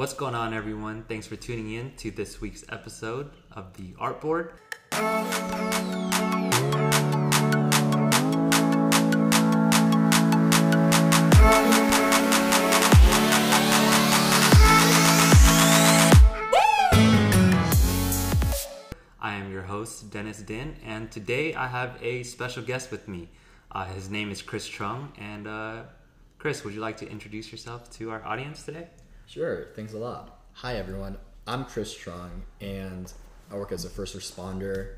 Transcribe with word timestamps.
What's 0.00 0.14
going 0.14 0.34
on, 0.34 0.54
everyone? 0.54 1.04
Thanks 1.08 1.26
for 1.26 1.36
tuning 1.36 1.72
in 1.74 1.94
to 1.96 2.10
this 2.10 2.40
week's 2.40 2.64
episode 2.70 3.32
of 3.52 3.76
the 3.76 3.92
Art 3.98 4.18
Board. 4.22 4.54
I 19.20 19.34
am 19.34 19.52
your 19.52 19.64
host, 19.64 20.10
Dennis 20.10 20.38
Din, 20.38 20.76
and 20.82 21.12
today 21.12 21.54
I 21.54 21.66
have 21.66 21.98
a 22.00 22.22
special 22.22 22.62
guest 22.62 22.90
with 22.90 23.06
me. 23.06 23.28
Uh, 23.70 23.84
his 23.84 24.08
name 24.08 24.30
is 24.30 24.40
Chris 24.40 24.66
Truong, 24.66 25.08
and 25.18 25.46
uh, 25.46 25.82
Chris, 26.38 26.64
would 26.64 26.72
you 26.72 26.80
like 26.80 26.96
to 26.96 27.06
introduce 27.06 27.52
yourself 27.52 27.90
to 27.98 28.10
our 28.10 28.24
audience 28.24 28.62
today? 28.62 28.88
Sure, 29.30 29.68
thanks 29.76 29.92
a 29.92 29.96
lot. 29.96 30.40
Hi, 30.54 30.74
everyone. 30.74 31.16
I'm 31.46 31.64
Chris 31.64 31.96
Truong, 31.96 32.40
and 32.60 33.12
I 33.48 33.54
work 33.54 33.70
as 33.70 33.84
a 33.84 33.88
first 33.88 34.18
responder. 34.18 34.94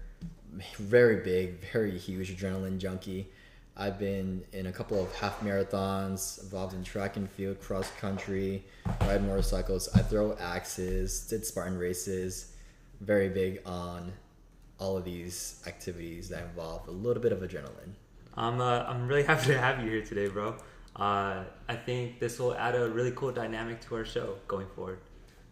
Very 0.79 1.17
big, 1.17 1.61
very 1.71 1.99
huge 1.99 2.35
adrenaline 2.35 2.79
junkie. 2.79 3.29
I've 3.77 3.99
been 3.99 4.43
in 4.55 4.69
a 4.69 4.73
couple 4.73 5.03
of 5.03 5.15
half 5.17 5.41
marathons, 5.41 6.43
involved 6.43 6.73
in 6.73 6.83
track 6.83 7.19
and 7.19 7.31
field, 7.31 7.61
cross 7.61 7.91
country, 8.01 8.65
ride 9.03 9.23
motorcycles. 9.23 9.91
I 9.95 9.99
throw 9.99 10.35
axes, 10.41 11.27
did 11.29 11.45
Spartan 11.45 11.77
races. 11.77 12.55
Very 13.03 13.29
big 13.29 13.61
on 13.67 14.15
all 14.79 14.97
of 14.97 15.05
these 15.05 15.63
activities 15.67 16.31
that 16.31 16.45
involve 16.45 16.89
a 16.89 16.91
little 16.91 17.23
bit 17.23 17.33
of 17.33 17.41
adrenaline. 17.41 17.93
I'm 18.35 18.63
uh, 18.63 18.85
I'm 18.89 19.09
really 19.09 19.25
happy 19.33 19.49
to 19.49 19.59
have 19.59 19.85
you 19.85 19.91
here 19.91 20.03
today, 20.03 20.29
bro. 20.29 20.57
Uh, 20.97 21.45
I 21.69 21.77
think 21.77 22.21
this 22.21 22.39
will 22.39 22.55
add 22.55 22.75
a 22.75 22.89
really 22.89 23.13
cool 23.13 23.33
dynamic 23.33 23.81
to 23.83 23.95
our 23.97 24.05
show 24.05 24.37
going 24.47 24.67
forward. 24.75 25.01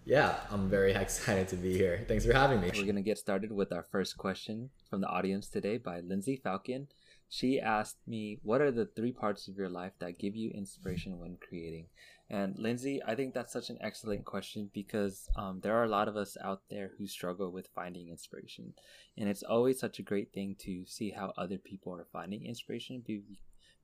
Yeah, 0.05 0.41
I'm 0.51 0.69
very 0.69 0.93
excited 1.05 1.49
to 1.49 1.57
be 1.57 1.73
here. 1.73 2.05
Thanks 2.09 2.27
for 2.27 2.33
having 2.33 2.61
me. 2.61 2.71
We're 2.75 2.85
going 2.85 2.97
to 2.97 3.03
get 3.03 3.19
started 3.19 3.53
with 3.53 3.73
our 3.73 3.85
first 3.91 4.17
question 4.17 4.71
from 4.89 5.01
the 5.01 5.09
audience 5.09 5.49
today 5.49 5.79
by 5.79 6.01
Lindsay 6.01 6.37
Falcon. 6.37 6.89
She 7.29 7.61
asked 7.61 7.99
me, 8.07 8.41
What 8.43 8.61
are 8.61 8.73
the 8.73 8.87
three 8.87 9.13
parts 9.13 9.47
of 9.47 9.57
your 9.57 9.69
life 9.69 9.93
that 10.01 10.19
give 10.19 10.35
you 10.35 10.51
inspiration 10.51 11.19
when 11.19 11.37
creating? 11.37 11.87
And 12.29 12.59
Lindsay, 12.59 13.01
I 13.07 13.15
think 13.15 13.35
that's 13.35 13.53
such 13.53 13.71
an 13.71 13.79
excellent 13.81 14.25
question 14.25 14.71
because 14.73 15.29
um, 15.37 15.61
there 15.63 15.77
are 15.77 15.85
a 15.85 15.89
lot 15.89 16.09
of 16.09 16.17
us 16.17 16.37
out 16.43 16.63
there 16.71 16.93
who 16.97 17.07
struggle 17.07 17.51
with 17.51 17.69
finding 17.75 18.09
inspiration. 18.09 18.73
And 19.17 19.29
it's 19.29 19.43
always 19.43 19.81
such 19.81 19.99
a 19.99 20.05
great 20.05 20.33
thing 20.33 20.57
to 20.61 20.85
see 20.87 21.11
how 21.11 21.33
other 21.37 21.59
people 21.59 21.93
are 21.95 22.07
finding 22.13 22.47
inspiration 22.47 23.03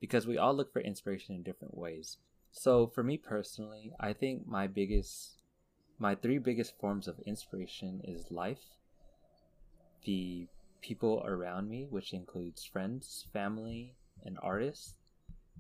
because 0.00 0.26
we 0.26 0.38
all 0.38 0.54
look 0.54 0.72
for 0.72 0.80
inspiration 0.80 1.34
in 1.34 1.42
different 1.42 1.76
ways. 1.76 2.18
So 2.52 2.86
for 2.86 3.02
me 3.02 3.16
personally, 3.16 3.92
I 4.00 4.12
think 4.12 4.46
my 4.46 4.66
biggest 4.66 5.36
my 5.98 6.14
three 6.14 6.38
biggest 6.38 6.78
forms 6.78 7.08
of 7.08 7.18
inspiration 7.20 8.02
is 8.04 8.30
life, 8.30 8.60
the 10.04 10.46
people 10.82 11.22
around 11.26 11.68
me, 11.68 11.86
which 11.88 12.12
includes 12.12 12.64
friends, 12.64 13.26
family, 13.32 13.94
and 14.24 14.38
artists, 14.42 14.94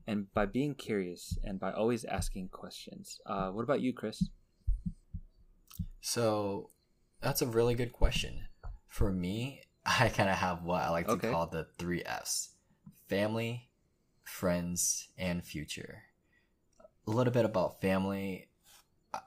and 0.06 0.32
by 0.34 0.46
being 0.46 0.74
curious 0.74 1.38
and 1.42 1.58
by 1.58 1.72
always 1.72 2.04
asking 2.04 2.48
questions. 2.48 3.20
Uh, 3.26 3.48
what 3.50 3.62
about 3.62 3.80
you, 3.80 3.92
Chris? 3.92 4.28
So 6.00 6.70
that's 7.20 7.42
a 7.42 7.46
really 7.46 7.74
good 7.74 7.92
question. 7.92 8.44
For 8.88 9.10
me, 9.10 9.62
I 9.86 10.08
kind 10.10 10.28
of 10.28 10.36
have 10.36 10.62
what 10.62 10.82
I 10.82 10.90
like 10.90 11.06
to 11.06 11.12
okay. 11.12 11.30
call 11.30 11.46
the 11.46 11.66
three 11.78 12.04
F's 12.04 12.50
family, 13.08 13.68
friends, 14.28 15.08
and 15.16 15.44
future. 15.44 16.02
A 17.06 17.10
little 17.10 17.32
bit 17.32 17.44
about 17.44 17.80
family. 17.80 18.48
Uh, 19.14 19.20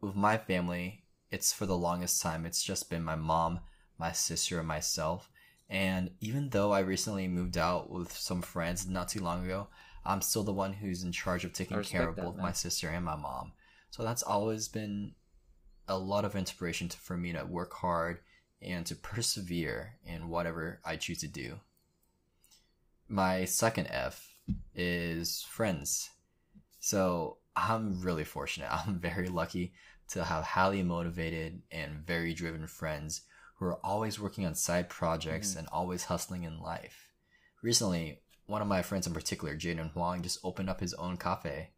with 0.00 0.16
my 0.16 0.36
family, 0.36 1.04
it's 1.30 1.52
for 1.52 1.64
the 1.66 1.76
longest 1.76 2.20
time, 2.20 2.44
it's 2.44 2.62
just 2.62 2.90
been 2.90 3.02
my 3.02 3.14
mom, 3.14 3.60
my 3.98 4.12
sister, 4.12 4.58
and 4.58 4.68
myself. 4.68 5.30
And 5.70 6.10
even 6.20 6.50
though 6.50 6.72
I 6.72 6.80
recently 6.80 7.28
moved 7.28 7.56
out 7.56 7.90
with 7.90 8.12
some 8.12 8.42
friends 8.42 8.86
not 8.86 9.08
too 9.08 9.20
long 9.20 9.44
ago, 9.44 9.68
I'm 10.04 10.20
still 10.20 10.42
the 10.42 10.52
one 10.52 10.74
who's 10.74 11.04
in 11.04 11.12
charge 11.12 11.44
of 11.44 11.52
taking 11.52 11.82
care 11.82 12.08
of 12.08 12.16
both 12.16 12.36
that, 12.36 12.42
my 12.42 12.52
sister 12.52 12.88
and 12.88 13.04
my 13.04 13.16
mom. 13.16 13.52
So 13.90 14.02
that's 14.02 14.22
always 14.22 14.68
been 14.68 15.12
a 15.88 15.96
lot 15.96 16.24
of 16.24 16.36
inspiration 16.36 16.88
to, 16.88 16.98
for 16.98 17.16
me 17.16 17.32
to 17.32 17.44
work 17.44 17.72
hard 17.74 18.18
and 18.60 18.84
to 18.86 18.96
persevere 18.96 19.94
in 20.04 20.28
whatever 20.28 20.80
I 20.84 20.96
choose 20.96 21.20
to 21.20 21.28
do. 21.28 21.60
My 23.08 23.44
second 23.44 23.86
F 23.86 24.31
is 24.74 25.42
friends. 25.48 26.10
So 26.80 27.38
I'm 27.56 28.00
really 28.00 28.24
fortunate. 28.24 28.68
I'm 28.86 28.98
very 28.98 29.28
lucky 29.28 29.72
to 30.08 30.24
have 30.24 30.44
highly 30.44 30.82
motivated 30.82 31.62
and 31.70 32.06
very 32.06 32.34
driven 32.34 32.66
friends 32.66 33.22
who 33.56 33.66
are 33.66 33.78
always 33.84 34.20
working 34.20 34.44
on 34.44 34.54
side 34.54 34.88
projects 34.88 35.50
mm-hmm. 35.50 35.60
and 35.60 35.68
always 35.68 36.04
hustling 36.04 36.44
in 36.44 36.60
life. 36.60 37.08
Recently, 37.62 38.20
one 38.46 38.60
of 38.60 38.68
my 38.68 38.82
friends 38.82 39.06
in 39.06 39.14
particular, 39.14 39.56
Jaden 39.56 39.92
Huang, 39.92 40.22
just 40.22 40.40
opened 40.42 40.68
up 40.68 40.80
his 40.80 40.94
own 40.94 41.16
cafe. 41.16 41.70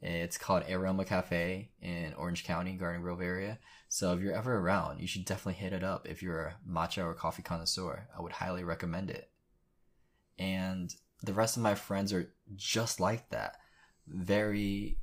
It's 0.00 0.38
called 0.38 0.64
Aroma 0.70 1.04
Cafe 1.04 1.70
in 1.80 2.14
Orange 2.14 2.44
County, 2.44 2.72
Garden 2.74 3.02
Grove 3.02 3.20
area. 3.20 3.58
So 3.88 4.12
if 4.12 4.20
you're 4.20 4.34
ever 4.34 4.58
around, 4.58 5.00
you 5.00 5.06
should 5.06 5.24
definitely 5.24 5.54
hit 5.54 5.72
it 5.72 5.82
up 5.82 6.06
if 6.06 6.22
you're 6.22 6.46
a 6.46 6.56
matcha 6.68 7.04
or 7.04 7.14
coffee 7.14 7.42
connoisseur. 7.42 8.08
I 8.16 8.20
would 8.20 8.32
highly 8.32 8.62
recommend 8.62 9.10
it. 9.10 9.30
And 10.38 10.94
the 11.22 11.32
rest 11.32 11.56
of 11.56 11.62
my 11.62 11.74
friends 11.74 12.12
are 12.12 12.32
just 12.54 13.00
like 13.00 13.28
that. 13.30 13.56
Very 14.06 14.98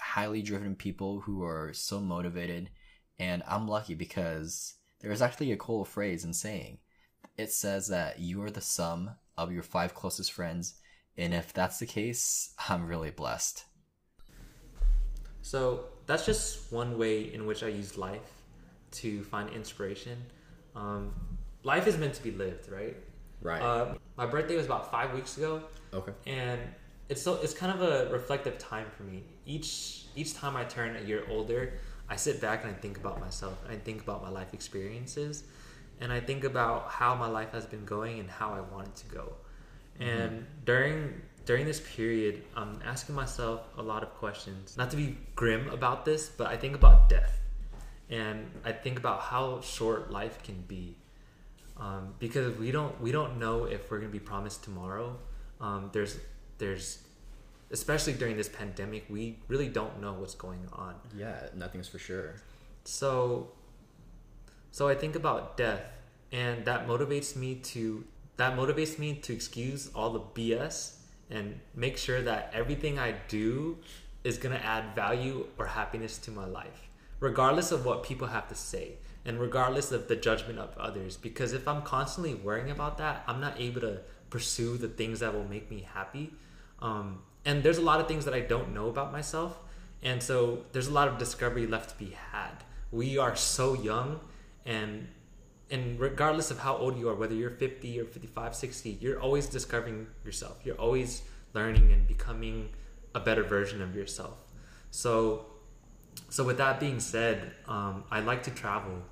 highly 0.00 0.42
driven 0.42 0.74
people 0.74 1.20
who 1.20 1.42
are 1.42 1.72
so 1.72 2.00
motivated. 2.00 2.70
And 3.18 3.42
I'm 3.48 3.66
lucky 3.66 3.94
because 3.94 4.74
there's 5.00 5.22
actually 5.22 5.52
a 5.52 5.56
cool 5.56 5.84
phrase 5.84 6.24
and 6.24 6.34
saying. 6.34 6.78
It 7.36 7.52
says 7.52 7.88
that 7.88 8.18
you 8.18 8.42
are 8.42 8.50
the 8.50 8.60
sum 8.60 9.10
of 9.36 9.52
your 9.52 9.62
five 9.62 9.94
closest 9.94 10.32
friends. 10.32 10.74
And 11.18 11.32
if 11.32 11.52
that's 11.52 11.78
the 11.78 11.86
case, 11.86 12.54
I'm 12.68 12.86
really 12.86 13.10
blessed. 13.10 13.64
So 15.42 15.84
that's 16.06 16.26
just 16.26 16.72
one 16.72 16.98
way 16.98 17.32
in 17.32 17.46
which 17.46 17.62
I 17.62 17.68
use 17.68 17.96
life 17.96 18.42
to 18.92 19.22
find 19.24 19.48
inspiration. 19.50 20.18
Um, 20.74 21.14
life 21.62 21.86
is 21.86 21.96
meant 21.96 22.14
to 22.14 22.22
be 22.22 22.30
lived, 22.30 22.70
right? 22.70 22.96
Right. 23.40 23.62
Uh, 23.62 23.94
my 24.16 24.26
birthday 24.26 24.56
was 24.56 24.66
about 24.66 24.90
five 24.90 25.12
weeks 25.12 25.36
ago. 25.36 25.62
Okay. 25.92 26.12
And 26.26 26.60
it's 27.08 27.22
so 27.22 27.34
it's 27.42 27.54
kind 27.54 27.72
of 27.72 27.82
a 27.82 28.10
reflective 28.12 28.58
time 28.58 28.86
for 28.96 29.02
me. 29.04 29.22
Each 29.44 30.04
each 30.14 30.34
time 30.34 30.56
I 30.56 30.64
turn 30.64 30.96
a 30.96 31.00
year 31.00 31.24
older, 31.30 31.74
I 32.08 32.16
sit 32.16 32.40
back 32.40 32.64
and 32.64 32.74
I 32.74 32.76
think 32.76 32.98
about 32.98 33.20
myself 33.20 33.58
I 33.68 33.76
think 33.76 34.02
about 34.02 34.22
my 34.22 34.30
life 34.30 34.52
experiences 34.54 35.44
and 36.00 36.12
I 36.12 36.20
think 36.20 36.44
about 36.44 36.88
how 36.88 37.14
my 37.14 37.26
life 37.26 37.52
has 37.52 37.66
been 37.66 37.84
going 37.84 38.20
and 38.20 38.30
how 38.30 38.52
I 38.52 38.60
want 38.60 38.88
it 38.88 38.96
to 38.96 39.06
go. 39.14 39.32
Mm-hmm. 39.98 40.02
And 40.02 40.46
during 40.64 41.22
during 41.44 41.64
this 41.64 41.80
period, 41.80 42.42
I'm 42.56 42.80
asking 42.84 43.14
myself 43.14 43.62
a 43.78 43.82
lot 43.82 44.02
of 44.02 44.12
questions. 44.14 44.76
Not 44.76 44.90
to 44.90 44.96
be 44.96 45.16
grim 45.36 45.68
about 45.70 46.04
this, 46.04 46.28
but 46.28 46.48
I 46.48 46.56
think 46.56 46.74
about 46.74 47.08
death, 47.08 47.40
and 48.10 48.50
I 48.64 48.72
think 48.72 48.98
about 48.98 49.20
how 49.20 49.60
short 49.60 50.10
life 50.10 50.42
can 50.42 50.60
be, 50.66 50.96
um, 51.78 52.14
because 52.18 52.56
we 52.58 52.70
don't 52.70 52.98
we 53.00 53.12
don't 53.12 53.38
know 53.38 53.64
if 53.64 53.90
we're 53.90 53.98
gonna 53.98 54.10
be 54.10 54.20
promised 54.20 54.64
tomorrow. 54.64 55.18
Um, 55.60 55.90
there's 55.92 56.18
there's 56.58 56.98
especially 57.70 58.12
during 58.12 58.36
this 58.36 58.48
pandemic, 58.48 59.04
we 59.08 59.38
really 59.48 59.68
don't 59.68 60.00
know 60.00 60.12
what's 60.12 60.34
going 60.34 60.68
on. 60.72 60.94
Yeah, 61.16 61.48
nothing's 61.54 61.88
for 61.88 61.98
sure. 61.98 62.34
So 62.84 63.50
so 64.70 64.88
I 64.88 64.94
think 64.94 65.16
about 65.16 65.56
death, 65.56 65.82
and 66.32 66.64
that 66.64 66.86
motivates 66.86 67.36
me 67.36 67.56
to 67.56 68.04
that 68.36 68.56
motivates 68.56 68.98
me 68.98 69.14
to 69.14 69.32
excuse 69.32 69.90
all 69.94 70.10
the 70.10 70.20
BS 70.20 70.96
and 71.30 71.58
make 71.74 71.96
sure 71.96 72.22
that 72.22 72.50
everything 72.54 72.98
I 72.98 73.14
do 73.28 73.78
is 74.24 74.38
gonna 74.38 74.56
add 74.56 74.94
value 74.94 75.46
or 75.58 75.66
happiness 75.66 76.18
to 76.18 76.30
my 76.30 76.46
life, 76.46 76.88
regardless 77.20 77.72
of 77.72 77.84
what 77.84 78.02
people 78.02 78.28
have 78.28 78.48
to 78.48 78.54
say 78.54 78.96
and 79.26 79.40
regardless 79.40 79.92
of 79.92 80.08
the 80.08 80.16
judgment 80.16 80.58
of 80.58 80.76
others. 80.78 81.16
Because 81.16 81.52
if 81.52 81.66
I'm 81.68 81.82
constantly 81.82 82.34
worrying 82.34 82.70
about 82.70 82.96
that, 82.98 83.24
I'm 83.26 83.40
not 83.40 83.60
able 83.60 83.82
to 83.82 84.00
pursue 84.30 84.78
the 84.78 84.88
things 84.88 85.20
that 85.20 85.34
will 85.34 85.48
make 85.48 85.70
me 85.70 85.86
happy. 85.92 86.32
Um, 86.80 87.22
and 87.44 87.62
there's 87.62 87.78
a 87.78 87.82
lot 87.82 88.00
of 88.00 88.08
things 88.08 88.24
that 88.24 88.34
I 88.34 88.40
don't 88.40 88.72
know 88.72 88.88
about 88.88 89.12
myself, 89.12 89.58
and 90.02 90.22
so 90.22 90.64
there's 90.72 90.88
a 90.88 90.92
lot 90.92 91.08
of 91.08 91.18
discovery 91.18 91.66
left 91.66 91.90
to 91.90 91.96
be 91.96 92.16
had. 92.32 92.64
We 92.90 93.18
are 93.18 93.36
so 93.36 93.74
young 93.74 94.20
and 94.66 95.08
and 95.70 95.98
regardless 95.98 96.50
of 96.50 96.58
how 96.58 96.76
old 96.76 96.98
you 96.98 97.08
are 97.08 97.14
whether 97.14 97.34
you're 97.34 97.50
50 97.50 98.00
or 98.00 98.04
55 98.04 98.54
60 98.54 98.98
you're 99.00 99.20
always 99.20 99.46
discovering 99.46 100.06
yourself 100.24 100.58
you're 100.64 100.76
always 100.76 101.22
learning 101.54 101.92
and 101.92 102.06
becoming 102.06 102.68
a 103.14 103.20
better 103.20 103.42
version 103.42 103.80
of 103.80 103.94
yourself 103.96 104.36
so 104.90 105.46
so 106.28 106.44
with 106.44 106.58
that 106.58 106.78
being 106.78 107.00
said 107.00 107.52
um, 107.66 108.04
i 108.10 108.20
like 108.20 108.42
to 108.44 108.50
travel 108.50 109.02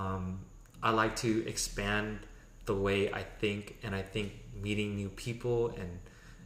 um, 0.00 0.40
i 0.82 0.90
like 0.90 1.14
to 1.16 1.46
expand 1.46 2.18
the 2.66 2.74
way 2.74 3.12
i 3.12 3.22
think 3.40 3.76
and 3.82 3.94
i 3.94 4.02
think 4.02 4.32
meeting 4.62 4.96
new 4.96 5.08
people 5.08 5.68
and 5.80 5.98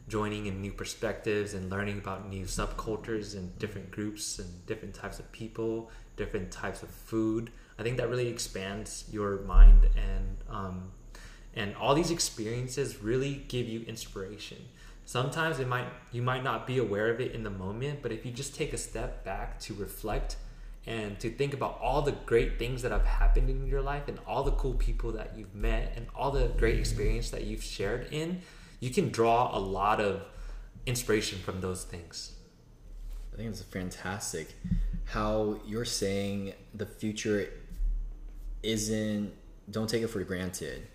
joining 0.07 0.45
in 0.45 0.61
new 0.61 0.71
perspectives 0.71 1.53
and 1.53 1.69
learning 1.69 1.97
about 1.97 2.29
new 2.29 2.45
subcultures 2.45 3.35
and 3.35 3.57
different 3.57 3.89
groups 3.91 4.39
and 4.39 4.65
different 4.67 4.93
types 4.93 5.19
of 5.19 5.31
people, 5.31 5.89
different 6.15 6.51
types 6.51 6.83
of 6.83 6.89
food. 6.89 7.51
I 7.79 7.83
think 7.83 7.97
that 7.97 8.09
really 8.09 8.27
expands 8.27 9.05
your 9.11 9.41
mind 9.41 9.89
and 9.95 10.37
um, 10.49 10.91
and 11.55 11.75
all 11.77 11.95
these 11.95 12.11
experiences 12.11 13.01
really 13.01 13.45
give 13.47 13.67
you 13.67 13.81
inspiration. 13.83 14.57
Sometimes 15.05 15.59
it 15.59 15.67
might 15.67 15.87
you 16.11 16.21
might 16.21 16.43
not 16.43 16.67
be 16.67 16.77
aware 16.77 17.09
of 17.09 17.19
it 17.19 17.31
in 17.31 17.43
the 17.43 17.49
moment, 17.49 18.01
but 18.01 18.11
if 18.11 18.25
you 18.25 18.31
just 18.31 18.55
take 18.55 18.73
a 18.73 18.77
step 18.77 19.23
back 19.25 19.59
to 19.61 19.73
reflect 19.73 20.35
and 20.87 21.19
to 21.19 21.29
think 21.29 21.53
about 21.53 21.79
all 21.81 22.01
the 22.01 22.11
great 22.11 22.59
things 22.59 22.81
that 22.83 22.91
have 22.91 23.05
happened 23.05 23.49
in 23.49 23.67
your 23.67 23.81
life 23.81 24.07
and 24.07 24.19
all 24.27 24.43
the 24.43 24.51
cool 24.51 24.75
people 24.75 25.11
that 25.13 25.33
you've 25.35 25.55
met 25.55 25.93
and 25.95 26.07
all 26.15 26.31
the 26.31 26.47
great 26.57 26.77
experience 26.77 27.31
that 27.31 27.43
you've 27.43 27.63
shared 27.63 28.07
in, 28.11 28.41
you 28.79 28.91
can 28.91 29.09
draw 29.09 29.55
a 29.55 29.59
lot 29.59 29.99
of 29.99 30.21
inspiration 30.85 31.39
from 31.39 31.61
those 31.61 31.83
things. 31.83 32.33
I 33.33 33.37
think 33.37 33.49
it's 33.49 33.61
fantastic 33.61 34.55
how 35.05 35.59
you're 35.65 35.85
saying 35.85 36.53
the 36.73 36.85
future 36.85 37.49
isn't 38.63 39.31
don't 39.69 39.89
take 39.89 40.03
it 40.03 40.07
for 40.07 40.23
granted. 40.23 40.87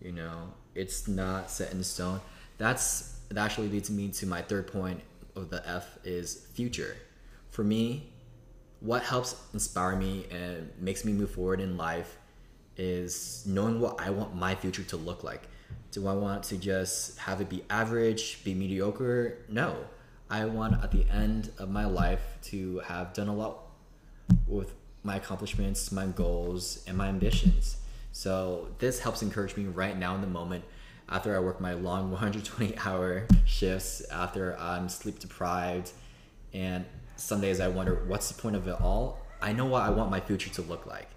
You 0.00 0.12
know, 0.12 0.52
it's 0.74 1.08
not 1.08 1.50
set 1.50 1.72
in 1.72 1.82
stone. 1.82 2.20
That's 2.58 3.18
that 3.28 3.38
actually 3.38 3.68
leads 3.68 3.90
me 3.90 4.08
to 4.10 4.26
my 4.26 4.42
third 4.42 4.66
point 4.66 5.00
of 5.34 5.50
the 5.50 5.66
F 5.68 5.98
is 6.04 6.46
future. 6.54 6.96
For 7.50 7.64
me, 7.64 8.12
what 8.80 9.02
helps 9.02 9.36
inspire 9.52 9.96
me 9.96 10.26
and 10.30 10.70
makes 10.78 11.04
me 11.04 11.12
move 11.12 11.30
forward 11.30 11.60
in 11.60 11.76
life 11.76 12.16
is 12.76 13.42
knowing 13.46 13.80
what 13.80 14.00
I 14.00 14.10
want 14.10 14.34
my 14.34 14.54
future 14.54 14.82
to 14.84 14.96
look 14.96 15.24
like. 15.24 15.48
Do 15.92 16.06
I 16.06 16.14
want 16.14 16.42
to 16.44 16.58
just 16.58 17.18
have 17.18 17.40
it 17.40 17.48
be 17.48 17.64
average, 17.70 18.44
be 18.44 18.54
mediocre? 18.54 19.38
No. 19.48 19.76
I 20.28 20.44
want 20.44 20.82
at 20.82 20.90
the 20.90 21.06
end 21.08 21.50
of 21.58 21.70
my 21.70 21.86
life 21.86 22.20
to 22.44 22.80
have 22.80 23.12
done 23.14 23.28
a 23.28 23.34
lot 23.34 23.58
with 24.46 24.74
my 25.02 25.16
accomplishments, 25.16 25.92
my 25.92 26.06
goals, 26.06 26.84
and 26.86 26.98
my 26.98 27.08
ambitions. 27.08 27.76
So 28.12 28.68
this 28.78 28.98
helps 28.98 29.22
encourage 29.22 29.56
me 29.56 29.64
right 29.64 29.96
now 29.96 30.14
in 30.14 30.20
the 30.20 30.26
moment 30.26 30.64
after 31.08 31.36
I 31.36 31.38
work 31.38 31.60
my 31.60 31.74
long 31.74 32.10
120 32.10 32.76
hour 32.78 33.26
shifts, 33.44 34.02
after 34.10 34.58
I'm 34.58 34.88
sleep 34.88 35.18
deprived, 35.18 35.92
and 36.52 36.84
some 37.16 37.40
days 37.40 37.60
I 37.60 37.68
wonder 37.68 38.04
what's 38.06 38.30
the 38.30 38.40
point 38.40 38.56
of 38.56 38.66
it 38.68 38.80
all. 38.80 39.18
I 39.40 39.52
know 39.52 39.66
what 39.66 39.82
I 39.82 39.90
want 39.90 40.10
my 40.10 40.20
future 40.20 40.50
to 40.50 40.62
look 40.62 40.86
like. 40.86 41.08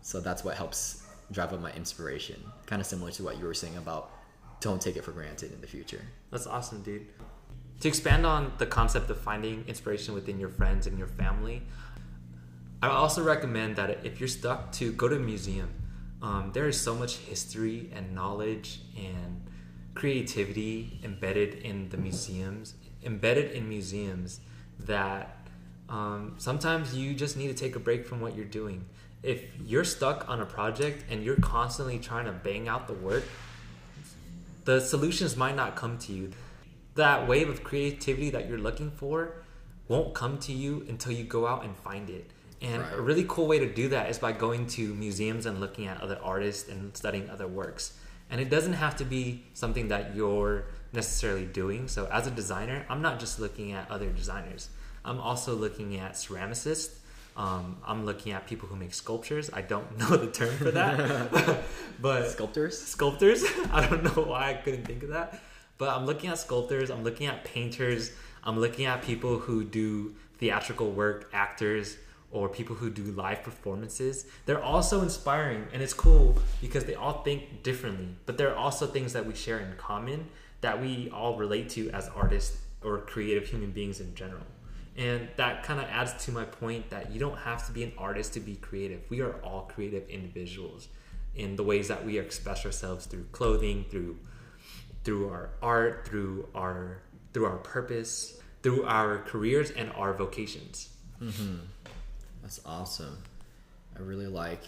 So 0.00 0.20
that's 0.20 0.44
what 0.44 0.56
helps 0.56 1.02
drive 1.32 1.52
up 1.52 1.60
my 1.60 1.72
inspiration. 1.72 2.40
Kind 2.66 2.80
of 2.80 2.86
similar 2.86 3.10
to 3.12 3.22
what 3.22 3.38
you 3.38 3.44
were 3.44 3.54
saying 3.54 3.76
about 3.76 4.10
don't 4.60 4.80
take 4.80 4.96
it 4.96 5.04
for 5.04 5.12
granted 5.12 5.52
in 5.52 5.60
the 5.60 5.66
future. 5.66 6.02
That's 6.30 6.46
awesome, 6.46 6.82
dude. 6.82 7.06
To 7.80 7.88
expand 7.88 8.26
on 8.26 8.52
the 8.58 8.66
concept 8.66 9.08
of 9.10 9.20
finding 9.20 9.64
inspiration 9.68 10.14
within 10.14 10.40
your 10.40 10.48
friends 10.48 10.86
and 10.86 10.98
your 10.98 11.06
family, 11.06 11.62
I 12.82 12.88
also 12.88 13.22
recommend 13.22 13.76
that 13.76 14.04
if 14.04 14.20
you're 14.20 14.28
stuck 14.28 14.72
to 14.72 14.92
go 14.92 15.08
to 15.08 15.16
a 15.16 15.20
museum 15.20 15.78
um, 16.20 16.50
there 16.52 16.66
is 16.66 16.80
so 16.80 16.94
much 16.94 17.16
history 17.16 17.90
and 17.94 18.14
knowledge 18.14 18.80
and 18.96 19.46
creativity 19.94 21.00
embedded 21.04 21.54
in 21.54 21.88
the 21.90 21.96
museums, 21.96 22.74
embedded 23.04 23.52
in 23.52 23.68
museums 23.68 24.40
that 24.80 25.36
um, 25.88 26.34
sometimes 26.38 26.94
you 26.94 27.14
just 27.14 27.36
need 27.36 27.48
to 27.48 27.54
take 27.54 27.76
a 27.76 27.78
break 27.78 28.06
from 28.06 28.20
what 28.20 28.36
you're 28.36 28.44
doing. 28.44 28.84
If 29.22 29.42
you're 29.64 29.84
stuck 29.84 30.28
on 30.28 30.40
a 30.40 30.46
project 30.46 31.04
and 31.10 31.24
you're 31.24 31.36
constantly 31.36 31.98
trying 31.98 32.26
to 32.26 32.32
bang 32.32 32.68
out 32.68 32.86
the 32.86 32.94
work, 32.94 33.24
the 34.64 34.80
solutions 34.80 35.36
might 35.36 35.56
not 35.56 35.76
come 35.76 35.98
to 35.98 36.12
you. 36.12 36.32
That 36.94 37.26
wave 37.26 37.48
of 37.48 37.64
creativity 37.64 38.30
that 38.30 38.48
you're 38.48 38.58
looking 38.58 38.90
for 38.90 39.32
won't 39.88 40.14
come 40.14 40.38
to 40.40 40.52
you 40.52 40.84
until 40.88 41.12
you 41.12 41.24
go 41.24 41.46
out 41.46 41.64
and 41.64 41.76
find 41.76 42.10
it. 42.10 42.30
And 42.60 42.82
right. 42.82 42.94
a 42.94 43.00
really 43.00 43.24
cool 43.28 43.46
way 43.46 43.58
to 43.60 43.72
do 43.72 43.88
that 43.88 44.10
is 44.10 44.18
by 44.18 44.32
going 44.32 44.66
to 44.68 44.94
museums 44.94 45.46
and 45.46 45.60
looking 45.60 45.86
at 45.86 46.00
other 46.00 46.18
artists 46.22 46.68
and 46.68 46.96
studying 46.96 47.30
other 47.30 47.46
works. 47.46 47.94
And 48.30 48.40
it 48.40 48.50
doesn't 48.50 48.74
have 48.74 48.96
to 48.96 49.04
be 49.04 49.44
something 49.54 49.88
that 49.88 50.14
you're 50.14 50.66
necessarily 50.92 51.44
doing. 51.44 51.88
So, 51.88 52.06
as 52.06 52.26
a 52.26 52.30
designer, 52.30 52.86
I'm 52.88 53.02
not 53.02 53.20
just 53.20 53.38
looking 53.38 53.72
at 53.72 53.90
other 53.90 54.08
designers, 54.08 54.68
I'm 55.04 55.20
also 55.20 55.54
looking 55.54 55.96
at 55.96 56.14
ceramicists. 56.14 56.94
Um, 57.36 57.76
I'm 57.86 58.04
looking 58.04 58.32
at 58.32 58.48
people 58.48 58.68
who 58.68 58.74
make 58.74 58.92
sculptures. 58.92 59.48
I 59.52 59.62
don't 59.62 59.96
know 59.98 60.16
the 60.16 60.26
term 60.26 60.54
for 60.56 60.72
that, 60.72 61.62
but 62.00 62.30
sculptors. 62.30 62.78
Sculptors. 62.78 63.44
I 63.72 63.86
don't 63.88 64.02
know 64.02 64.24
why 64.24 64.50
I 64.50 64.54
couldn't 64.54 64.84
think 64.84 65.04
of 65.04 65.10
that, 65.10 65.40
but 65.78 65.90
I'm 65.90 66.04
looking 66.04 66.30
at 66.30 66.38
sculptors. 66.38 66.90
I'm 66.90 67.04
looking 67.04 67.28
at 67.28 67.44
painters. 67.44 68.10
I'm 68.42 68.58
looking 68.58 68.86
at 68.86 69.02
people 69.02 69.38
who 69.38 69.62
do 69.62 70.14
theatrical 70.38 70.90
work, 70.90 71.30
actors 71.32 71.96
or 72.30 72.48
people 72.48 72.76
who 72.76 72.90
do 72.90 73.04
live 73.04 73.42
performances, 73.42 74.26
they're 74.46 74.62
also 74.62 75.00
inspiring 75.02 75.66
and 75.72 75.82
it's 75.82 75.94
cool 75.94 76.36
because 76.60 76.84
they 76.84 76.94
all 76.94 77.22
think 77.22 77.62
differently. 77.62 78.08
But 78.26 78.36
there 78.36 78.50
are 78.50 78.56
also 78.56 78.86
things 78.86 79.12
that 79.14 79.26
we 79.26 79.34
share 79.34 79.58
in 79.58 79.74
common 79.78 80.28
that 80.60 80.80
we 80.80 81.10
all 81.10 81.36
relate 81.36 81.68
to 81.70 81.90
as 81.90 82.08
artists 82.08 82.58
or 82.82 82.98
creative 82.98 83.48
human 83.48 83.70
beings 83.70 84.00
in 84.00 84.14
general. 84.14 84.42
And 84.96 85.28
that 85.36 85.62
kind 85.62 85.78
of 85.78 85.86
adds 85.86 86.24
to 86.24 86.32
my 86.32 86.44
point 86.44 86.90
that 86.90 87.12
you 87.12 87.20
don't 87.20 87.38
have 87.38 87.64
to 87.66 87.72
be 87.72 87.84
an 87.84 87.92
artist 87.96 88.34
to 88.34 88.40
be 88.40 88.56
creative. 88.56 89.00
We 89.08 89.20
are 89.20 89.34
all 89.44 89.70
creative 89.72 90.08
individuals 90.08 90.88
in 91.36 91.54
the 91.54 91.62
ways 91.62 91.86
that 91.88 92.04
we 92.04 92.18
express 92.18 92.64
ourselves 92.64 93.06
through 93.06 93.26
clothing, 93.30 93.84
through 93.88 94.18
through 95.04 95.28
our 95.30 95.50
art, 95.62 96.06
through 96.06 96.48
our 96.54 97.02
through 97.32 97.46
our 97.46 97.58
purpose, 97.58 98.40
through 98.62 98.84
our 98.84 99.18
careers 99.18 99.70
and 99.70 99.92
our 99.92 100.12
vocations. 100.12 100.88
Mm-hmm. 101.22 101.58
That's 102.42 102.60
awesome. 102.66 103.18
I 103.96 104.00
really 104.00 104.26
like 104.26 104.62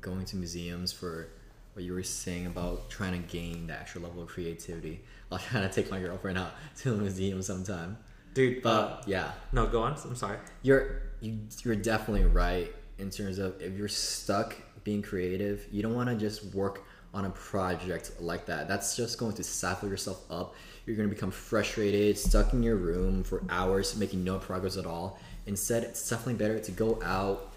going 0.00 0.24
to 0.26 0.36
museums 0.36 0.92
for 0.92 1.28
what 1.72 1.84
you 1.84 1.92
were 1.92 2.02
saying 2.02 2.46
about 2.46 2.88
trying 2.88 3.20
to 3.20 3.28
gain 3.28 3.66
the 3.66 3.78
extra 3.78 4.00
level 4.00 4.22
of 4.22 4.28
creativity. 4.28 5.02
I'll 5.30 5.38
try 5.38 5.60
to 5.60 5.68
take 5.68 5.90
my 5.90 6.00
girlfriend 6.00 6.38
out 6.38 6.52
to 6.78 6.94
a 6.94 6.96
museum 6.96 7.42
sometime. 7.42 7.98
Dude, 8.34 8.62
but 8.62 8.68
uh, 8.70 9.02
yeah. 9.06 9.32
No, 9.52 9.66
go 9.66 9.82
on. 9.82 9.96
I'm 10.04 10.16
sorry. 10.16 10.38
You're 10.62 11.02
you, 11.20 11.38
you're 11.64 11.76
definitely 11.76 12.26
right 12.26 12.72
in 12.98 13.10
terms 13.10 13.38
of 13.38 13.60
if 13.60 13.76
you're 13.76 13.88
stuck 13.88 14.54
being 14.84 15.02
creative, 15.02 15.66
you 15.72 15.82
don't 15.82 15.94
want 15.94 16.08
to 16.08 16.16
just 16.16 16.54
work 16.54 16.84
on 17.14 17.24
a 17.24 17.30
project 17.30 18.12
like 18.20 18.46
that. 18.46 18.68
That's 18.68 18.94
just 18.94 19.18
going 19.18 19.32
to 19.34 19.42
stifle 19.42 19.88
yourself 19.88 20.22
up. 20.30 20.54
You're 20.84 20.96
going 20.96 21.08
to 21.08 21.14
become 21.14 21.30
frustrated, 21.30 22.18
stuck 22.18 22.52
in 22.52 22.62
your 22.62 22.76
room 22.76 23.24
for 23.24 23.42
hours, 23.48 23.96
making 23.96 24.22
no 24.22 24.38
progress 24.38 24.76
at 24.76 24.86
all. 24.86 25.18
Instead, 25.46 25.82
it's 25.84 26.08
definitely 26.08 26.34
better 26.34 26.60
to 26.60 26.72
go 26.72 27.00
out, 27.02 27.54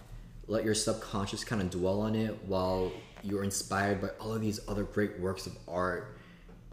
let 0.47 0.63
your 0.63 0.75
subconscious 0.75 1.43
kind 1.43 1.61
of 1.61 1.69
dwell 1.69 2.01
on 2.01 2.15
it 2.15 2.37
while 2.45 2.91
you're 3.21 3.43
inspired 3.43 3.99
by 4.01 4.07
all 4.19 4.33
of 4.33 4.41
these 4.41 4.61
other 4.67 4.83
great 4.83 5.19
works 5.19 5.45
of 5.45 5.57
art 5.67 6.17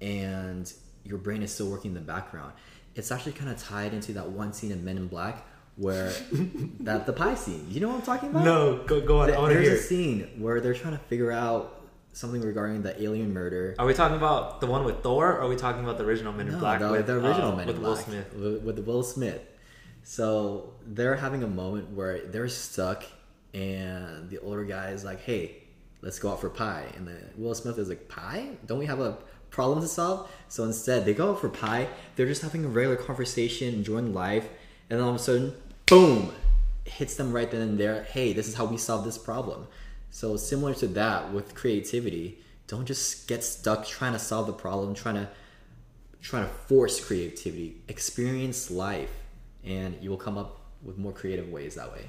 and 0.01 0.73
your 1.07 1.19
brain 1.19 1.43
is 1.43 1.53
still 1.53 1.69
working 1.69 1.91
in 1.91 1.95
the 1.95 2.01
background. 2.01 2.53
It's 2.95 3.13
actually 3.13 3.33
kind 3.33 3.51
of 3.51 3.59
tied 3.59 3.93
into 3.93 4.13
that 4.15 4.31
one 4.31 4.53
scene 4.53 4.73
in 4.73 4.85
Men 4.85 4.97
in 4.97 5.09
Black 5.09 5.47
where 5.77 6.11
that 6.81 7.07
the 7.07 7.13
pie 7.13 7.35
scene. 7.35 7.67
You 7.71 7.81
know 7.81 7.89
what 7.89 7.97
I'm 7.97 8.03
talking 8.03 8.31
about? 8.31 8.45
No, 8.45 8.83
go 8.87 9.01
go 9.01 9.21
on. 9.21 9.31
The, 9.31 9.55
there's 9.55 9.81
a 9.81 9.83
scene 9.83 10.31
where 10.39 10.61
they're 10.61 10.75
trying 10.75 10.95
to 10.95 11.05
figure 11.05 11.31
out 11.31 11.77
something 12.13 12.41
regarding 12.41 12.83
the 12.83 13.01
alien 13.03 13.33
murder. 13.33 13.75
Are 13.79 13.87
we 13.87 13.93
talking 13.95 14.17
about 14.17 14.61
the 14.61 14.67
one 14.67 14.85
with 14.85 15.03
Thor, 15.03 15.33
or 15.33 15.41
are 15.41 15.49
we 15.49 15.57
talking 15.57 15.85
about 15.85 15.99
the 15.99 16.05
original 16.05 16.33
Men 16.33 16.47
in 16.47 16.55
no, 16.55 16.59
Black 16.59 16.81
the, 16.81 16.91
with 16.91 17.07
the 17.07 17.15
original 17.15 17.53
uh, 17.53 17.57
Men 17.57 17.67
with 17.67 17.77
in 17.77 17.83
Will 17.83 17.95
Black 17.95 18.05
Smith? 18.07 18.35
With, 18.35 18.63
with 18.63 18.79
Will 18.81 19.03
Smith. 19.03 19.43
So 20.03 20.75
they're 20.87 21.17
having 21.17 21.43
a 21.43 21.49
moment 21.49 21.91
where 21.91 22.27
they're 22.27 22.49
stuck, 22.49 23.05
and 23.53 24.31
the 24.31 24.39
older 24.39 24.65
guy 24.65 24.91
is 24.91 25.05
like, 25.05 25.21
"Hey, 25.21 25.63
let's 26.01 26.19
go 26.19 26.31
out 26.31 26.41
for 26.41 26.49
pie." 26.49 26.87
And 26.97 27.07
then 27.07 27.31
Will 27.37 27.55
Smith 27.55 27.79
is 27.79 27.91
like, 27.91 28.09
"Pie? 28.09 28.57
Don't 28.65 28.79
we 28.79 28.87
have 28.87 29.01
a 29.01 29.19
problem 29.51 29.81
to 29.81 29.89
solve?" 29.89 30.29
So 30.49 30.65
instead, 30.65 31.05
they 31.05 31.15
go 31.15 31.33
out 31.33 31.41
for 31.41 31.49
pie. 31.49 31.89
They're 32.15 32.27
just 32.27 32.43
having 32.43 32.65
a 32.65 32.69
regular 32.69 32.97
conversation, 32.97 33.75
enjoying 33.75 34.15
life, 34.15 34.49
and 34.91 35.01
all 35.01 35.11
of 35.11 35.17
a 35.17 35.19
sudden, 35.19 35.55
boom, 35.87 36.33
hits 36.85 37.17
them 37.17 37.33
right 37.33 37.51
then 37.51 37.61
and 37.61 37.79
there. 37.79 38.05
Hey, 38.05 38.33
this 38.33 38.49
is 38.49 38.55
how 38.55 38.65
we 38.65 38.77
solve 38.77 39.05
this 39.05 39.19
problem. 39.19 39.67
So 40.11 40.37
similar 40.37 40.75
to 40.75 40.87
that 40.89 41.33
with 41.33 41.55
creativity, 41.55 42.39
don't 42.67 42.87
just 42.87 43.29
get 43.29 43.45
stuck 43.45 43.87
trying 43.87 44.13
to 44.13 44.19
solve 44.19 44.47
the 44.47 44.53
problem, 44.53 44.95
trying 44.95 45.17
to 45.17 45.29
trying 46.23 46.45
to 46.45 46.53
force 46.67 47.05
creativity. 47.05 47.77
Experience 47.89 48.71
life 48.71 49.11
and 49.65 49.97
you 50.01 50.11
will 50.11 50.17
come 50.17 50.39
up 50.39 50.61
with 50.83 50.99
more 50.99 51.13
creative 51.13 51.49
ways 51.51 51.75
that 51.75 51.93
way. 51.93 52.07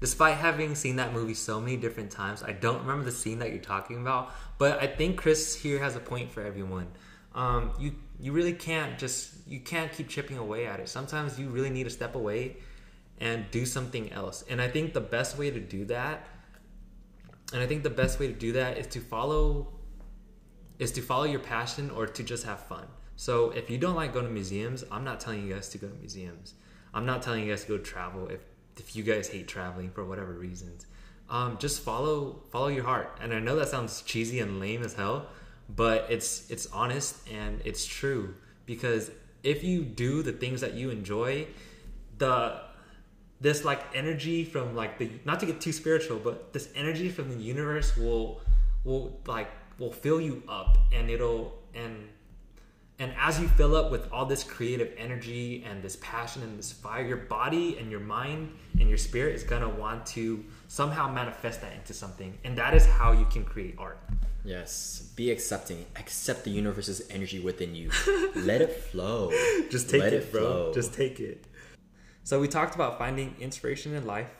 Despite 0.00 0.36
having 0.36 0.74
seen 0.74 0.96
that 0.96 1.12
movie 1.12 1.34
so 1.34 1.60
many 1.60 1.76
different 1.76 2.10
times, 2.10 2.42
I 2.42 2.52
don't 2.52 2.80
remember 2.80 3.04
the 3.04 3.12
scene 3.12 3.38
that 3.40 3.50
you're 3.50 3.58
talking 3.58 4.00
about. 4.00 4.32
But 4.60 4.82
I 4.82 4.88
think 4.88 5.16
Chris 5.16 5.56
here 5.56 5.78
has 5.78 5.96
a 5.96 6.00
point 6.00 6.30
for 6.30 6.42
everyone. 6.42 6.88
Um, 7.34 7.72
you 7.80 7.94
you 8.20 8.32
really 8.32 8.52
can't 8.52 8.98
just 8.98 9.32
you 9.48 9.58
can't 9.58 9.90
keep 9.90 10.10
chipping 10.10 10.36
away 10.36 10.66
at 10.66 10.80
it. 10.80 10.90
Sometimes 10.90 11.38
you 11.40 11.48
really 11.48 11.70
need 11.70 11.84
to 11.84 11.90
step 11.90 12.14
away 12.14 12.58
and 13.18 13.50
do 13.50 13.64
something 13.64 14.12
else. 14.12 14.44
And 14.50 14.60
I 14.60 14.68
think 14.68 14.92
the 14.92 15.00
best 15.00 15.38
way 15.38 15.50
to 15.50 15.60
do 15.60 15.86
that, 15.86 16.28
and 17.54 17.62
I 17.62 17.66
think 17.66 17.84
the 17.84 17.96
best 18.02 18.20
way 18.20 18.26
to 18.26 18.34
do 18.34 18.52
that 18.52 18.76
is 18.76 18.86
to 18.88 19.00
follow 19.00 19.72
is 20.78 20.92
to 20.92 21.00
follow 21.00 21.24
your 21.24 21.40
passion 21.40 21.90
or 21.90 22.06
to 22.06 22.22
just 22.22 22.44
have 22.44 22.60
fun. 22.60 22.86
So 23.16 23.52
if 23.52 23.70
you 23.70 23.78
don't 23.78 23.96
like 23.96 24.12
going 24.12 24.26
to 24.26 24.30
museums, 24.30 24.84
I'm 24.92 25.04
not 25.04 25.20
telling 25.20 25.42
you 25.42 25.54
guys 25.54 25.70
to 25.70 25.78
go 25.78 25.88
to 25.88 25.94
museums. 25.94 26.52
I'm 26.92 27.06
not 27.06 27.22
telling 27.22 27.44
you 27.44 27.50
guys 27.50 27.64
to 27.64 27.68
go 27.68 27.78
travel 27.78 28.28
if 28.28 28.40
if 28.76 28.94
you 28.94 29.04
guys 29.04 29.28
hate 29.28 29.48
traveling 29.48 29.90
for 29.90 30.04
whatever 30.04 30.34
reasons. 30.34 30.84
Um, 31.30 31.58
just 31.58 31.82
follow 31.82 32.42
follow 32.50 32.68
your 32.68 32.84
heart. 32.84 33.18
And 33.22 33.32
I 33.32 33.38
know 33.38 33.56
that 33.56 33.68
sounds 33.68 34.02
cheesy 34.02 34.40
and 34.40 34.58
lame 34.58 34.82
as 34.82 34.94
hell, 34.94 35.26
but 35.68 36.06
it's 36.10 36.50
it's 36.50 36.66
honest 36.66 37.16
and 37.28 37.62
it's 37.64 37.86
true 37.86 38.34
because 38.66 39.10
if 39.42 39.64
you 39.64 39.82
do 39.82 40.22
the 40.22 40.32
things 40.32 40.60
that 40.60 40.74
you 40.74 40.90
enjoy, 40.90 41.46
the 42.18 42.60
this 43.40 43.64
like 43.64 43.82
energy 43.94 44.44
from 44.44 44.74
like 44.74 44.98
the 44.98 45.10
not 45.24 45.40
to 45.40 45.46
get 45.46 45.60
too 45.60 45.72
spiritual, 45.72 46.18
but 46.18 46.52
this 46.52 46.68
energy 46.74 47.08
from 47.08 47.30
the 47.30 47.42
universe 47.42 47.96
will 47.96 48.40
will 48.84 49.18
like 49.26 49.50
will 49.78 49.92
fill 49.92 50.20
you 50.20 50.42
up 50.48 50.76
and 50.92 51.08
it'll 51.08 51.58
and 51.74 52.08
and 52.98 53.14
as 53.18 53.40
you 53.40 53.48
fill 53.48 53.74
up 53.74 53.90
with 53.90 54.12
all 54.12 54.26
this 54.26 54.44
creative 54.44 54.92
energy 54.98 55.64
and 55.66 55.82
this 55.82 55.96
passion 56.02 56.42
and 56.42 56.58
this 56.58 56.70
fire, 56.70 57.02
your 57.02 57.16
body 57.16 57.78
and 57.78 57.90
your 57.90 58.00
mind 58.00 58.52
and 58.78 58.88
your 58.88 58.98
spirit 58.98 59.34
is 59.34 59.42
gonna 59.42 59.68
want 59.68 60.04
to 60.04 60.44
somehow 60.70 61.12
manifest 61.12 61.60
that 61.62 61.72
into 61.72 61.92
something. 61.92 62.38
And 62.44 62.56
that 62.56 62.74
is 62.74 62.86
how 62.86 63.10
you 63.10 63.24
can 63.24 63.42
create 63.42 63.74
art. 63.76 63.98
Yes. 64.44 65.10
Be 65.16 65.32
accepting. 65.32 65.84
Accept 65.96 66.44
the 66.44 66.50
universe's 66.50 67.02
energy 67.10 67.40
within 67.40 67.74
you. 67.74 67.90
Let 68.36 68.62
it 68.62 68.72
flow. 68.72 69.32
Just 69.68 69.90
take 69.90 70.00
Let 70.00 70.12
it, 70.12 70.22
it 70.22 70.32
bro. 70.32 70.40
Flow. 70.40 70.72
Just 70.72 70.94
take 70.94 71.18
it. 71.18 71.44
So 72.22 72.38
we 72.38 72.46
talked 72.46 72.76
about 72.76 72.98
finding 72.98 73.34
inspiration 73.40 73.94
in 73.94 74.06
life, 74.06 74.30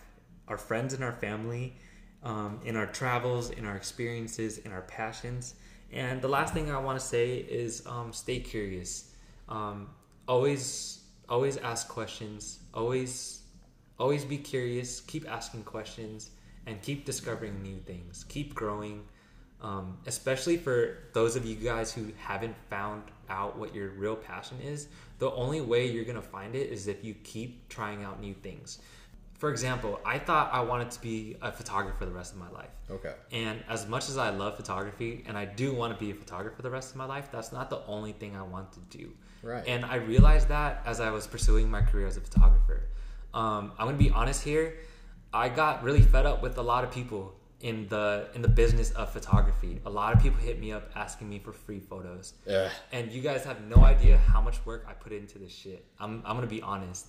our 0.46 0.56
friends 0.56 0.94
and 0.94 1.02
our 1.02 1.14
family, 1.14 1.74
um, 2.22 2.60
in 2.64 2.76
our 2.76 2.86
travels, 2.86 3.50
in 3.50 3.66
our 3.66 3.74
experiences, 3.74 4.58
in 4.58 4.70
our 4.70 4.82
passions. 4.82 5.56
And 5.90 6.22
the 6.22 6.28
last 6.28 6.54
thing 6.54 6.70
I 6.70 6.78
want 6.78 7.00
to 7.00 7.04
say 7.04 7.38
is 7.38 7.84
um, 7.86 8.12
stay 8.12 8.38
curious. 8.38 9.16
Um, 9.48 9.90
always, 10.28 11.00
always 11.28 11.56
ask 11.56 11.88
questions. 11.88 12.60
Always, 12.72 13.39
always 14.00 14.24
be 14.24 14.38
curious. 14.38 15.00
Keep 15.00 15.30
asking 15.30 15.64
questions 15.64 16.30
and 16.66 16.80
keep 16.82 17.04
discovering 17.04 17.62
new 17.62 17.78
things. 17.78 18.24
Keep 18.28 18.54
growing. 18.54 19.04
Um, 19.62 19.98
especially 20.06 20.56
for 20.56 20.98
those 21.12 21.36
of 21.36 21.44
you 21.44 21.54
guys 21.54 21.92
who 21.92 22.12
haven't 22.16 22.56
found 22.70 23.02
out 23.28 23.58
what 23.58 23.74
your 23.74 23.90
real 23.90 24.16
passion 24.16 24.56
is, 24.62 24.88
the 25.18 25.30
only 25.32 25.60
way 25.60 25.86
you're 25.86 26.06
gonna 26.06 26.22
find 26.22 26.54
it 26.54 26.70
is 26.70 26.88
if 26.88 27.04
you 27.04 27.14
keep 27.22 27.68
trying 27.68 28.02
out 28.02 28.20
new 28.20 28.32
things 28.32 28.78
for 29.40 29.48
example, 29.48 29.98
I 30.04 30.18
thought 30.18 30.52
I 30.52 30.60
wanted 30.60 30.90
to 30.90 31.00
be 31.00 31.34
a 31.40 31.50
photographer 31.50 32.04
the 32.04 32.12
rest 32.12 32.34
of 32.34 32.38
my 32.38 32.50
life. 32.50 32.68
Okay. 32.90 33.14
And 33.32 33.64
as 33.70 33.88
much 33.88 34.10
as 34.10 34.18
I 34.18 34.28
love 34.28 34.54
photography 34.54 35.24
and 35.26 35.36
I 35.36 35.46
do 35.46 35.72
want 35.72 35.98
to 35.98 35.98
be 35.98 36.10
a 36.10 36.14
photographer 36.14 36.60
the 36.60 36.68
rest 36.68 36.90
of 36.90 36.96
my 36.96 37.06
life, 37.06 37.30
that's 37.32 37.50
not 37.50 37.70
the 37.70 37.80
only 37.86 38.12
thing 38.12 38.36
I 38.36 38.42
want 38.42 38.70
to 38.72 38.80
do. 38.98 39.10
Right. 39.42 39.66
And 39.66 39.86
I 39.86 39.94
realized 39.94 40.48
that 40.48 40.82
as 40.84 41.00
I 41.00 41.10
was 41.10 41.26
pursuing 41.26 41.70
my 41.70 41.80
career 41.80 42.06
as 42.06 42.18
a 42.18 42.20
photographer. 42.20 42.82
Um, 43.34 43.72
I'm 43.78 43.86
gonna 43.86 43.98
be 43.98 44.10
honest 44.10 44.42
here. 44.42 44.74
I 45.32 45.48
got 45.48 45.82
really 45.82 46.02
fed 46.02 46.26
up 46.26 46.42
with 46.42 46.58
a 46.58 46.62
lot 46.62 46.84
of 46.84 46.90
people 46.90 47.34
in 47.60 47.86
the 47.88 48.28
in 48.34 48.42
the 48.42 48.48
business 48.48 48.90
of 48.92 49.12
photography. 49.12 49.80
A 49.86 49.90
lot 49.90 50.14
of 50.14 50.22
people 50.22 50.40
hit 50.40 50.58
me 50.58 50.72
up 50.72 50.90
asking 50.96 51.28
me 51.28 51.38
for 51.38 51.52
free 51.52 51.80
photos. 51.80 52.34
Yeah. 52.46 52.70
And 52.92 53.12
you 53.12 53.20
guys 53.20 53.44
have 53.44 53.62
no 53.62 53.84
idea 53.84 54.16
how 54.18 54.40
much 54.40 54.64
work 54.66 54.86
I 54.88 54.94
put 54.94 55.12
into 55.12 55.38
this 55.38 55.52
shit. 55.52 55.84
I'm 55.98 56.22
I'm 56.24 56.36
gonna 56.36 56.46
be 56.46 56.62
honest 56.62 57.06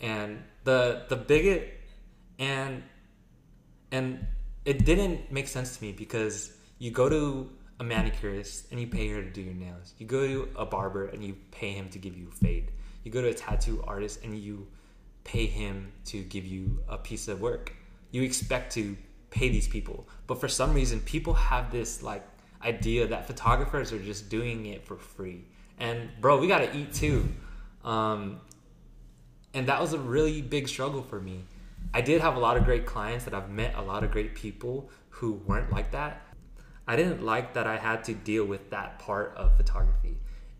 and 0.00 0.42
the 0.64 1.04
the 1.08 1.16
bigot 1.16 1.80
and 2.38 2.82
and 3.90 4.26
it 4.64 4.84
didn't 4.84 5.32
make 5.32 5.48
sense 5.48 5.76
to 5.76 5.84
me 5.84 5.92
because 5.92 6.52
you 6.78 6.90
go 6.90 7.08
to 7.08 7.50
a 7.80 7.84
manicurist 7.84 8.70
and 8.70 8.80
you 8.80 8.86
pay 8.86 9.08
her 9.08 9.22
to 9.22 9.30
do 9.30 9.40
your 9.40 9.54
nails. 9.54 9.94
You 9.98 10.06
go 10.06 10.26
to 10.26 10.48
a 10.56 10.66
barber 10.66 11.06
and 11.06 11.24
you 11.24 11.36
pay 11.50 11.72
him 11.72 11.88
to 11.90 11.98
give 11.98 12.16
you 12.16 12.28
a 12.28 12.34
fade. 12.34 12.72
You 13.02 13.10
go 13.10 13.22
to 13.22 13.28
a 13.28 13.34
tattoo 13.34 13.82
artist 13.86 14.20
and 14.22 14.36
you 14.38 14.66
pay 15.28 15.44
him 15.44 15.92
to 16.06 16.22
give 16.22 16.46
you 16.46 16.82
a 16.88 16.96
piece 16.96 17.28
of 17.28 17.38
work. 17.38 17.74
You 18.10 18.22
expect 18.22 18.72
to 18.72 18.96
pay 19.28 19.50
these 19.50 19.68
people, 19.68 20.08
but 20.26 20.40
for 20.40 20.48
some 20.48 20.72
reason, 20.72 21.00
people 21.00 21.34
have 21.34 21.70
this 21.70 22.02
like 22.02 22.26
idea 22.62 23.06
that 23.06 23.26
photographers 23.26 23.92
are 23.92 23.98
just 23.98 24.30
doing 24.30 24.64
it 24.64 24.86
for 24.86 24.96
free. 24.96 25.44
And 25.78 26.08
bro, 26.22 26.38
we 26.38 26.48
gotta 26.48 26.74
eat 26.74 26.94
too. 26.94 27.28
Um, 27.84 28.40
and 29.52 29.66
that 29.68 29.78
was 29.82 29.92
a 29.92 29.98
really 29.98 30.40
big 30.40 30.66
struggle 30.66 31.02
for 31.02 31.20
me. 31.20 31.44
I 31.92 32.00
did 32.00 32.22
have 32.22 32.36
a 32.36 32.40
lot 32.40 32.56
of 32.56 32.64
great 32.64 32.86
clients 32.86 33.26
that 33.26 33.34
I've 33.34 33.50
met 33.50 33.74
a 33.76 33.82
lot 33.82 34.04
of 34.04 34.10
great 34.10 34.34
people 34.34 34.90
who 35.10 35.42
weren't 35.46 35.70
like 35.70 35.90
that. 35.92 36.22
I 36.86 36.96
didn't 36.96 37.22
like 37.22 37.52
that 37.52 37.66
I 37.66 37.76
had 37.76 38.02
to 38.04 38.14
deal 38.14 38.46
with 38.46 38.70
that 38.70 38.98
part 38.98 39.34
of 39.36 39.58
photography. 39.58 40.16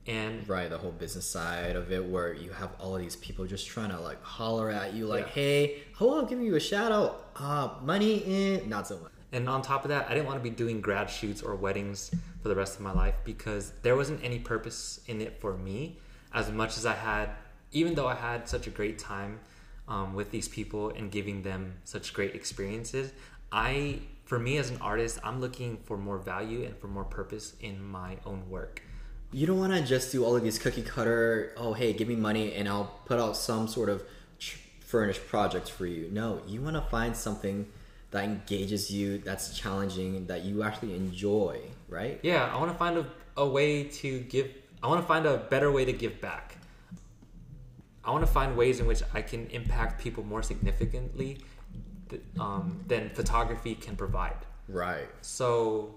And 0.09 0.49
right, 0.49 0.71
the 0.71 0.79
whole 0.79 0.91
business 0.91 1.27
side 1.27 1.77
of 1.77 1.93
it 1.93 2.05
where 2.05 2.33
you 2.33 2.51
have 2.51 2.71
all 2.81 2.97
of 2.97 3.01
these 3.03 3.17
people 3.17 3.45
just 3.45 3.67
trying 3.67 3.91
to 3.91 4.01
like 4.01 4.23
holler 4.23 4.71
at 4.71 4.95
you 4.95 5.07
like, 5.07 5.27
yeah. 5.27 5.33
"Hey, 5.33 5.83
hold 5.95 6.19
on, 6.19 6.27
giving 6.27 6.45
you 6.47 6.57
a 6.57 6.61
shout 6.61 6.91
out. 6.91 7.31
Uh, 7.37 7.75
money 7.83 8.17
in 8.25 8.69
not 8.69 8.89
so 8.89 8.99
much." 8.99 9.13
And 9.33 9.49
on 9.49 9.61
top 9.61 9.85
of 9.85 9.91
that, 9.91 10.07
I 10.09 10.15
didn't 10.15 10.27
want 10.27 10.43
to 10.43 10.43
be 10.43 10.55
doing 10.55 10.81
grad 10.81 11.11
shoots 11.11 11.43
or 11.43 11.55
weddings 11.55 12.11
for 12.43 12.49
the 12.49 12.57
rest 12.57 12.77
of 12.77 12.81
my 12.81 12.93
life 12.93 13.15
because 13.25 13.73
there 13.83 13.95
wasn't 13.95 14.25
any 14.25 14.39
purpose 14.39 15.01
in 15.07 15.21
it 15.21 15.39
for 15.39 15.55
me 15.57 15.99
as 16.33 16.51
much 16.51 16.79
as 16.79 16.87
I 16.87 16.95
had 16.95 17.31
even 17.73 17.95
though 17.95 18.07
I 18.07 18.15
had 18.15 18.49
such 18.49 18.67
a 18.67 18.71
great 18.71 18.99
time 18.99 19.41
um, 19.87 20.15
with 20.15 20.31
these 20.31 20.49
people 20.49 20.91
and 20.91 21.11
giving 21.11 21.43
them 21.43 21.75
such 21.85 22.15
great 22.15 22.35
experiences, 22.35 23.13
I, 23.53 24.01
for 24.25 24.39
me 24.39 24.59
as 24.59 24.71
an 24.71 24.79
artist, 24.81 25.19
I'm 25.23 25.41
looking 25.41 25.79
for 25.85 25.97
more 25.97 26.19
value 26.19 26.65
and 26.65 26.77
for 26.77 26.89
more 26.89 27.05
purpose 27.05 27.55
in 27.61 27.83
my 27.83 28.17
own 28.25 28.49
work. 28.49 28.83
You 29.31 29.47
don't 29.47 29.59
want 29.59 29.75
to 29.75 29.83
just 29.83 30.11
do 30.11 30.25
all 30.25 30.37
of 30.37 30.43
these 30.43 30.59
cookie 30.59 30.83
cutter, 30.83 31.53
oh, 31.57 31.75
hey, 31.75 31.93
give 31.93 32.09
me 32.09 32.17
money 32.17 32.55
and 32.55 32.69
I'll 32.69 32.99
put 33.05 33.21
out 33.21 33.37
some 33.37 33.69
sort 33.69 33.89
of 33.91 34.03
furnished 34.81 35.27
project 35.29 35.71
for 35.71 35.85
you. 35.85 36.09
No, 36.11 36.41
you 36.47 36.63
want 36.63 36.77
to 36.77 36.83
find 36.83 37.15
something 37.15 37.67
that 38.11 38.25
engages 38.25 38.91
you, 38.91 39.19
that's 39.19 39.57
challenging, 39.57 40.27
that 40.29 40.45
you 40.45 40.63
actually 40.63 40.95
enjoy, 40.95 41.61
right? 41.91 42.19
Yeah, 42.23 42.51
I 42.51 42.59
want 42.59 42.73
to 42.73 42.79
find 42.79 42.97
a, 42.97 43.07
a 43.37 43.47
way 43.47 43.85
to 43.85 44.21
give, 44.21 44.51
I 44.83 44.89
want 44.89 45.03
to 45.03 45.07
find 45.07 45.27
a 45.27 45.37
better 45.37 45.71
way 45.71 45.85
to 45.85 45.93
give 45.93 46.23
back. 46.23 46.57
I 48.03 48.11
want 48.11 48.25
to 48.25 48.33
find 48.33 48.57
ways 48.57 48.81
in 48.81 48.87
which 48.87 49.03
I 49.13 49.21
can 49.21 49.47
impact 49.49 50.01
people 50.03 50.25
more 50.25 50.43
significantly 50.43 51.37
um, 52.41 52.83
than 52.87 53.11
photography 53.11 53.75
can 53.75 53.95
provide. 53.95 54.39
Right. 54.69 55.09
So, 55.21 55.97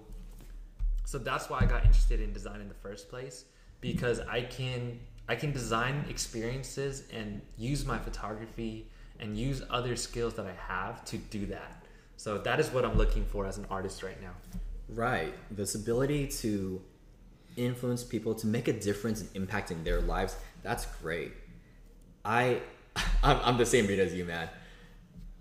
so 1.12 1.18
that's 1.18 1.50
why 1.50 1.58
I 1.60 1.66
got 1.66 1.84
interested 1.84 2.22
in 2.22 2.32
design 2.32 2.62
in 2.62 2.68
the 2.68 2.74
first 2.74 3.10
place 3.10 3.44
because 3.82 4.20
I 4.20 4.40
can 4.40 4.98
I 5.28 5.34
can 5.34 5.52
design 5.52 6.06
experiences 6.08 7.02
and 7.12 7.42
use 7.58 7.84
my 7.84 7.98
photography 7.98 8.88
and 9.20 9.36
use 9.36 9.60
other 9.68 9.94
skills 9.94 10.32
that 10.36 10.46
I 10.46 10.54
have 10.72 11.04
to 11.04 11.18
do 11.18 11.44
that. 11.46 11.84
So 12.16 12.38
that 12.38 12.58
is 12.58 12.70
what 12.70 12.86
I'm 12.86 12.96
looking 12.96 13.26
for 13.26 13.44
as 13.44 13.58
an 13.58 13.66
artist 13.68 14.02
right 14.02 14.18
now. 14.22 14.32
Right. 14.88 15.34
This 15.50 15.74
ability 15.74 16.28
to 16.28 16.80
influence 17.56 18.02
people 18.02 18.34
to 18.36 18.46
make 18.46 18.68
a 18.68 18.72
difference 18.72 19.20
in 19.20 19.46
impacting 19.46 19.84
their 19.84 20.00
lives, 20.00 20.34
that's 20.62 20.86
great. 21.02 21.32
I, 22.24 22.62
I'm, 23.22 23.38
I'm 23.42 23.58
the 23.58 23.66
same 23.66 23.84
breed 23.84 24.00
as 24.00 24.14
you, 24.14 24.24
man. 24.24 24.48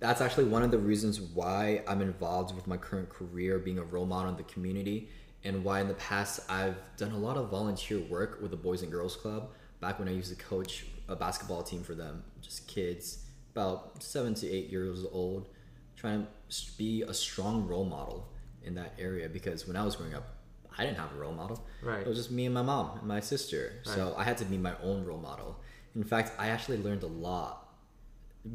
That's 0.02 0.20
actually 0.20 0.46
one 0.46 0.64
of 0.64 0.72
the 0.72 0.80
reasons 0.80 1.22
why 1.22 1.84
I'm 1.88 2.02
involved 2.02 2.56
with 2.56 2.68
my 2.68 2.76
current 2.76 3.08
career, 3.08 3.58
being 3.58 3.78
a 3.78 3.84
role 3.84 4.06
model 4.06 4.32
in 4.32 4.36
the 4.36 4.44
community, 4.44 5.10
and 5.44 5.64
why 5.64 5.82
in 5.82 5.88
the 5.88 5.94
past 5.96 6.42
I've 6.50 6.78
done 6.98 7.12
a 7.12 7.18
lot 7.18 7.38
of 7.38 7.50
volunteer 7.50 8.00
work 8.00 8.40
with 8.42 8.52
the 8.52 8.58
Boys 8.58 8.82
and 8.82 8.92
Girls 8.92 9.16
Club. 9.16 9.50
Back 9.80 10.00
when 10.00 10.08
I 10.08 10.12
used 10.12 10.30
to 10.30 10.44
coach 10.44 10.86
a 11.08 11.16
basketball 11.16 11.64
team 11.64 11.84
for 11.84 11.96
them, 11.96 12.24
just 12.42 12.68
kids 12.68 13.26
about 13.54 14.02
seven 14.04 14.34
to 14.36 14.48
eight 14.48 14.70
years 14.70 15.06
old, 15.12 15.48
trying 15.96 16.28
to 16.50 16.78
be 16.78 17.02
a 17.02 17.14
strong 17.14 17.68
role 17.68 17.86
model 17.86 18.30
in 18.64 18.76
that 18.76 18.94
area. 19.00 19.28
Because 19.28 19.68
when 19.68 19.76
I 19.76 19.84
was 19.84 19.96
growing 19.96 20.14
up, 20.14 20.36
I 20.78 20.86
didn't 20.86 20.98
have 20.98 21.12
a 21.14 21.20
role 21.20 21.34
model. 21.34 21.66
Right. 21.82 22.02
It 22.02 22.08
was 22.08 22.18
just 22.18 22.32
me 22.32 22.46
and 22.46 22.54
my 22.54 22.62
mom 22.62 23.00
and 23.00 23.08
my 23.08 23.20
sister. 23.20 23.74
Right. 23.86 23.96
So 23.96 24.14
I 24.18 24.24
had 24.24 24.38
to 24.38 24.46
be 24.46 24.58
my 24.58 24.74
own 24.84 25.04
role 25.04 25.20
model. 25.20 25.60
In 25.96 26.04
fact, 26.04 26.32
I 26.38 26.48
actually 26.48 26.78
learned 26.78 27.04
a 27.04 27.08
lot, 27.08 27.68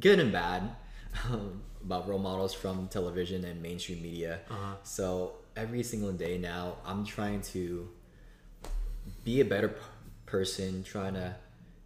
good 0.00 0.18
and 0.18 0.32
bad, 0.32 0.76
um, 1.28 1.62
about 1.84 2.08
role 2.08 2.18
models 2.18 2.54
from 2.54 2.88
television 2.88 3.44
and 3.44 3.60
mainstream 3.60 4.02
media. 4.02 4.40
Uh-huh. 4.50 4.74
So 4.82 5.34
every 5.56 5.82
single 5.82 6.12
day 6.12 6.38
now, 6.38 6.76
I'm 6.84 7.04
trying 7.04 7.40
to 7.42 7.88
be 9.24 9.40
a 9.40 9.44
better 9.44 9.68
p- 9.68 9.80
person, 10.26 10.84
trying 10.84 11.14
to 11.14 11.36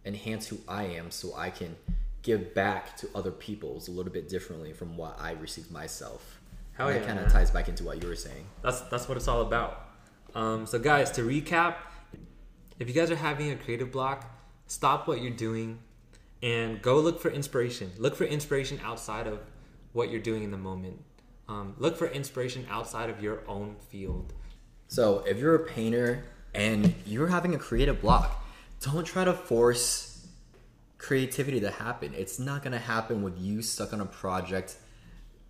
enhance 0.05 0.47
who 0.47 0.57
I 0.67 0.83
am 0.83 1.11
so 1.11 1.35
I 1.35 1.49
can 1.49 1.75
give 2.21 2.53
back 2.53 2.97
to 2.97 3.09
other 3.15 3.31
people's 3.31 3.87
a 3.87 3.91
little 3.91 4.11
bit 4.11 4.29
differently 4.29 4.73
from 4.73 4.97
what 4.97 5.19
I 5.19 5.31
received 5.31 5.71
myself. 5.71 6.39
How 6.73 6.87
yeah, 6.87 6.99
that 6.99 7.07
kind 7.07 7.19
of 7.19 7.31
ties 7.31 7.51
back 7.51 7.67
into 7.67 7.83
what 7.83 8.01
you 8.01 8.07
were 8.07 8.15
saying. 8.15 8.45
That's 8.61 8.81
that's 8.81 9.07
what 9.07 9.17
it's 9.17 9.27
all 9.27 9.41
about. 9.41 9.89
Um, 10.33 10.65
so 10.65 10.79
guys, 10.79 11.11
to 11.11 11.21
recap, 11.21 11.75
if 12.79 12.87
you 12.87 12.93
guys 12.93 13.11
are 13.11 13.15
having 13.15 13.51
a 13.51 13.55
creative 13.55 13.91
block, 13.91 14.25
stop 14.67 15.07
what 15.07 15.21
you're 15.21 15.31
doing 15.31 15.79
and 16.41 16.81
go 16.81 16.99
look 16.99 17.19
for 17.19 17.29
inspiration. 17.29 17.91
Look 17.97 18.15
for 18.15 18.23
inspiration 18.23 18.79
outside 18.83 19.27
of 19.27 19.39
what 19.93 20.09
you're 20.09 20.21
doing 20.21 20.43
in 20.43 20.51
the 20.51 20.57
moment. 20.57 21.03
Um, 21.47 21.75
look 21.77 21.97
for 21.97 22.07
inspiration 22.07 22.65
outside 22.69 23.09
of 23.09 23.21
your 23.21 23.43
own 23.47 23.75
field. 23.89 24.33
So, 24.87 25.19
if 25.19 25.37
you're 25.37 25.55
a 25.55 25.65
painter 25.65 26.23
and 26.53 26.93
you're 27.05 27.27
having 27.27 27.55
a 27.55 27.57
creative 27.57 28.01
block, 28.01 28.43
don't 28.81 29.05
try 29.05 29.23
to 29.23 29.33
force 29.33 30.27
creativity 30.97 31.59
to 31.59 31.71
happen. 31.71 32.13
It's 32.15 32.39
not 32.39 32.63
gonna 32.63 32.79
happen 32.79 33.23
with 33.23 33.39
you 33.39 33.61
stuck 33.61 33.93
on 33.93 34.01
a 34.01 34.05
project 34.05 34.75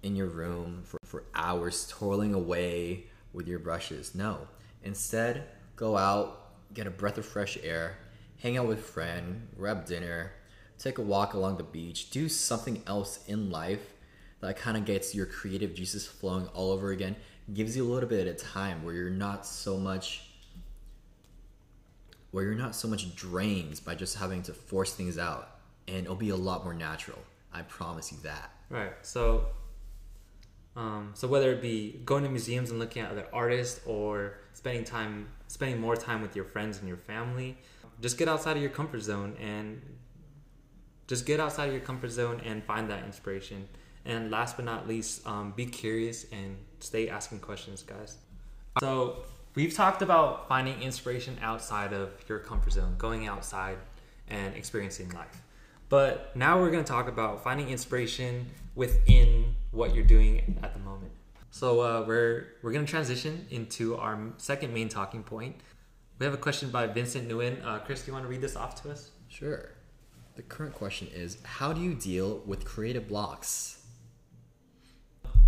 in 0.04 0.16
your 0.16 0.28
room 0.28 0.84
for, 0.84 0.98
for 1.04 1.24
hours 1.36 1.88
toiling 1.90 2.34
away 2.34 3.06
with 3.34 3.48
your 3.48 3.60
brushes. 3.60 4.16
No. 4.16 4.48
Instead, 4.84 5.44
go 5.76 5.98
out, 5.98 6.54
get 6.74 6.88
a 6.88 6.92
breath 6.92 7.18
of 7.18 7.26
fresh 7.26 7.58
air, 7.64 7.98
hang 8.38 8.58
out 8.58 8.68
with 8.68 8.80
a 8.80 8.84
friend, 8.84 9.48
grab 9.58 9.86
dinner, 9.86 10.32
take 10.80 10.98
a 10.98 11.02
walk 11.02 11.34
along 11.34 11.58
the 11.58 11.64
beach, 11.64 12.10
do 12.10 12.28
something 12.28 12.82
else 12.88 13.20
in 13.28 13.50
life 13.50 13.91
that 14.42 14.58
kind 14.58 14.76
of 14.76 14.86
gets 14.86 15.16
your 15.16 15.26
creative 15.26 15.74
juices 15.74 16.06
flowing 16.06 16.48
all 16.48 16.72
over 16.72 16.92
again, 16.92 17.16
gives 17.54 17.76
you 17.76 17.86
a 17.86 17.90
little 17.92 18.10
bit 18.10 18.28
of 18.28 18.38
time 18.38 18.84
where 18.84 18.94
you're 18.94 19.10
not 19.10 19.46
so 19.46 19.78
much 19.78 20.28
where 22.32 22.46
you're 22.46 22.56
not 22.56 22.74
so 22.74 22.88
much 22.88 23.14
drained 23.14 23.82
by 23.84 23.94
just 23.94 24.18
having 24.18 24.42
to 24.42 24.54
force 24.54 24.94
things 24.94 25.18
out 25.18 25.60
and 25.90 25.98
it'll 25.98 26.16
be 26.16 26.30
a 26.30 26.36
lot 26.36 26.64
more 26.64 26.74
natural. 26.74 27.20
I 27.54 27.62
promise 27.64 28.10
you 28.12 28.18
that. 28.24 28.52
Right. 28.70 28.94
So 29.02 29.48
um, 30.76 31.12
so 31.14 31.28
whether 31.28 31.52
it 31.52 31.62
be 31.62 32.00
going 32.06 32.24
to 32.24 32.30
museums 32.30 32.70
and 32.72 32.80
looking 32.80 33.02
at 33.04 33.12
other 33.12 33.28
artists 33.34 33.82
or 33.86 34.38
spending 34.54 34.86
time 34.86 35.28
spending 35.48 35.82
more 35.82 35.98
time 35.98 36.22
with 36.22 36.36
your 36.36 36.46
friends 36.46 36.80
and 36.80 36.88
your 36.88 36.98
family, 36.98 37.58
just 38.02 38.18
get 38.18 38.30
outside 38.30 38.56
of 38.56 38.62
your 38.62 38.72
comfort 38.72 39.02
zone 39.02 39.36
and 39.40 39.82
just 41.08 41.26
get 41.26 41.42
outside 41.42 41.66
of 41.66 41.74
your 41.74 41.84
comfort 41.84 42.10
zone 42.10 42.42
and 42.46 42.64
find 42.64 42.90
that 42.90 43.04
inspiration. 43.04 43.68
And 44.06 44.32
last 44.32 44.56
but 44.56 44.66
not 44.66 44.88
least, 44.88 45.26
um, 45.28 45.54
be 45.56 45.66
curious 45.66 46.26
and 46.32 46.58
stay 46.80 47.10
asking 47.10 47.40
questions, 47.40 47.84
guys. 47.84 48.18
So 48.80 49.24
we've 49.56 49.74
talked 49.74 50.02
about 50.02 50.48
finding 50.48 50.82
inspiration 50.82 51.38
outside 51.42 51.94
of 51.94 52.10
your 52.28 52.40
comfort 52.40 52.74
zone, 52.74 52.96
going 52.98 53.28
outside 53.28 53.78
and 54.28 54.56
experiencing 54.56 55.10
life. 55.12 55.42
But 55.90 56.36
now 56.36 56.60
we're 56.60 56.72
going 56.72 56.84
to 56.84 56.90
talk 56.90 57.10
about 57.10 57.44
finding 57.44 57.70
inspiration 57.70 58.48
within 58.76 59.56
what 59.72 59.94
you're 59.94 60.06
doing 60.06 60.58
at 60.64 60.74
the 60.74 60.80
moment. 60.80 61.12
So 61.52 61.82
uh, 61.82 62.06
we're 62.08 62.48
we're 62.62 62.72
going 62.72 62.86
to 62.86 62.90
transition 62.90 63.46
into 63.52 63.98
our 63.98 64.18
second 64.38 64.74
main 64.74 64.88
talking 64.88 65.22
point. 65.22 65.58
We 66.18 66.26
have 66.26 66.34
a 66.34 66.38
question 66.38 66.70
by 66.70 66.88
Vincent 66.88 67.28
Nguyen. 67.28 67.66
Uh, 67.66 67.80
Chris, 67.80 68.04
do 68.04 68.08
you 68.08 68.14
want 68.14 68.24
to 68.26 68.30
read 68.30 68.42
this 68.42 68.56
off 68.56 68.82
to 68.84 68.92
us? 68.92 69.12
Sure. 69.28 69.72
The 70.36 70.44
current 70.44 70.74
question 70.74 71.10
is 71.14 71.38
How 71.44 71.74
do 71.74 71.82
you 71.82 71.94
deal 71.94 72.42
with 72.46 72.64
creative 72.64 73.10
blocks? 73.10 73.81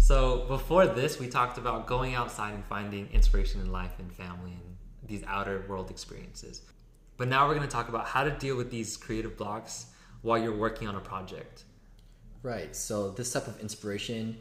So, 0.04 0.40
before 0.50 0.86
this, 0.86 1.18
we 1.18 1.30
talked 1.30 1.58
about 1.58 1.88
going 1.88 2.14
outside 2.14 2.54
and 2.54 2.66
finding 2.66 3.08
inspiration 3.14 3.62
in 3.62 3.72
life 3.72 3.94
and 4.00 4.12
family 4.12 4.52
and 4.52 4.76
these 5.08 5.24
outer 5.26 5.64
world 5.70 5.90
experiences. 5.90 6.62
But 7.16 7.30
now 7.30 7.48
we're 7.48 7.56
going 7.56 7.66
to 7.66 7.72
talk 7.72 7.88
about 7.88 8.06
how 8.06 8.26
to 8.26 8.32
deal 8.32 8.58
with 8.58 8.70
these 8.70 8.98
creative 8.98 9.38
blocks 9.38 9.86
while 10.22 10.38
you're 10.38 10.58
working 10.58 10.90
on 10.90 10.96
a 10.96 11.00
project. 11.00 11.64
Right. 12.42 12.76
So, 12.76 13.12
this 13.12 13.32
type 13.32 13.48
of 13.48 13.58
inspiration, 13.62 14.38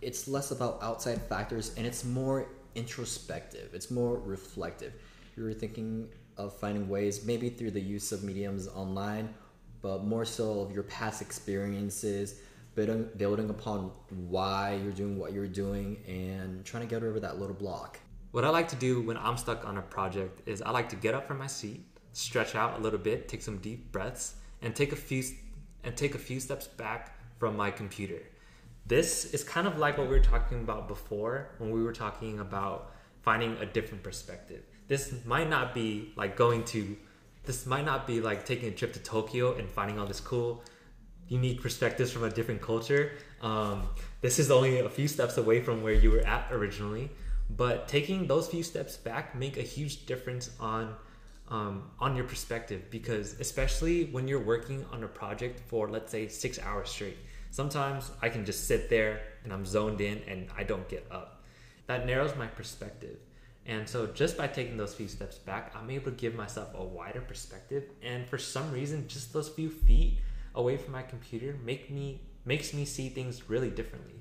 it's 0.00 0.28
less 0.28 0.52
about 0.52 0.78
outside 0.80 1.20
factors 1.22 1.74
and 1.76 1.84
it's 1.84 2.04
more 2.04 2.46
introspective, 2.76 3.70
it's 3.74 3.90
more 3.90 4.20
reflective. 4.20 4.92
You're 5.36 5.52
thinking 5.52 6.10
of 6.36 6.56
finding 6.56 6.88
ways, 6.88 7.24
maybe 7.26 7.50
through 7.50 7.72
the 7.72 7.80
use 7.80 8.12
of 8.12 8.22
mediums 8.22 8.68
online, 8.68 9.34
but 9.82 10.04
more 10.04 10.24
so 10.24 10.60
of 10.60 10.70
your 10.70 10.84
past 10.84 11.22
experiences, 11.22 12.36
building, 12.74 13.08
building 13.16 13.50
upon 13.50 13.90
why 14.10 14.80
you're 14.82 14.92
doing 14.92 15.18
what 15.18 15.32
you're 15.32 15.46
doing, 15.46 16.02
and 16.06 16.64
trying 16.64 16.82
to 16.82 16.88
get 16.88 17.02
over 17.02 17.20
that 17.20 17.38
little 17.38 17.54
block. 17.54 18.00
What 18.32 18.44
I 18.44 18.48
like 18.48 18.68
to 18.68 18.76
do 18.76 19.00
when 19.00 19.16
I'm 19.16 19.36
stuck 19.36 19.66
on 19.66 19.78
a 19.78 19.82
project 19.82 20.46
is 20.48 20.60
I 20.62 20.70
like 20.70 20.88
to 20.90 20.96
get 20.96 21.14
up 21.14 21.26
from 21.28 21.38
my 21.38 21.46
seat, 21.46 21.84
stretch 22.12 22.54
out 22.54 22.78
a 22.78 22.82
little 22.82 22.98
bit, 22.98 23.28
take 23.28 23.42
some 23.42 23.58
deep 23.58 23.92
breaths, 23.92 24.34
and 24.62 24.74
take 24.74 24.92
a 24.92 24.96
few 24.96 25.22
and 25.84 25.96
take 25.96 26.14
a 26.14 26.18
few 26.18 26.40
steps 26.40 26.66
back 26.66 27.18
from 27.38 27.56
my 27.56 27.70
computer. 27.70 28.22
This 28.86 29.32
is 29.34 29.44
kind 29.44 29.66
of 29.66 29.78
like 29.78 29.98
what 29.98 30.08
we 30.08 30.14
were 30.14 30.24
talking 30.24 30.60
about 30.60 30.88
before 30.88 31.50
when 31.58 31.70
we 31.70 31.82
were 31.82 31.92
talking 31.92 32.40
about 32.40 32.92
finding 33.22 33.56
a 33.58 33.66
different 33.66 34.02
perspective 34.02 34.62
this 34.88 35.14
might 35.24 35.48
not 35.48 35.74
be 35.74 36.12
like 36.16 36.36
going 36.36 36.64
to 36.64 36.96
this 37.44 37.66
might 37.66 37.84
not 37.84 38.06
be 38.06 38.20
like 38.20 38.46
taking 38.46 38.68
a 38.68 38.72
trip 38.72 38.92
to 38.94 39.00
Tokyo 39.00 39.54
and 39.54 39.68
finding 39.68 39.98
all 39.98 40.06
this 40.06 40.20
cool 40.20 40.62
unique 41.28 41.62
perspectives 41.62 42.12
from 42.12 42.24
a 42.24 42.30
different 42.30 42.60
culture. 42.60 43.12
Um, 43.40 43.88
this 44.20 44.38
is 44.38 44.50
only 44.50 44.80
a 44.80 44.88
few 44.88 45.08
steps 45.08 45.36
away 45.36 45.60
from 45.60 45.82
where 45.82 45.92
you 45.92 46.10
were 46.10 46.20
at 46.20 46.50
originally, 46.52 47.10
but 47.50 47.88
taking 47.88 48.26
those 48.26 48.48
few 48.48 48.62
steps 48.62 48.96
back 48.96 49.34
make 49.34 49.56
a 49.56 49.62
huge 49.62 50.06
difference 50.06 50.50
on 50.60 50.94
um, 51.48 51.90
on 52.00 52.16
your 52.16 52.24
perspective 52.24 52.84
because 52.90 53.38
especially 53.38 54.06
when 54.06 54.26
you're 54.26 54.40
working 54.42 54.84
on 54.90 55.04
a 55.04 55.06
project 55.06 55.60
for 55.68 55.90
let's 55.90 56.10
say 56.10 56.26
six 56.28 56.58
hours 56.58 56.88
straight, 56.88 57.18
sometimes 57.50 58.10
I 58.22 58.30
can 58.30 58.44
just 58.44 58.66
sit 58.66 58.88
there 58.88 59.20
and 59.44 59.52
I'm 59.52 59.66
zoned 59.66 60.00
in 60.00 60.22
and 60.26 60.48
I 60.56 60.64
don't 60.64 60.88
get 60.88 61.06
up. 61.10 61.42
That 61.86 62.06
narrows 62.06 62.34
my 62.36 62.46
perspective. 62.46 63.18
And 63.66 63.88
so 63.88 64.06
just 64.06 64.36
by 64.36 64.46
taking 64.46 64.76
those 64.76 64.94
few 64.94 65.08
steps 65.08 65.38
back, 65.38 65.74
I'm 65.74 65.90
able 65.90 66.06
to 66.06 66.16
give 66.16 66.34
myself 66.34 66.68
a 66.74 66.84
wider 66.84 67.20
perspective. 67.20 67.84
And 68.02 68.26
for 68.26 68.36
some 68.36 68.70
reason, 68.72 69.08
just 69.08 69.32
those 69.32 69.48
few 69.48 69.70
feet 69.70 70.18
away 70.54 70.76
from 70.76 70.92
my 70.92 71.02
computer 71.02 71.56
make 71.64 71.90
me 71.90 72.20
makes 72.44 72.74
me 72.74 72.84
see 72.84 73.08
things 73.08 73.48
really 73.48 73.70
differently. 73.70 74.14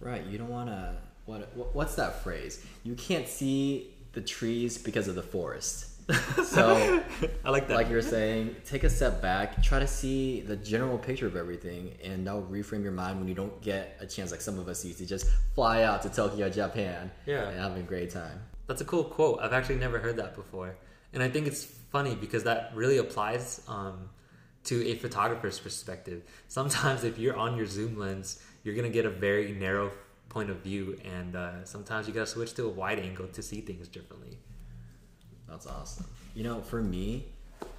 Right. 0.00 0.24
You 0.26 0.38
don't 0.38 0.50
want 0.50 0.68
to 0.68 0.96
what 1.26 1.74
what's 1.74 1.94
that 1.96 2.22
phrase? 2.22 2.64
You 2.84 2.94
can't 2.94 3.28
see 3.28 3.90
the 4.12 4.20
trees 4.20 4.78
because 4.78 5.08
of 5.08 5.14
the 5.14 5.22
forest. 5.22 5.88
So 6.44 7.02
I 7.44 7.50
like 7.50 7.68
that. 7.68 7.74
Like 7.74 7.88
you're 7.88 8.02
saying, 8.02 8.56
take 8.66 8.84
a 8.84 8.90
step 8.90 9.22
back, 9.22 9.62
try 9.62 9.78
to 9.78 9.86
see 9.86 10.42
the 10.42 10.56
general 10.56 10.98
picture 10.98 11.26
of 11.26 11.34
everything, 11.34 11.94
and 12.04 12.26
that'll 12.26 12.42
reframe 12.42 12.82
your 12.82 12.92
mind 12.92 13.18
when 13.18 13.28
you 13.28 13.34
don't 13.34 13.58
get 13.62 13.96
a 14.00 14.06
chance, 14.06 14.30
like 14.30 14.42
some 14.42 14.58
of 14.58 14.68
us 14.68 14.84
used 14.84 14.98
to 14.98 15.06
just 15.06 15.28
fly 15.54 15.84
out 15.84 16.02
to 16.02 16.10
Tokyo, 16.10 16.50
Japan, 16.50 17.10
yeah, 17.24 17.48
and 17.48 17.58
having 17.58 17.78
a 17.78 17.86
great 17.86 18.10
time. 18.10 18.38
That's 18.66 18.82
a 18.82 18.84
cool 18.84 19.04
quote. 19.04 19.40
I've 19.40 19.54
actually 19.54 19.76
never 19.76 19.98
heard 19.98 20.16
that 20.16 20.34
before, 20.34 20.76
and 21.14 21.22
I 21.22 21.30
think 21.30 21.46
it's 21.46 21.64
funny 21.64 22.14
because 22.14 22.44
that 22.44 22.72
really 22.74 22.98
applies 22.98 23.62
um, 23.66 24.10
to 24.64 24.86
a 24.86 24.94
photographer's 24.96 25.58
perspective. 25.58 26.22
Sometimes, 26.48 27.04
if 27.04 27.18
you're 27.18 27.36
on 27.36 27.56
your 27.56 27.66
zoom 27.66 27.98
lens, 27.98 28.42
you're 28.64 28.74
gonna 28.74 28.88
get 28.88 29.04
a 29.04 29.10
very 29.10 29.52
narrow 29.52 29.92
point 30.28 30.50
of 30.50 30.58
view, 30.58 30.98
and 31.04 31.36
uh, 31.36 31.64
sometimes 31.64 32.08
you 32.08 32.14
gotta 32.14 32.26
switch 32.26 32.54
to 32.54 32.64
a 32.64 32.68
wide 32.68 32.98
angle 32.98 33.28
to 33.28 33.42
see 33.42 33.60
things 33.60 33.88
differently. 33.88 34.38
That's 35.48 35.66
awesome. 35.66 36.06
You 36.34 36.44
know, 36.44 36.62
for 36.62 36.80
me, 36.82 37.26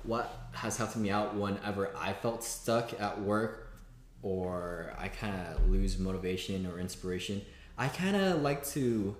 what 0.03 0.49
has 0.51 0.77
helped 0.77 0.95
me 0.95 1.09
out 1.09 1.35
whenever 1.35 1.95
I 1.97 2.13
felt 2.13 2.43
stuck 2.43 2.99
at 3.01 3.19
work 3.19 3.73
or 4.21 4.93
I 4.97 5.07
kind 5.07 5.35
of 5.47 5.69
lose 5.69 5.97
motivation 5.97 6.65
or 6.65 6.79
inspiration, 6.79 7.41
I 7.77 7.87
kind 7.87 8.15
of 8.15 8.41
like 8.41 8.65
to 8.67 9.15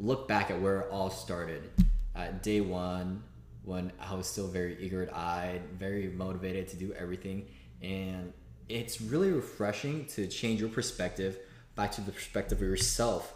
look 0.00 0.26
back 0.26 0.50
at 0.50 0.60
where 0.60 0.80
it 0.80 0.88
all 0.90 1.10
started 1.10 1.70
at 2.14 2.42
day 2.42 2.60
one 2.60 3.22
when 3.68 3.92
I 4.00 4.14
was 4.14 4.26
still 4.26 4.48
very 4.48 4.78
eager 4.80 5.10
eyed, 5.14 5.60
very 5.78 6.08
motivated 6.08 6.68
to 6.68 6.76
do 6.76 6.94
everything. 6.94 7.46
And 7.82 8.32
it's 8.66 9.00
really 9.00 9.30
refreshing 9.30 10.06
to 10.06 10.26
change 10.26 10.58
your 10.58 10.70
perspective 10.70 11.38
back 11.76 11.92
to 11.92 12.00
the 12.00 12.10
perspective 12.10 12.58
of 12.58 12.66
yourself 12.66 13.34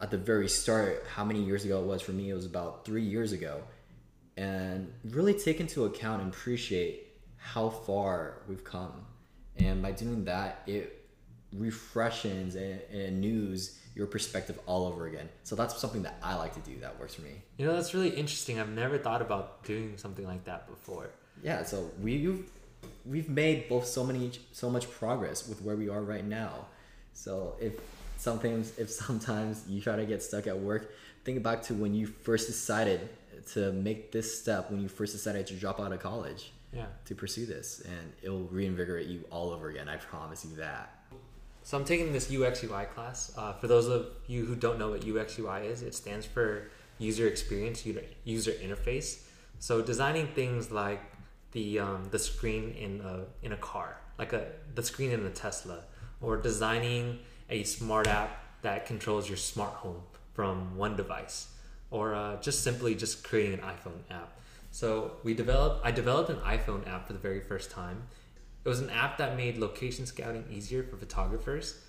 at 0.00 0.10
the 0.10 0.16
very 0.16 0.48
start. 0.48 1.04
How 1.14 1.22
many 1.22 1.42
years 1.42 1.66
ago 1.66 1.82
it 1.82 1.86
was 1.86 2.00
for 2.00 2.12
me? 2.12 2.30
It 2.30 2.34
was 2.34 2.46
about 2.46 2.86
three 2.86 3.02
years 3.02 3.32
ago 3.32 3.62
and 4.38 4.90
really 5.04 5.34
take 5.34 5.60
into 5.60 5.84
account 5.84 6.22
and 6.22 6.32
appreciate 6.32 7.08
how 7.36 7.68
far 7.68 8.42
we've 8.48 8.64
come. 8.64 9.04
And 9.56 9.82
by 9.82 9.92
doing 9.92 10.24
that, 10.24 10.62
it 10.66 11.04
refreshes 11.52 12.54
and, 12.54 12.80
and 12.90 13.20
news 13.20 13.78
your 13.98 14.06
perspective 14.06 14.58
all 14.64 14.86
over 14.86 15.08
again. 15.08 15.28
So 15.42 15.56
that's 15.56 15.76
something 15.78 16.04
that 16.04 16.18
I 16.22 16.36
like 16.36 16.54
to 16.54 16.60
do 16.60 16.78
that 16.80 16.98
works 17.00 17.16
for 17.16 17.22
me. 17.22 17.42
You 17.56 17.66
know, 17.66 17.74
that's 17.74 17.92
really 17.92 18.10
interesting. 18.10 18.60
I've 18.60 18.70
never 18.70 18.96
thought 18.96 19.20
about 19.20 19.64
doing 19.64 19.94
something 19.96 20.24
like 20.24 20.44
that 20.44 20.68
before. 20.70 21.10
Yeah, 21.42 21.64
so 21.64 21.90
we've 22.00 22.48
we've 23.04 23.28
made 23.28 23.68
both 23.68 23.86
so 23.86 24.04
many 24.04 24.30
so 24.52 24.70
much 24.70 24.88
progress 24.88 25.48
with 25.48 25.60
where 25.62 25.74
we 25.74 25.88
are 25.88 26.00
right 26.00 26.24
now. 26.24 26.66
So 27.12 27.56
if 27.60 27.72
sometimes 28.16 28.78
if 28.78 28.88
sometimes 28.90 29.64
you 29.68 29.80
try 29.80 29.96
to 29.96 30.06
get 30.06 30.22
stuck 30.22 30.46
at 30.46 30.58
work, 30.58 30.94
think 31.24 31.42
back 31.42 31.62
to 31.64 31.74
when 31.74 31.92
you 31.92 32.06
first 32.06 32.46
decided 32.46 33.08
to 33.54 33.72
make 33.72 34.12
this 34.12 34.40
step 34.40 34.70
when 34.70 34.80
you 34.80 34.88
first 34.88 35.12
decided 35.12 35.46
to 35.48 35.54
drop 35.54 35.80
out 35.80 35.92
of 35.92 36.00
college. 36.00 36.52
Yeah. 36.72 36.84
To 37.06 37.14
pursue 37.14 37.46
this, 37.46 37.80
and 37.80 38.12
it 38.22 38.28
will 38.28 38.44
reinvigorate 38.44 39.06
you 39.06 39.24
all 39.30 39.50
over 39.50 39.70
again. 39.70 39.88
I 39.88 39.96
promise 39.96 40.44
you 40.44 40.56
that. 40.56 40.97
So 41.68 41.76
I'm 41.76 41.84
taking 41.84 42.14
this 42.14 42.34
UX 42.34 42.64
UI 42.64 42.86
class. 42.94 43.30
Uh, 43.36 43.52
for 43.52 43.66
those 43.66 43.88
of 43.88 44.06
you 44.26 44.46
who 44.46 44.54
don't 44.56 44.78
know 44.78 44.88
what 44.92 45.06
UX 45.06 45.38
UI 45.38 45.66
is, 45.66 45.82
it 45.82 45.94
stands 45.94 46.24
for 46.24 46.70
user 46.96 47.26
experience, 47.26 47.84
user 48.24 48.52
interface. 48.52 49.24
So 49.58 49.82
designing 49.82 50.28
things 50.28 50.70
like 50.70 51.02
the 51.52 51.78
um, 51.80 52.08
the 52.10 52.18
screen 52.18 52.70
in 52.70 53.02
a 53.02 53.26
in 53.44 53.52
a 53.52 53.58
car, 53.58 54.00
like 54.18 54.32
a 54.32 54.46
the 54.76 54.82
screen 54.82 55.10
in 55.10 55.26
a 55.26 55.30
Tesla, 55.30 55.80
or 56.22 56.38
designing 56.38 57.18
a 57.50 57.64
smart 57.64 58.06
app 58.06 58.42
that 58.62 58.86
controls 58.86 59.28
your 59.28 59.36
smart 59.36 59.74
home 59.74 60.00
from 60.32 60.74
one 60.74 60.96
device 60.96 61.48
or 61.90 62.14
uh, 62.14 62.40
just 62.40 62.64
simply 62.64 62.94
just 62.94 63.22
creating 63.22 63.52
an 63.52 63.60
iPhone 63.60 64.00
app. 64.10 64.38
So 64.70 65.18
we 65.22 65.34
developed. 65.34 65.84
I 65.84 65.90
developed 65.90 66.30
an 66.30 66.36
iPhone 66.36 66.88
app 66.88 67.06
for 67.06 67.12
the 67.12 67.18
very 67.18 67.40
first 67.40 67.70
time. 67.70 68.04
It 68.68 68.72
was 68.72 68.80
an 68.80 68.90
app 68.90 69.16
that 69.16 69.34
made 69.34 69.56
location 69.56 70.04
scouting 70.04 70.44
easier 70.50 70.82
for 70.82 70.98
photographers. 70.98 71.80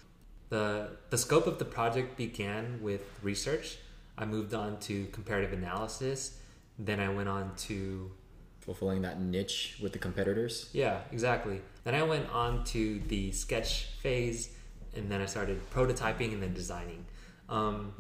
the 0.47 0.91
The 1.09 1.17
scope 1.17 1.45
of 1.45 1.59
the 1.59 1.65
project 1.65 2.15
began 2.15 2.79
with 2.81 3.01
research. 3.21 3.79
I 4.17 4.23
moved 4.23 4.53
on 4.53 4.79
to 4.87 5.07
comparative 5.07 5.51
analysis. 5.51 6.39
Then 6.77 7.01
I 7.01 7.09
went 7.09 7.27
on 7.27 7.53
to 7.67 8.09
fulfilling 8.61 9.01
that 9.01 9.19
niche 9.19 9.77
with 9.81 9.91
the 9.91 9.99
competitors. 9.99 10.69
Yeah, 10.71 11.01
exactly. 11.11 11.59
Then 11.83 11.95
I 11.95 12.03
went 12.03 12.29
on 12.29 12.63
to 12.75 13.01
the 13.09 13.33
sketch 13.33 13.87
phase, 14.01 14.49
and 14.95 15.11
then 15.11 15.19
I 15.19 15.25
started 15.25 15.59
prototyping 15.71 16.31
and 16.31 16.41
then 16.41 16.53
designing. 16.53 17.05
Um, 17.49 17.93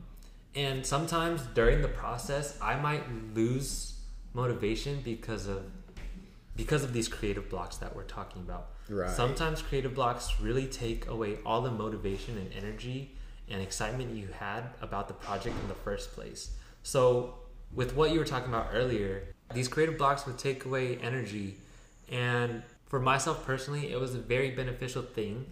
and 0.55 0.85
sometimes 0.85 1.41
during 1.53 1.81
the 1.81 1.89
process, 1.89 2.57
I 2.61 2.77
might 2.77 3.03
lose 3.35 3.99
motivation 4.33 5.01
because 5.03 5.47
of 5.47 5.65
because 6.59 6.83
of 6.83 6.91
these 6.91 7.07
creative 7.07 7.49
blocks 7.49 7.77
that 7.77 7.95
we're 7.95 8.03
talking 8.03 8.41
about. 8.41 8.71
Right. 8.89 9.09
Sometimes 9.09 9.61
creative 9.61 9.95
blocks 9.95 10.41
really 10.41 10.67
take 10.67 11.07
away 11.07 11.37
all 11.45 11.61
the 11.61 11.71
motivation 11.71 12.37
and 12.37 12.51
energy 12.53 13.15
and 13.49 13.61
excitement 13.61 14.13
you 14.13 14.27
had 14.37 14.65
about 14.81 15.07
the 15.07 15.13
project 15.13 15.55
in 15.61 15.69
the 15.69 15.73
first 15.73 16.11
place. 16.11 16.51
So, 16.83 17.35
with 17.73 17.95
what 17.95 18.11
you 18.11 18.19
were 18.19 18.25
talking 18.25 18.49
about 18.49 18.71
earlier, 18.73 19.23
these 19.53 19.69
creative 19.69 19.97
blocks 19.97 20.25
would 20.25 20.37
take 20.37 20.65
away 20.65 20.97
energy. 20.97 21.55
And 22.11 22.61
for 22.87 22.99
myself 22.99 23.45
personally, 23.45 23.93
it 23.93 23.99
was 23.99 24.13
a 24.13 24.19
very 24.19 24.51
beneficial 24.51 25.03
thing 25.03 25.45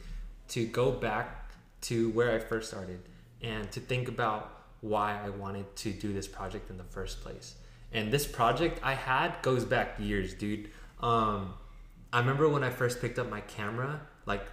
to 0.50 0.66
go 0.66 0.92
back 0.92 1.52
to 1.84 2.10
where 2.10 2.36
I 2.36 2.40
first 2.40 2.70
started 2.70 3.00
and 3.42 3.72
to 3.72 3.80
think 3.80 4.10
about 4.10 4.64
why 4.82 5.18
I 5.24 5.30
wanted 5.30 5.74
to 5.78 5.94
do 5.94 6.12
this 6.12 6.28
project 6.28 6.70
in 6.70 6.78
the 6.78 6.84
first 6.84 7.22
place. 7.22 7.56
And 7.94 8.12
this 8.12 8.28
project 8.28 8.82
I 8.84 8.96
had 8.96 9.42
goes 9.42 9.64
back 9.64 9.96
years, 10.00 10.34
dude. 10.34 10.70
Um, 11.02 11.54
I 12.12 12.20
remember 12.20 12.50
when 12.50 12.64
I 12.64 12.70
first 12.70 13.02
picked 13.02 13.20
up 13.20 13.30
my 13.30 13.42
camera, 13.42 14.02
like 14.26 14.46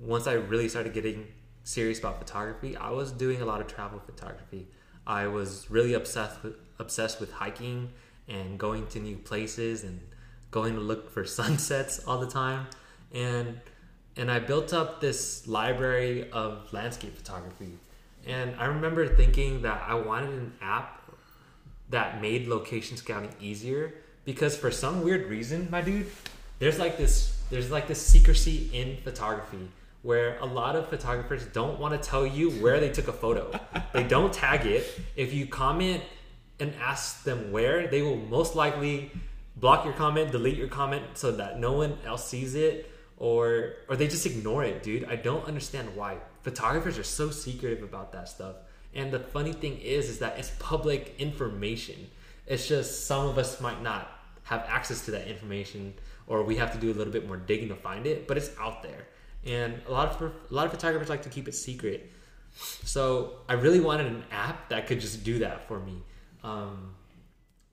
once 0.00 0.26
I 0.26 0.32
really 0.32 0.68
started 0.68 0.92
getting 0.92 1.28
serious 1.64 1.98
about 1.98 2.18
photography, 2.18 2.76
I 2.76 2.90
was 2.90 3.12
doing 3.12 3.40
a 3.42 3.44
lot 3.44 3.60
of 3.60 3.66
travel 3.66 4.00
photography. 4.04 4.66
I 5.06 5.26
was 5.26 5.70
really 5.70 5.94
obsessed 5.94 6.42
with 6.42 6.54
obsessed 6.78 7.20
with 7.20 7.32
hiking 7.32 7.90
and 8.28 8.58
going 8.58 8.86
to 8.88 9.00
new 9.00 9.16
places 9.16 9.84
and 9.84 10.00
going 10.50 10.74
to 10.74 10.80
look 10.80 11.10
for 11.10 11.24
sunsets 11.38 12.00
all 12.06 12.18
the 12.18 12.26
time. 12.26 12.66
And 13.12 13.60
and 14.16 14.30
I 14.30 14.40
built 14.40 14.72
up 14.72 15.00
this 15.00 15.46
library 15.46 16.30
of 16.30 16.72
landscape 16.72 17.16
photography. 17.16 17.78
And 18.26 18.54
I 18.56 18.66
remember 18.66 19.08
thinking 19.08 19.62
that 19.62 19.82
I 19.86 19.94
wanted 19.94 20.30
an 20.30 20.52
app 20.60 21.02
that 21.90 22.20
made 22.20 22.46
location 22.46 22.96
scouting 22.96 23.34
easier 23.40 23.94
because 24.24 24.56
for 24.56 24.70
some 24.70 25.02
weird 25.02 25.28
reason, 25.28 25.68
my 25.70 25.80
dude, 25.80 26.06
there's 26.58 26.78
like 26.78 26.96
this 26.96 27.38
there's 27.50 27.70
like 27.70 27.86
this 27.88 28.00
secrecy 28.00 28.70
in 28.72 28.96
photography 29.02 29.68
where 30.02 30.38
a 30.38 30.46
lot 30.46 30.74
of 30.74 30.88
photographers 30.88 31.44
don't 31.46 31.78
want 31.78 32.00
to 32.00 32.08
tell 32.08 32.26
you 32.26 32.50
where 32.52 32.80
they 32.80 32.90
took 32.90 33.08
a 33.08 33.12
photo. 33.12 33.52
they 33.92 34.02
don't 34.02 34.32
tag 34.32 34.66
it. 34.66 34.84
If 35.16 35.32
you 35.32 35.46
comment 35.46 36.02
and 36.58 36.74
ask 36.80 37.22
them 37.24 37.52
where, 37.52 37.86
they 37.86 38.02
will 38.02 38.16
most 38.16 38.56
likely 38.56 39.10
block 39.56 39.84
your 39.84 39.94
comment, 39.94 40.32
delete 40.32 40.56
your 40.56 40.68
comment 40.68 41.04
so 41.14 41.32
that 41.32 41.60
no 41.60 41.72
one 41.72 41.98
else 42.04 42.28
sees 42.28 42.54
it 42.54 42.90
or 43.16 43.74
or 43.88 43.96
they 43.96 44.08
just 44.08 44.26
ignore 44.26 44.64
it, 44.64 44.82
dude. 44.82 45.04
I 45.04 45.16
don't 45.16 45.46
understand 45.46 45.94
why. 45.94 46.18
Photographers 46.42 46.98
are 46.98 47.04
so 47.04 47.30
secretive 47.30 47.84
about 47.84 48.12
that 48.12 48.28
stuff. 48.28 48.56
And 48.94 49.12
the 49.12 49.20
funny 49.20 49.52
thing 49.52 49.78
is, 49.78 50.08
is 50.08 50.18
that 50.18 50.38
it's 50.38 50.50
public 50.58 51.14
information. 51.18 52.10
It's 52.46 52.66
just 52.66 53.06
some 53.06 53.26
of 53.26 53.38
us 53.38 53.60
might 53.60 53.82
not 53.82 54.10
have 54.44 54.64
access 54.68 55.04
to 55.06 55.12
that 55.12 55.28
information, 55.28 55.94
or 56.26 56.42
we 56.42 56.56
have 56.56 56.72
to 56.72 56.78
do 56.78 56.90
a 56.90 56.94
little 56.94 57.12
bit 57.12 57.26
more 57.26 57.36
digging 57.36 57.68
to 57.68 57.76
find 57.76 58.06
it. 58.06 58.26
But 58.26 58.36
it's 58.36 58.50
out 58.58 58.82
there, 58.82 59.06
and 59.44 59.80
a 59.86 59.92
lot 59.92 60.08
of 60.08 60.22
a 60.22 60.54
lot 60.54 60.66
of 60.66 60.72
photographers 60.72 61.08
like 61.08 61.22
to 61.22 61.28
keep 61.28 61.48
it 61.48 61.54
secret. 61.54 62.10
So 62.84 63.38
I 63.48 63.54
really 63.54 63.80
wanted 63.80 64.06
an 64.06 64.24
app 64.30 64.68
that 64.68 64.86
could 64.86 65.00
just 65.00 65.24
do 65.24 65.38
that 65.38 65.66
for 65.66 65.80
me. 65.80 66.02
Um, 66.44 66.94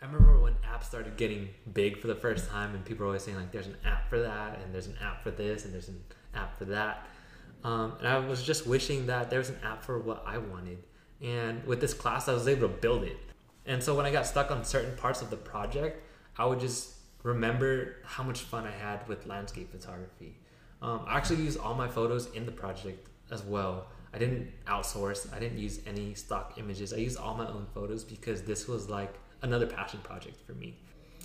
I 0.01 0.05
remember 0.05 0.39
when 0.39 0.53
apps 0.73 0.86
started 0.86 1.17
getting 1.17 1.49
big 1.73 1.97
for 1.97 2.08
the 2.08 2.15
first 2.15 2.49
time, 2.49 2.73
and 2.73 2.86
people 2.86 3.03
were 3.03 3.08
always 3.08 3.23
saying 3.23 3.38
like, 3.38 3.51
"There's 3.51 3.67
an 3.67 3.77
app 3.84 4.10
for 4.10 4.19
that, 4.19 4.60
and 4.63 4.73
there's 4.73 4.88
an 4.88 4.97
app 5.01 5.23
for 5.23 5.32
this, 5.32 5.65
and 5.65 5.73
there's 5.73 5.89
an 5.89 6.01
app 6.34 6.58
for 6.58 6.65
that." 6.65 7.08
Um, 7.63 7.95
and 7.99 8.08
I 8.08 8.19
was 8.19 8.41
just 8.43 8.65
wishing 8.65 9.08
that 9.08 9.29
there 9.29 9.39
was 9.39 9.49
an 9.49 9.60
app 9.63 9.84
for 9.84 9.99
what 9.99 10.23
I 10.25 10.38
wanted. 10.38 10.84
And 11.21 11.65
with 11.65 11.82
this 11.82 11.93
class, 11.93 12.29
I 12.29 12.34
was 12.34 12.47
able 12.47 12.69
to 12.69 12.73
build 12.73 13.03
it. 13.03 13.17
And 13.69 13.84
so 13.84 13.93
when 13.93 14.08
I 14.08 14.12
got 14.12 14.25
stuck 14.25 14.49
on 14.49 14.65
certain 14.65 14.97
parts 14.97 15.21
of 15.21 15.29
the 15.29 15.38
project, 15.38 16.03
I 16.36 16.45
would 16.45 16.60
just 16.60 16.95
remember 17.21 17.97
how 18.03 18.23
much 18.23 18.41
fun 18.41 18.65
I 18.65 18.71
had 18.71 19.08
with 19.08 19.27
landscape 19.27 19.71
photography. 19.71 20.39
Um, 20.82 21.01
I 21.05 21.17
actually 21.17 21.43
used 21.43 21.60
all 21.60 21.75
my 21.75 21.88
photos 21.88 22.32
in 22.34 22.47
the 22.47 22.51
project 22.51 23.08
as 23.29 23.43
well. 23.43 23.86
I 24.12 24.17
didn't 24.17 24.51
outsource, 24.65 25.32
I 25.32 25.38
didn't 25.38 25.60
use 25.60 25.82
any 25.86 26.15
stock 26.15 26.53
images. 26.58 26.93
I 26.93 26.97
used 26.97 27.19
all 27.19 27.36
my 27.36 27.47
own 27.47 27.67
photos 27.75 28.03
because 28.03 28.41
this 28.41 28.67
was 28.67 28.89
like 28.89 29.13
another 29.43 29.67
passion 29.67 29.99
project 30.01 30.38
for 30.47 30.53
me. 30.53 30.75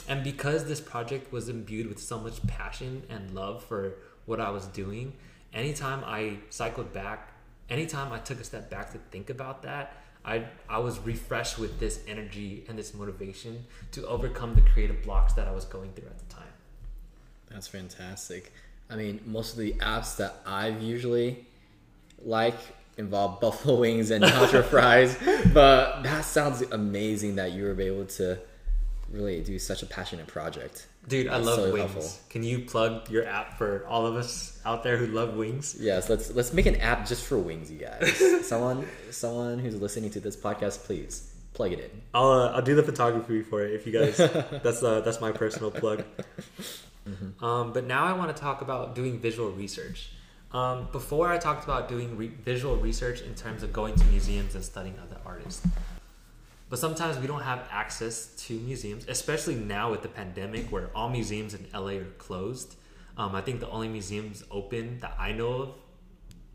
And 0.07 0.23
because 0.23 0.67
this 0.67 0.83
project 0.83 1.33
was 1.33 1.49
imbued 1.49 1.87
with 1.89 1.99
so 1.99 2.19
much 2.19 2.47
passion 2.47 3.05
and 3.09 3.35
love 3.35 3.65
for 3.65 3.95
what 4.27 4.39
I 4.39 4.51
was 4.51 4.67
doing, 4.67 5.15
anytime 5.55 6.05
I 6.05 6.37
cycled 6.51 6.93
back 6.93 7.31
anytime 7.69 8.13
I 8.13 8.19
took 8.19 8.41
a 8.41 8.45
step 8.45 8.71
back 8.71 8.93
to 8.93 8.99
think 9.11 9.31
about 9.31 9.63
that, 9.63 10.04
I 10.25 10.45
I 10.69 10.79
was 10.79 10.99
refreshed 11.01 11.59
with 11.59 11.79
this 11.79 12.01
energy 12.09 12.65
and 12.69 12.79
this 12.79 12.95
motivation 12.95 13.67
to 13.93 14.07
overcome 14.07 14.55
the 14.55 14.63
creative 14.63 15.03
blocks 15.03 15.35
that 15.35 15.47
I 15.47 15.53
was 15.53 15.65
going 15.65 15.93
through 15.93 16.09
at 16.09 16.19
the 16.19 16.35
time. 16.35 16.53
That's 17.51 17.69
fantastic. 17.69 18.53
I 18.91 18.97
mean, 18.97 19.21
most 19.27 19.53
of 19.53 19.59
the 19.59 19.73
apps 19.75 20.17
that 20.17 20.37
I've 20.47 20.83
usually 20.83 21.47
like 22.23 22.59
involve 22.97 23.41
buffalo 23.41 23.81
wings 23.81 24.11
and 24.11 24.25
nacho 24.25 24.65
fries, 24.71 25.17
but 25.53 26.03
that 26.03 26.25
sounds 26.25 26.63
amazing 26.63 27.37
that 27.37 27.53
you 27.53 27.65
were 27.65 27.81
able 27.81 28.07
to 28.07 28.39
really 29.11 29.41
do 29.43 29.59
such 29.59 29.83
a 29.83 29.87
passionate 29.87 30.27
project. 30.27 30.87
Dude, 31.07 31.29
I 31.29 31.37
love 31.37 31.57
so 31.57 31.73
wings. 31.73 31.93
Helpful. 31.93 32.13
Can 32.31 32.43
you 32.43 32.61
plug 32.61 33.11
your 33.11 33.27
app 33.27 33.59
for 33.59 33.87
all 33.87 34.07
of 34.07 34.17
us 34.17 34.61
out 34.65 34.83
there 34.83 34.97
who 34.97 35.07
love 35.07 35.35
wings? 35.35 35.77
Yes, 35.79 36.09
let's 36.09 36.31
let's 36.31 36.53
make 36.53 36.67
an 36.67 36.77
app 36.77 37.07
just 37.07 37.25
for 37.25 37.39
wings, 37.39 37.71
you 37.71 37.79
guys. 37.79 38.47
someone 38.49 38.87
someone 39.11 39.59
who's 39.59 39.75
listening 39.77 40.11
to 40.11 40.21
this 40.21 40.37
podcast, 40.37 40.85
please 40.85 41.31
plug 41.53 41.73
it 41.73 41.79
in. 41.79 41.91
I'll 42.15 42.31
uh, 42.31 42.53
I'll 42.53 42.63
do 42.63 42.75
the 42.75 42.83
photography 42.83 43.43
for 43.43 43.65
it 43.65 43.75
if 43.75 43.87
you 43.87 43.93
guys. 43.93 44.17
that's 44.63 44.83
uh, 44.83 45.01
that's 45.01 45.21
my 45.21 45.33
personal 45.33 45.71
plug. 45.71 46.05
Mm-hmm. 47.09 47.45
Um, 47.45 47.73
but 47.73 47.85
now 47.85 48.05
I 48.05 48.15
want 48.15 48.35
to 48.35 48.41
talk 48.41 48.63
about 48.63 48.95
doing 48.95 49.19
visual 49.19 49.51
research. 49.51 50.11
Um, 50.53 50.89
before 50.93 51.31
I 51.31 51.39
talked 51.39 51.65
about 51.65 51.89
doing 51.89 52.17
re- 52.17 52.29
visual 52.29 52.77
research 52.77 53.23
in 53.23 53.35
terms 53.35 53.63
of 53.63 53.73
going 53.73 53.97
to 53.97 54.05
museums 54.07 54.55
and 54.55 54.65
studying 54.65 54.97
other 55.01 55.21
artists. 55.27 55.67
But 56.75 56.81
sometimes 56.81 57.21
we 57.21 57.29
don't 57.29 57.45
have 57.45 57.69
access 57.71 58.35
to 58.47 58.59
museums, 58.59 59.07
especially 59.07 59.55
now 59.55 59.93
with 59.93 60.03
the 60.03 60.09
pandemic 60.09 60.73
where 60.73 60.91
all 60.93 61.09
museums 61.09 61.55
in 61.55 61.69
LA 61.73 61.99
are 61.99 62.05
closed. 62.19 62.75
Um, 63.17 63.37
I 63.37 63.43
think 63.43 63.61
the 63.61 63.71
only 63.71 63.87
museums 63.87 64.43
open 64.51 64.99
that 64.99 65.15
I 65.17 65.31
know 65.31 65.53
of 65.53 65.75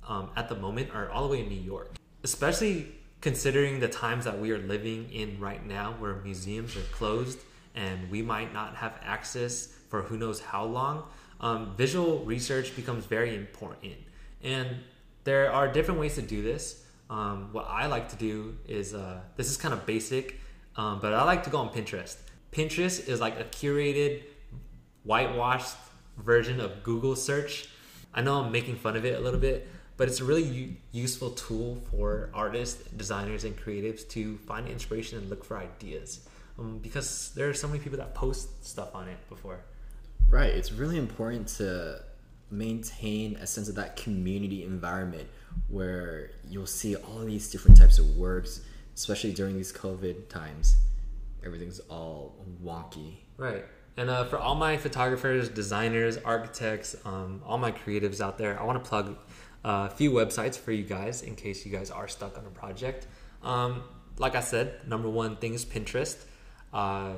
um, 0.06 0.30
at 0.36 0.50
the 0.50 0.58
moment 0.58 0.90
are 0.94 1.10
all 1.10 1.26
the 1.26 1.30
way 1.30 1.40
in 1.40 1.48
New 1.48 1.62
York. 1.62 1.94
Especially 2.22 2.92
considering 3.22 3.80
the 3.80 3.88
times 3.88 4.26
that 4.26 4.38
we 4.38 4.52
are 4.52 4.58
living 4.58 5.10
in 5.10 5.40
right 5.40 5.66
now 5.66 5.96
where 6.00 6.16
museums 6.16 6.76
are 6.76 6.82
closed 6.92 7.40
and 7.74 8.12
we 8.12 8.22
might 8.22 8.52
not 8.54 8.76
have 8.76 9.00
access 9.02 9.68
for 9.88 10.02
who 10.02 10.18
knows 10.18 10.42
how 10.42 10.66
long, 10.66 11.04
um, 11.40 11.74
visual 11.78 12.26
research 12.26 12.76
becomes 12.76 13.06
very 13.06 13.38
important. 13.38 13.96
And 14.44 14.80
there 15.24 15.50
are 15.50 15.72
different 15.72 15.98
ways 15.98 16.16
to 16.16 16.22
do 16.22 16.44
this. 16.44 16.84
Um, 17.10 17.50
what 17.52 17.66
I 17.68 17.88
like 17.88 18.10
to 18.10 18.16
do 18.16 18.58
is 18.68 18.94
uh, 18.94 19.22
this 19.36 19.50
is 19.50 19.58
kind 19.58 19.74
of 19.74 19.86
basic, 19.86 20.40
um, 20.76 21.00
but 21.00 21.14
I 21.14 21.24
like 21.24 21.44
to 21.44 21.50
go 21.50 21.58
on 21.58 21.70
Pinterest. 21.70 22.18
Pinterest 22.52 23.08
is 23.08 23.20
like 23.20 23.40
a 23.40 23.44
curated, 23.44 24.24
whitewashed 25.04 25.76
version 26.18 26.60
of 26.60 26.84
Google 26.84 27.16
search. 27.16 27.70
I 28.14 28.22
know 28.22 28.42
I'm 28.42 28.52
making 28.52 28.76
fun 28.76 28.96
of 28.96 29.06
it 29.06 29.18
a 29.18 29.22
little 29.22 29.40
bit, 29.40 29.68
but 29.98 30.08
it's 30.08 30.20
a 30.20 30.24
really 30.24 30.44
u- 30.44 30.76
useful 30.92 31.32
tool 31.32 31.82
for 31.92 32.30
artists, 32.34 32.84
designers, 32.92 33.44
and 33.44 33.58
creatives 33.58 34.08
to 34.10 34.38
find 34.40 34.68
inspiration 34.68 35.18
and 35.18 35.30
look 35.30 35.44
for 35.44 35.58
ideas. 35.58 36.28
Um, 36.58 36.80
because 36.80 37.32
there 37.36 37.50
are 37.50 37.54
so 37.54 37.68
many 37.68 37.80
people 37.80 37.98
that 37.98 38.14
post 38.14 38.66
stuff 38.66 38.94
on 38.94 39.08
it 39.08 39.18
before. 39.30 39.62
Right. 40.30 40.52
It's 40.52 40.72
really 40.72 40.98
important 40.98 41.48
to 41.58 42.02
maintain 42.52 43.36
a 43.38 43.48
sense 43.48 43.70
of 43.70 43.76
that 43.76 43.96
community 43.96 44.64
environment 44.64 45.28
where 45.68 46.32
you'll 46.48 46.66
see 46.66 46.96
all 46.96 47.20
these 47.20 47.50
different 47.50 47.78
types 47.78 48.00
of 48.00 48.18
works, 48.18 48.62
especially 48.96 49.34
during 49.34 49.56
these 49.56 49.72
COVID 49.72 50.30
times. 50.30 50.78
Everything's 51.46 51.80
all 51.82 52.36
wonky. 52.64 53.18
Right. 53.38 53.66
And 53.98 54.10
uh, 54.10 54.26
for 54.26 54.38
all 54.38 54.56
my 54.56 54.78
photographers, 54.78 55.50
designers, 55.50 56.18
architects, 56.18 56.96
um, 57.06 57.42
all 57.46 57.58
my 57.58 57.72
creatives 57.72 58.22
out 58.22 58.38
there, 58.38 58.60
I 58.60 58.64
want 58.64 58.82
to 58.84 58.90
plug 58.90 59.18
uh, 59.66 59.90
a 59.92 59.96
few 59.96 60.12
websites 60.12 60.58
for 60.58 60.72
you 60.72 60.84
guys 60.84 61.22
in 61.22 61.36
case 61.36 61.66
you 61.66 61.72
guys 61.72 61.92
are 61.92 62.08
stuck 62.08 62.38
on 62.38 62.46
a 62.46 62.50
project. 62.50 63.08
Um, 63.44 63.84
like 64.18 64.36
I 64.36 64.42
said, 64.42 64.88
number 64.88 65.10
one 65.10 65.38
thing 65.38 65.54
is 65.54 65.66
Pinterest. 65.66 66.18
Uh, 66.74 67.14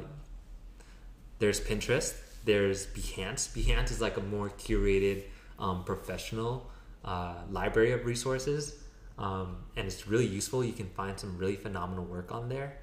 there's 1.39 1.59
Pinterest, 1.59 2.15
there's 2.45 2.87
Behance. 2.87 3.49
Behance 3.49 3.91
is 3.91 4.01
like 4.01 4.17
a 4.17 4.21
more 4.21 4.49
curated, 4.49 5.23
um, 5.59 5.83
professional 5.83 6.69
uh, 7.05 7.35
library 7.49 7.91
of 7.91 8.05
resources, 8.05 8.75
um, 9.17 9.57
and 9.75 9.87
it's 9.87 10.07
really 10.07 10.25
useful. 10.25 10.63
You 10.63 10.73
can 10.73 10.89
find 10.89 11.19
some 11.19 11.37
really 11.37 11.55
phenomenal 11.55 12.05
work 12.05 12.31
on 12.31 12.49
there. 12.49 12.77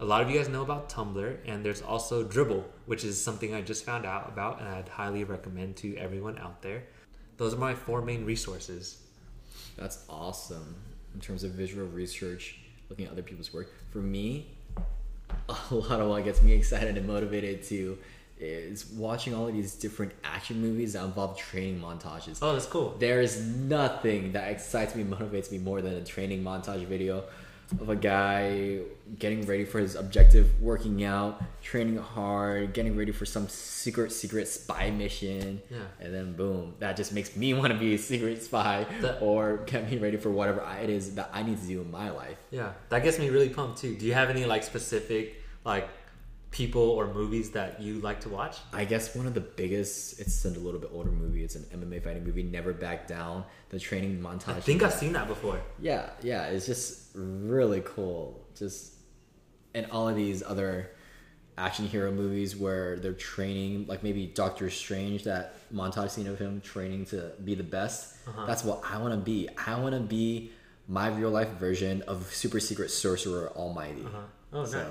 A 0.00 0.04
lot 0.04 0.22
of 0.22 0.30
you 0.30 0.38
guys 0.38 0.48
know 0.48 0.62
about 0.62 0.88
Tumblr, 0.88 1.38
and 1.44 1.64
there's 1.64 1.82
also 1.82 2.22
Dribbble, 2.22 2.62
which 2.86 3.04
is 3.04 3.22
something 3.22 3.54
I 3.54 3.62
just 3.62 3.84
found 3.84 4.06
out 4.06 4.28
about, 4.28 4.60
and 4.60 4.68
I'd 4.68 4.88
highly 4.88 5.24
recommend 5.24 5.76
to 5.78 5.96
everyone 5.96 6.38
out 6.38 6.62
there. 6.62 6.84
Those 7.36 7.54
are 7.54 7.58
my 7.58 7.74
four 7.74 8.02
main 8.02 8.24
resources. 8.24 9.02
That's 9.76 10.04
awesome 10.08 10.76
in 11.14 11.20
terms 11.20 11.42
of 11.42 11.52
visual 11.52 11.86
research, 11.86 12.58
looking 12.88 13.06
at 13.06 13.12
other 13.12 13.22
people's 13.22 13.52
work. 13.52 13.72
For 13.90 13.98
me, 13.98 14.46
a 15.48 15.74
lot 15.74 16.00
of 16.00 16.08
what 16.08 16.24
gets 16.24 16.42
me 16.42 16.52
excited 16.52 16.96
and 16.96 17.06
motivated 17.06 17.62
to 17.64 17.98
is 18.40 18.86
watching 18.90 19.34
all 19.34 19.48
of 19.48 19.54
these 19.54 19.74
different 19.74 20.12
action 20.24 20.60
movies 20.60 20.92
that 20.94 21.04
involve 21.04 21.36
training 21.36 21.80
montages. 21.80 22.38
Oh, 22.42 22.52
that's 22.52 22.66
cool. 22.66 22.94
There's 22.98 23.40
nothing 23.40 24.32
that 24.32 24.50
excites 24.50 24.94
me, 24.94 25.04
motivates 25.16 25.50
me 25.50 25.58
more 25.58 25.82
than 25.82 25.94
a 25.94 26.04
training 26.04 26.42
montage 26.42 26.84
video 26.86 27.24
of 27.80 27.90
a 27.90 27.96
guy 27.96 28.78
getting 29.18 29.44
ready 29.44 29.62
for 29.64 29.78
his 29.78 29.94
objective, 29.94 30.58
working 30.58 31.04
out, 31.04 31.42
training 31.62 31.98
hard, 31.98 32.72
getting 32.72 32.96
ready 32.96 33.12
for 33.12 33.26
some 33.26 33.46
secret, 33.46 34.10
secret 34.10 34.48
spy 34.48 34.90
mission. 34.90 35.60
Yeah. 35.70 35.76
And 36.00 36.14
then 36.14 36.32
boom, 36.32 36.74
that 36.78 36.96
just 36.96 37.12
makes 37.12 37.36
me 37.36 37.52
want 37.58 37.72
to 37.72 37.78
be 37.78 37.92
a 37.94 37.98
secret 37.98 38.42
spy 38.42 38.86
That- 39.02 39.20
or 39.20 39.58
get 39.66 39.90
me 39.90 39.98
ready 39.98 40.16
for 40.16 40.30
whatever 40.30 40.66
it 40.82 40.88
is 40.88 41.14
that 41.16 41.28
I 41.32 41.42
need 41.42 41.60
to 41.60 41.66
do 41.66 41.82
in 41.82 41.90
my 41.90 42.10
life. 42.10 42.38
Yeah, 42.50 42.72
that 42.88 43.02
gets 43.02 43.18
me 43.18 43.28
really 43.28 43.50
pumped 43.50 43.78
too. 43.82 43.94
Do 43.96 44.06
you 44.06 44.14
have 44.14 44.30
any 44.30 44.46
like 44.46 44.62
specific 44.62 45.42
like 45.64 45.88
people 46.50 46.82
or 46.82 47.12
movies 47.12 47.50
that 47.50 47.80
you 47.80 48.00
like 48.00 48.20
to 48.22 48.28
watch? 48.28 48.56
I 48.72 48.84
guess 48.84 49.14
one 49.14 49.26
of 49.26 49.34
the 49.34 49.40
biggest, 49.40 50.18
it's 50.20 50.44
a 50.44 50.50
little 50.50 50.80
bit 50.80 50.90
older 50.92 51.10
movie. 51.10 51.44
It's 51.44 51.54
an 51.56 51.64
MMA 51.74 52.02
fighting 52.02 52.24
movie, 52.24 52.42
Never 52.42 52.72
Back 52.72 53.06
Down. 53.06 53.44
The 53.70 53.78
training 53.78 54.20
montage. 54.20 54.56
I 54.56 54.60
think 54.60 54.82
I've 54.82 54.94
seen 54.94 55.12
that 55.12 55.28
before. 55.28 55.60
Yeah, 55.78 56.10
yeah, 56.22 56.46
it's 56.46 56.66
just 56.66 57.08
really 57.14 57.82
cool. 57.84 58.46
Just 58.56 58.94
and 59.74 59.86
all 59.90 60.08
of 60.08 60.16
these 60.16 60.42
other 60.42 60.90
action 61.58 61.86
hero 61.86 62.10
movies 62.10 62.56
where 62.56 62.98
they're 62.98 63.12
training, 63.12 63.86
like 63.86 64.02
maybe 64.02 64.26
Doctor 64.26 64.70
Strange, 64.70 65.24
that 65.24 65.54
montage 65.74 66.10
scene 66.10 66.26
of 66.28 66.38
him 66.38 66.60
training 66.62 67.04
to 67.06 67.32
be 67.44 67.54
the 67.54 67.64
best. 67.64 68.14
Uh-huh. 68.26 68.46
That's 68.46 68.64
what 68.64 68.80
I 68.88 68.98
want 68.98 69.12
to 69.12 69.20
be. 69.20 69.48
I 69.66 69.78
want 69.78 69.94
to 69.94 70.00
be 70.00 70.52
my 70.86 71.08
real 71.08 71.30
life 71.30 71.50
version 71.58 72.00
of 72.02 72.32
Super 72.32 72.60
Secret 72.60 72.90
Sorcerer 72.90 73.50
Almighty. 73.54 74.02
Uh-huh. 74.06 74.18
Oh, 74.54 74.64
So- 74.64 74.78
nice. 74.82 74.86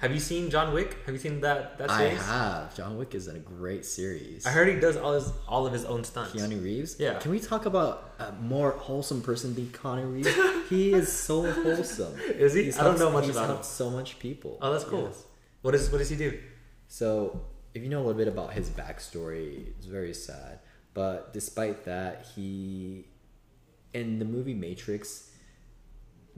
Have 0.00 0.12
you 0.14 0.20
seen 0.20 0.48
John 0.48 0.72
Wick? 0.72 0.96
Have 1.04 1.14
you 1.14 1.20
seen 1.20 1.42
that 1.42 1.76
that 1.76 1.90
I 1.90 1.98
series? 1.98 2.22
have. 2.24 2.74
John 2.74 2.96
Wick 2.96 3.14
is 3.14 3.28
a 3.28 3.38
great 3.38 3.84
series. 3.84 4.46
I 4.46 4.50
heard 4.50 4.68
he 4.68 4.80
does 4.80 4.96
all 4.96 5.12
his 5.12 5.30
all 5.46 5.66
of 5.66 5.74
his 5.74 5.84
own 5.84 6.04
stunts. 6.04 6.32
Keanu 6.32 6.62
Reeves. 6.64 6.96
Yeah. 6.98 7.18
Can 7.18 7.30
we 7.30 7.38
talk 7.38 7.66
about 7.66 8.14
a 8.18 8.32
more 8.32 8.70
wholesome 8.70 9.20
person 9.20 9.54
than 9.54 9.66
Keanu 9.66 10.10
Reeves? 10.10 10.70
he 10.70 10.92
is 11.00 11.12
so 11.12 11.50
wholesome. 11.52 12.18
Is 12.18 12.54
he? 12.54 12.64
He's 12.64 12.78
I 12.78 12.84
don't 12.84 12.98
know 12.98 13.10
much 13.10 13.28
about 13.28 13.42
him. 13.42 13.46
helped 13.48 13.66
so 13.66 13.90
much 13.90 14.18
people. 14.18 14.56
Oh, 14.62 14.72
that's 14.72 14.84
cool. 14.84 15.02
Yes. 15.04 15.22
What 15.60 15.74
is 15.74 15.90
what 15.92 15.98
does 15.98 16.08
he 16.08 16.16
do? 16.16 16.38
So, 16.88 17.42
if 17.74 17.82
you 17.82 17.90
know 17.90 17.98
a 17.98 18.04
little 18.04 18.14
bit 18.14 18.26
about 18.26 18.54
his 18.54 18.70
backstory, 18.70 19.66
it's 19.76 19.84
very 19.86 20.14
sad. 20.14 20.60
But 20.94 21.34
despite 21.34 21.84
that, 21.84 22.26
he 22.34 23.06
in 23.92 24.18
the 24.18 24.24
movie 24.24 24.54
Matrix, 24.54 25.30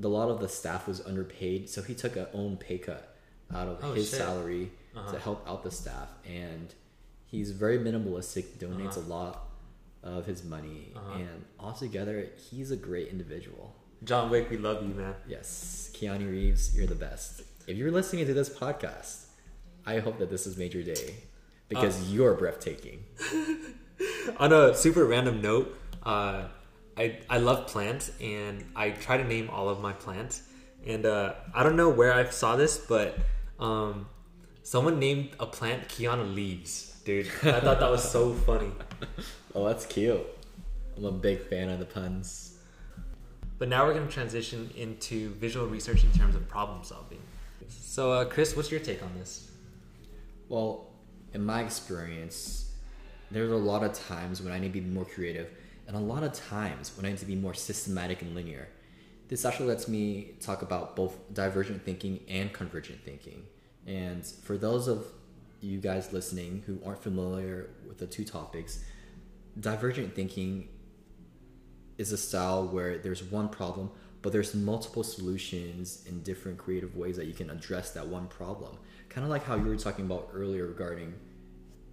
a 0.02 0.08
lot 0.08 0.30
of 0.30 0.40
the 0.40 0.48
staff 0.48 0.88
was 0.88 1.00
underpaid, 1.06 1.70
so 1.70 1.80
he 1.80 1.94
took 1.94 2.16
a 2.16 2.28
own 2.32 2.56
pay 2.56 2.78
cut 2.78 3.11
out 3.54 3.68
of 3.68 3.78
Oh, 3.82 3.92
his 3.92 4.08
shit. 4.10 4.18
salary 4.18 4.70
Uh-huh. 4.96 5.12
to 5.12 5.18
help 5.18 5.46
out 5.48 5.62
the 5.62 5.70
staff, 5.70 6.08
and 6.26 6.74
he's 7.26 7.50
very 7.52 7.78
minimalistic. 7.78 8.58
Donates 8.58 8.96
Uh-huh. 8.98 9.00
a 9.00 9.08
lot 9.08 9.48
of 10.02 10.26
his 10.26 10.42
money, 10.44 10.92
Uh-huh. 10.96 11.18
and 11.18 11.44
altogether, 11.58 12.28
he's 12.50 12.70
a 12.70 12.76
great 12.76 13.08
individual. 13.08 13.74
John 14.04 14.30
Wick, 14.30 14.50
we 14.50 14.56
love 14.58 14.82
you, 14.86 14.92
man. 14.94 15.14
Yes, 15.28 15.90
Keanu 15.94 16.28
Reeves, 16.30 16.76
you're 16.76 16.88
the 16.88 16.94
best. 16.96 17.42
If 17.68 17.76
you're 17.76 17.92
listening 17.92 18.26
to 18.26 18.34
this 18.34 18.50
podcast, 18.50 19.26
I 19.86 20.00
hope 20.00 20.18
that 20.18 20.28
this 20.30 20.44
has 20.44 20.56
made 20.56 20.74
your 20.74 20.82
day 20.82 21.14
because 21.68 21.96
Uh. 22.00 22.04
you're 22.08 22.34
breathtaking. 22.34 23.04
On 24.38 24.52
a 24.52 24.74
super 24.74 25.04
random 25.04 25.40
note, 25.40 25.76
uh, 26.02 26.48
I 26.96 27.20
I 27.30 27.38
love 27.38 27.68
plants 27.68 28.10
and 28.20 28.64
I 28.74 28.90
try 28.90 29.16
to 29.16 29.24
name 29.24 29.48
all 29.50 29.68
of 29.68 29.80
my 29.80 29.92
plants. 29.92 30.42
And 30.84 31.06
uh, 31.06 31.34
I 31.54 31.62
don't 31.62 31.76
know 31.76 31.88
where 31.88 32.12
I 32.12 32.28
saw 32.30 32.56
this, 32.56 32.76
but 32.76 33.16
um, 33.62 34.06
someone 34.62 34.98
named 34.98 35.30
a 35.38 35.46
plant 35.46 35.88
Keanu 35.88 36.34
Leaves. 36.34 36.96
Dude, 37.04 37.26
I 37.42 37.60
thought 37.60 37.80
that 37.80 37.90
was 37.90 38.08
so 38.08 38.32
funny. 38.32 38.70
Oh, 39.54 39.66
that's 39.66 39.84
cute. 39.84 40.22
I'm 40.96 41.04
a 41.04 41.12
big 41.12 41.46
fan 41.46 41.68
of 41.68 41.78
the 41.78 41.84
puns. 41.84 42.56
But 43.58 43.68
now 43.68 43.84
we're 43.84 43.92
going 43.92 44.06
to 44.06 44.12
transition 44.12 44.70
into 44.74 45.34
visual 45.34 45.66
research 45.66 46.04
in 46.04 46.12
terms 46.12 46.34
of 46.34 46.48
problem 46.48 46.82
solving. 46.82 47.20
So, 47.68 48.12
uh, 48.12 48.24
Chris, 48.24 48.56
what's 48.56 48.70
your 48.70 48.80
take 48.80 49.02
on 49.02 49.12
this? 49.18 49.50
Well, 50.48 50.86
in 51.34 51.44
my 51.44 51.60
experience, 51.62 52.72
there's 53.30 53.50
a 53.50 53.56
lot 53.56 53.84
of 53.84 53.92
times 53.92 54.40
when 54.40 54.54
I 54.54 54.58
need 54.58 54.72
to 54.72 54.80
be 54.80 54.86
more 54.86 55.04
creative, 55.04 55.50
and 55.86 55.96
a 55.96 56.00
lot 56.00 56.22
of 56.22 56.32
times 56.32 56.92
when 56.96 57.04
I 57.04 57.10
need 57.10 57.18
to 57.18 57.26
be 57.26 57.36
more 57.36 57.52
systematic 57.52 58.22
and 58.22 58.34
linear. 58.34 58.68
This 59.28 59.44
actually 59.44 59.68
lets 59.68 59.86
me 59.86 60.32
talk 60.40 60.62
about 60.62 60.96
both 60.96 61.16
divergent 61.32 61.84
thinking 61.84 62.20
and 62.28 62.52
convergent 62.52 63.04
thinking. 63.04 63.44
And 63.86 64.24
for 64.24 64.56
those 64.56 64.88
of 64.88 65.06
you 65.60 65.80
guys 65.80 66.12
listening 66.12 66.62
who 66.66 66.80
aren't 66.84 67.02
familiar 67.02 67.70
with 67.86 67.98
the 67.98 68.06
two 68.06 68.24
topics, 68.24 68.84
divergent 69.58 70.14
thinking 70.14 70.68
is 71.98 72.12
a 72.12 72.16
style 72.16 72.66
where 72.66 72.98
there's 72.98 73.22
one 73.22 73.48
problem, 73.48 73.90
but 74.22 74.32
there's 74.32 74.54
multiple 74.54 75.02
solutions 75.02 76.04
in 76.06 76.22
different 76.22 76.58
creative 76.58 76.96
ways 76.96 77.16
that 77.16 77.26
you 77.26 77.34
can 77.34 77.50
address 77.50 77.90
that 77.90 78.06
one 78.06 78.26
problem. 78.28 78.76
Kind 79.08 79.24
of 79.24 79.30
like 79.30 79.44
how 79.44 79.56
you 79.56 79.64
were 79.64 79.76
talking 79.76 80.06
about 80.06 80.30
earlier 80.32 80.66
regarding 80.66 81.14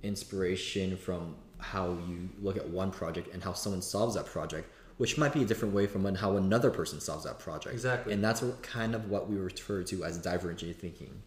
inspiration 0.03 0.95
from 0.95 1.35
how 1.57 1.97
you 2.07 2.29
look 2.41 2.55
at 2.55 2.67
one 2.69 2.91
project 2.91 3.33
and 3.33 3.43
how 3.43 3.53
someone 3.53 3.81
solves 3.81 4.15
that 4.15 4.25
project, 4.25 4.71
which 4.97 5.17
might 5.17 5.33
be 5.33 5.43
a 5.43 5.45
different 5.45 5.73
way 5.73 5.85
from 5.85 6.05
how 6.15 6.37
another 6.37 6.69
person 6.71 7.01
solves 7.01 7.25
that 7.25 7.39
project. 7.39 7.73
Exactly. 7.73 8.13
And 8.13 8.23
that's 8.23 8.41
what- 8.41 8.61
kind 8.63 8.95
of 8.95 9.09
what 9.09 9.29
we 9.29 9.35
refer 9.37 9.83
to 9.83 10.03
as 10.05 10.17
divergent 10.17 10.77
thinking. 10.77 11.21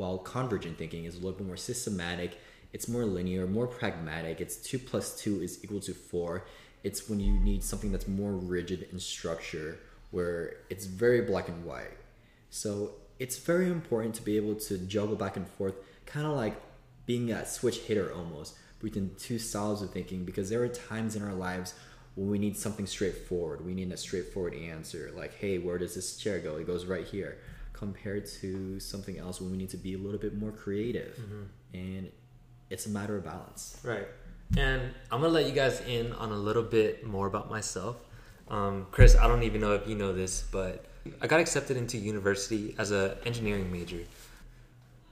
While 0.00 0.16
convergent 0.16 0.78
thinking 0.78 1.04
is 1.04 1.16
a 1.16 1.18
little 1.18 1.36
bit 1.36 1.46
more 1.46 1.58
systematic, 1.58 2.38
it's 2.72 2.88
more 2.88 3.04
linear, 3.04 3.46
more 3.46 3.66
pragmatic. 3.66 4.40
It's 4.40 4.56
two 4.56 4.78
plus 4.78 5.20
two 5.20 5.42
is 5.42 5.62
equal 5.62 5.80
to 5.80 5.92
four. 5.92 6.46
It's 6.82 7.10
when 7.10 7.20
you 7.20 7.34
need 7.34 7.62
something 7.62 7.92
that's 7.92 8.08
more 8.08 8.32
rigid 8.32 8.88
in 8.90 8.98
structure, 8.98 9.78
where 10.10 10.54
it's 10.70 10.86
very 10.86 11.20
black 11.20 11.50
and 11.50 11.66
white. 11.66 11.98
So 12.48 12.92
it's 13.18 13.36
very 13.36 13.66
important 13.66 14.14
to 14.14 14.22
be 14.22 14.38
able 14.38 14.54
to 14.54 14.78
juggle 14.78 15.16
back 15.16 15.36
and 15.36 15.46
forth, 15.46 15.74
kind 16.06 16.26
of 16.26 16.34
like 16.34 16.58
being 17.04 17.30
a 17.30 17.44
switch 17.44 17.80
hitter 17.80 18.10
almost 18.10 18.56
between 18.80 19.10
two 19.18 19.38
styles 19.38 19.82
of 19.82 19.90
thinking, 19.90 20.24
because 20.24 20.48
there 20.48 20.62
are 20.62 20.68
times 20.68 21.14
in 21.14 21.22
our 21.22 21.34
lives 21.34 21.74
when 22.14 22.30
we 22.30 22.38
need 22.38 22.56
something 22.56 22.86
straightforward. 22.86 23.66
We 23.66 23.74
need 23.74 23.92
a 23.92 23.98
straightforward 23.98 24.54
answer, 24.54 25.12
like, 25.14 25.34
hey, 25.34 25.58
where 25.58 25.76
does 25.76 25.94
this 25.94 26.16
chair 26.16 26.38
go? 26.38 26.56
It 26.56 26.66
goes 26.66 26.86
right 26.86 27.06
here. 27.06 27.36
Compared 27.80 28.26
to 28.40 28.78
something 28.78 29.18
else 29.18 29.40
when 29.40 29.50
we 29.50 29.56
need 29.56 29.70
to 29.70 29.78
be 29.78 29.94
a 29.94 29.98
little 29.98 30.20
bit 30.20 30.34
more 30.36 30.52
creative. 30.52 31.18
And 31.72 32.12
it's 32.68 32.84
a 32.84 32.90
matter 32.90 33.16
of 33.16 33.24
balance. 33.24 33.80
Right. 33.82 34.06
And 34.56 34.82
I'm 35.10 35.20
gonna 35.22 35.32
let 35.32 35.46
you 35.46 35.52
guys 35.52 35.80
in 35.88 36.12
on 36.12 36.30
a 36.30 36.36
little 36.36 36.62
bit 36.62 37.06
more 37.06 37.26
about 37.26 37.48
myself. 37.48 37.96
Um, 38.48 38.86
Chris, 38.90 39.16
I 39.16 39.26
don't 39.28 39.44
even 39.44 39.60
know 39.62 39.72
if 39.72 39.88
you 39.88 39.94
know 39.94 40.12
this, 40.12 40.42
but 40.42 40.84
I 41.22 41.26
got 41.26 41.40
accepted 41.40 41.76
into 41.78 41.96
university 41.96 42.74
as 42.76 42.92
a 42.92 43.16
engineering 43.24 43.72
major. 43.72 44.00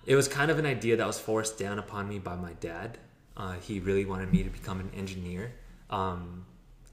It 0.07 0.17
was 0.17 0.29
kind 0.29 0.51
of 0.51 0.59
an 0.59 0.67
idea 0.67 0.97
that 0.97 1.07
was 1.07 1.19
forced 1.19 1.59
down 1.59 1.79
upon 1.79 2.09
me 2.09 2.19
by 2.19 2.37
my 2.37 2.53
dad. 2.61 2.99
Uh, 3.37 3.55
he 3.55 3.81
really 3.81 4.05
wanted 4.05 4.33
me 4.33 4.43
to 4.43 4.51
become 4.51 4.81
an 4.81 4.91
engineer, 4.95 5.53
um, 5.91 6.45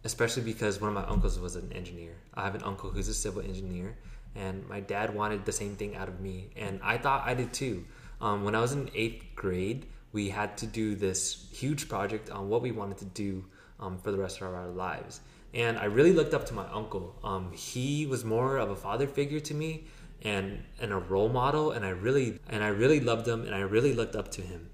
especially 0.03 0.43
because 0.43 0.79
one 0.79 0.89
of 0.89 0.95
my 0.95 1.05
uncles 1.11 1.39
was 1.39 1.55
an 1.55 1.71
engineer. 1.73 2.13
I 2.35 2.43
have 2.43 2.55
an 2.55 2.63
uncle 2.63 2.91
who's 2.91 3.07
a 3.07 3.13
civil 3.13 3.41
engineer, 3.41 3.97
and 4.35 4.67
my 4.67 4.79
dad 4.79 5.15
wanted 5.15 5.45
the 5.45 5.51
same 5.51 5.75
thing 5.75 5.95
out 5.95 6.07
of 6.07 6.19
me, 6.19 6.49
and 6.55 6.79
I 6.83 6.97
thought 6.97 7.23
I 7.25 7.33
did 7.33 7.53
too. 7.53 7.85
Um, 8.21 8.43
when 8.43 8.55
I 8.55 8.61
was 8.61 8.73
in 8.73 8.89
eighth 8.93 9.23
grade, 9.35 9.87
we 10.11 10.29
had 10.29 10.57
to 10.57 10.67
do 10.67 10.95
this 10.95 11.47
huge 11.51 11.89
project 11.89 12.29
on 12.29 12.49
what 12.49 12.61
we 12.61 12.71
wanted 12.71 12.97
to 12.99 13.05
do 13.05 13.45
um, 13.79 13.97
for 13.97 14.11
the 14.11 14.17
rest 14.17 14.41
of 14.41 14.53
our 14.53 14.67
lives. 14.67 15.21
And 15.53 15.77
I 15.77 15.85
really 15.85 16.13
looked 16.13 16.33
up 16.33 16.45
to 16.47 16.53
my 16.53 16.65
uncle. 16.71 17.15
Um, 17.23 17.51
he 17.51 18.05
was 18.05 18.25
more 18.25 18.57
of 18.57 18.69
a 18.69 18.75
father 18.75 19.07
figure 19.07 19.39
to 19.41 19.53
me 19.53 19.85
and, 20.21 20.63
and 20.79 20.91
a 20.91 20.97
role 20.97 21.29
model, 21.29 21.71
and 21.71 21.85
I 21.85 21.89
really 21.89 22.39
and 22.49 22.63
I 22.63 22.69
really 22.69 22.99
loved 22.99 23.27
him, 23.27 23.43
and 23.45 23.53
I 23.53 23.61
really 23.61 23.93
looked 23.93 24.15
up 24.15 24.31
to 24.31 24.41
him, 24.41 24.69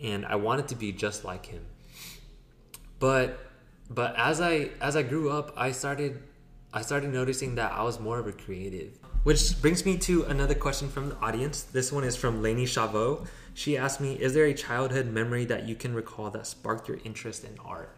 and 0.00 0.24
I 0.26 0.36
wanted 0.36 0.68
to 0.68 0.74
be 0.74 0.92
just 0.92 1.24
like 1.24 1.46
him. 1.46 1.64
But 2.98 3.38
but 3.90 4.14
as 4.16 4.40
I 4.40 4.70
as 4.80 4.96
I 4.96 5.02
grew 5.02 5.30
up, 5.30 5.52
I 5.56 5.72
started 5.72 6.22
I 6.72 6.82
started 6.82 7.12
noticing 7.12 7.56
that 7.56 7.72
I 7.72 7.82
was 7.82 7.98
more 8.00 8.18
of 8.18 8.26
a 8.26 8.32
creative. 8.32 8.98
Which 9.24 9.62
brings 9.62 9.84
me 9.84 9.98
to 9.98 10.24
another 10.24 10.54
question 10.54 10.88
from 10.88 11.10
the 11.10 11.16
audience. 11.18 11.62
This 11.62 11.92
one 11.92 12.02
is 12.02 12.16
from 12.16 12.42
Lainey 12.42 12.64
Chavot. 12.64 13.24
She 13.54 13.78
asked 13.78 14.00
me, 14.00 14.14
Is 14.14 14.34
there 14.34 14.46
a 14.46 14.54
childhood 14.54 15.06
memory 15.06 15.44
that 15.44 15.68
you 15.68 15.76
can 15.76 15.94
recall 15.94 16.28
that 16.30 16.44
sparked 16.44 16.88
your 16.88 16.98
interest 17.04 17.44
in 17.44 17.56
art? 17.64 17.94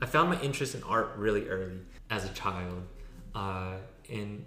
I 0.00 0.06
found 0.06 0.30
my 0.30 0.40
interest 0.40 0.74
in 0.74 0.82
art 0.82 1.12
really 1.16 1.48
early 1.48 1.78
as 2.10 2.24
a 2.24 2.28
child. 2.30 2.82
Uh, 3.36 3.74
and 4.10 4.44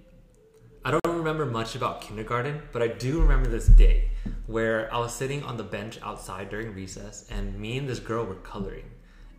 I 0.84 0.92
don't 0.92 1.18
remember 1.18 1.46
much 1.46 1.76
about 1.76 2.02
kindergarten, 2.02 2.64
but 2.74 2.82
I 2.82 2.88
do 2.90 3.22
remember 3.22 3.48
this 3.48 3.68
day 3.68 4.10
where 4.48 4.94
I 4.94 5.00
was 5.00 5.14
sitting 5.14 5.44
on 5.44 5.56
the 5.56 5.64
bench 5.64 5.98
outside 6.04 6.50
during 6.50 6.74
recess 6.74 7.26
and 7.32 7.58
me 7.58 7.78
and 7.78 7.88
this 7.88 8.00
girl 8.00 8.26
were 8.26 8.36
coloring. 8.36 8.92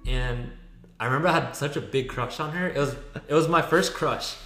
And 0.06 0.52
I 0.98 1.04
remember 1.04 1.28
I 1.28 1.32
had 1.32 1.52
such 1.54 1.76
a 1.76 1.82
big 1.82 2.08
crush 2.08 2.40
on 2.40 2.52
her. 2.52 2.66
It 2.66 2.78
was 2.78 2.96
it 3.28 3.34
was 3.34 3.46
my 3.46 3.60
first 3.60 3.92
crush 3.92 4.36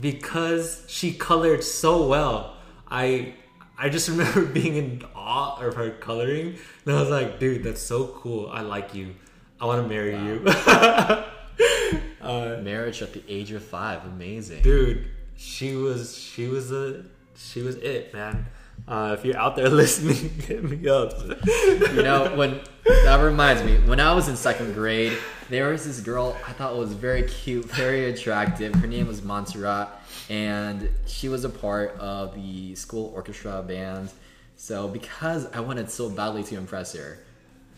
because 0.00 0.84
she 0.86 1.12
colored 1.12 1.64
so 1.64 2.06
well. 2.06 2.56
I 2.90 3.34
I 3.76 3.88
just 3.88 4.08
remember 4.12 4.44
being 4.44 4.76
in 4.76 5.02
awe 5.14 5.60
of 5.64 5.74
her 5.74 5.90
coloring, 5.90 6.56
and 6.84 6.96
I 6.96 7.00
was 7.00 7.10
like, 7.10 7.38
"Dude, 7.38 7.64
that's 7.64 7.82
so 7.82 8.08
cool. 8.08 8.50
I 8.50 8.62
like 8.62 8.94
you. 8.94 9.14
I 9.60 9.66
want 9.66 9.82
to 9.82 9.88
marry 9.88 10.14
wow. 10.14 10.24
you." 10.26 11.24
uh, 12.20 12.60
Marriage 12.62 13.02
at 13.02 13.12
the 13.12 13.22
age 13.28 13.52
of 13.52 13.64
five, 13.64 14.04
amazing, 14.04 14.62
dude. 14.62 15.06
She 15.36 15.74
was 15.74 16.16
she 16.16 16.48
was 16.48 16.72
a 16.72 17.04
she 17.36 17.62
was 17.62 17.76
it, 17.76 18.12
man. 18.12 18.46
Uh, 18.86 19.16
if 19.18 19.24
you're 19.24 19.36
out 19.36 19.56
there 19.56 19.68
listening, 19.70 20.30
hit 20.40 20.64
me 20.64 20.88
up. 20.88 21.12
you 21.46 22.02
know, 22.02 22.32
when 22.36 22.60
that 22.84 23.22
reminds 23.22 23.62
me, 23.62 23.78
when 23.88 24.00
I 24.00 24.14
was 24.14 24.28
in 24.28 24.36
second 24.36 24.74
grade, 24.74 25.16
there 25.50 25.70
was 25.70 25.84
this 25.84 26.00
girl 26.00 26.36
I 26.46 26.52
thought 26.52 26.76
was 26.76 26.92
very 26.92 27.22
cute, 27.22 27.64
very 27.66 28.10
attractive. 28.10 28.74
Her 28.74 28.86
name 28.86 29.06
was 29.06 29.22
Montserrat, 29.22 29.88
and 30.28 30.88
she 31.06 31.28
was 31.28 31.44
a 31.44 31.48
part 31.48 31.96
of 31.98 32.34
the 32.34 32.74
school 32.74 33.12
orchestra 33.14 33.62
band. 33.62 34.10
So, 34.56 34.88
because 34.88 35.46
I 35.52 35.60
wanted 35.60 35.90
so 35.90 36.10
badly 36.10 36.42
to 36.44 36.56
impress 36.56 36.94
her, 36.94 37.18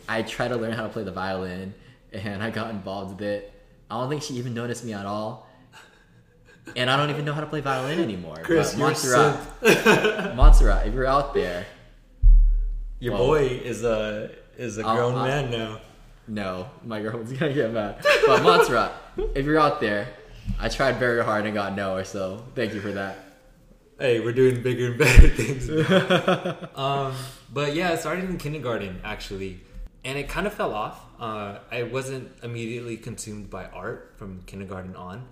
I 0.08 0.22
tried 0.22 0.48
to 0.48 0.56
learn 0.56 0.72
how 0.72 0.82
to 0.82 0.88
play 0.88 1.04
the 1.04 1.12
violin, 1.12 1.74
and 2.12 2.42
I 2.42 2.50
got 2.50 2.70
involved 2.70 3.18
with 3.18 3.22
it. 3.22 3.52
I 3.90 4.00
don't 4.00 4.08
think 4.08 4.22
she 4.22 4.34
even 4.34 4.54
noticed 4.54 4.84
me 4.84 4.92
at 4.92 5.06
all 5.06 5.49
and 6.76 6.90
I 6.90 6.96
don't 6.96 7.10
even 7.10 7.24
know 7.24 7.32
how 7.32 7.40
to 7.40 7.46
play 7.46 7.60
violin 7.60 8.00
anymore. 8.00 8.40
Chris, 8.42 8.72
but 8.72 8.78
Montserrat, 8.78 9.36
Montserrat, 10.36 10.86
if 10.86 10.94
you're 10.94 11.06
out 11.06 11.34
there, 11.34 11.66
your 12.98 13.14
well, 13.14 13.26
boy 13.26 13.46
is 13.46 13.84
a 13.84 14.30
is 14.56 14.78
a 14.78 14.82
grown 14.82 15.14
I'll, 15.14 15.24
man 15.26 15.50
now. 15.50 15.80
No, 16.28 16.70
my 16.84 17.00
girlfriend's 17.00 17.32
gonna 17.38 17.52
get 17.52 17.72
mad. 17.72 18.04
But 18.26 18.42
Montserrat, 18.42 18.92
if 19.34 19.44
you're 19.46 19.58
out 19.58 19.80
there, 19.80 20.08
I 20.58 20.68
tried 20.68 20.96
very 20.96 21.24
hard 21.24 21.44
and 21.46 21.54
got 21.54 21.74
no, 21.74 22.02
so 22.02 22.44
thank 22.54 22.74
you 22.74 22.80
for 22.80 22.92
that. 22.92 23.18
Hey, 23.98 24.20
we're 24.20 24.32
doing 24.32 24.62
bigger 24.62 24.86
and 24.86 24.98
better 24.98 25.28
things. 25.30 25.68
um, 26.74 27.14
but 27.52 27.74
yeah, 27.74 27.90
it 27.90 28.00
started 28.00 28.30
in 28.30 28.38
kindergarten 28.38 29.00
actually, 29.04 29.60
and 30.04 30.18
it 30.18 30.28
kind 30.28 30.46
of 30.46 30.54
fell 30.54 30.72
off. 30.72 31.00
Uh, 31.18 31.58
I 31.70 31.82
wasn't 31.82 32.32
immediately 32.42 32.96
consumed 32.96 33.50
by 33.50 33.66
art 33.66 34.14
from 34.16 34.42
kindergarten 34.46 34.96
on 34.96 35.28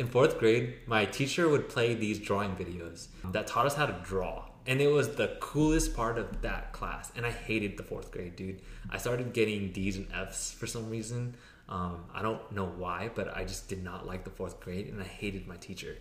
in 0.00 0.06
fourth 0.06 0.38
grade, 0.38 0.76
my 0.86 1.04
teacher 1.04 1.46
would 1.46 1.68
play 1.68 1.92
these 1.92 2.18
drawing 2.18 2.56
videos 2.56 3.08
that 3.22 3.46
taught 3.46 3.66
us 3.66 3.74
how 3.74 3.84
to 3.84 4.00
draw. 4.02 4.46
And 4.66 4.80
it 4.80 4.88
was 4.88 5.16
the 5.16 5.36
coolest 5.40 5.94
part 5.94 6.16
of 6.16 6.40
that 6.40 6.72
class. 6.72 7.12
And 7.14 7.26
I 7.26 7.30
hated 7.30 7.76
the 7.76 7.82
fourth 7.82 8.10
grade, 8.10 8.34
dude. 8.34 8.62
I 8.88 8.96
started 8.96 9.34
getting 9.34 9.72
D's 9.72 9.98
and 9.98 10.10
F's 10.10 10.52
for 10.52 10.66
some 10.66 10.88
reason. 10.88 11.34
Um, 11.68 12.04
I 12.14 12.22
don't 12.22 12.50
know 12.50 12.64
why, 12.64 13.10
but 13.14 13.36
I 13.36 13.44
just 13.44 13.68
did 13.68 13.84
not 13.84 14.06
like 14.06 14.24
the 14.24 14.30
fourth 14.30 14.58
grade 14.58 14.88
and 14.88 15.02
I 15.02 15.04
hated 15.04 15.46
my 15.46 15.56
teacher. 15.56 15.98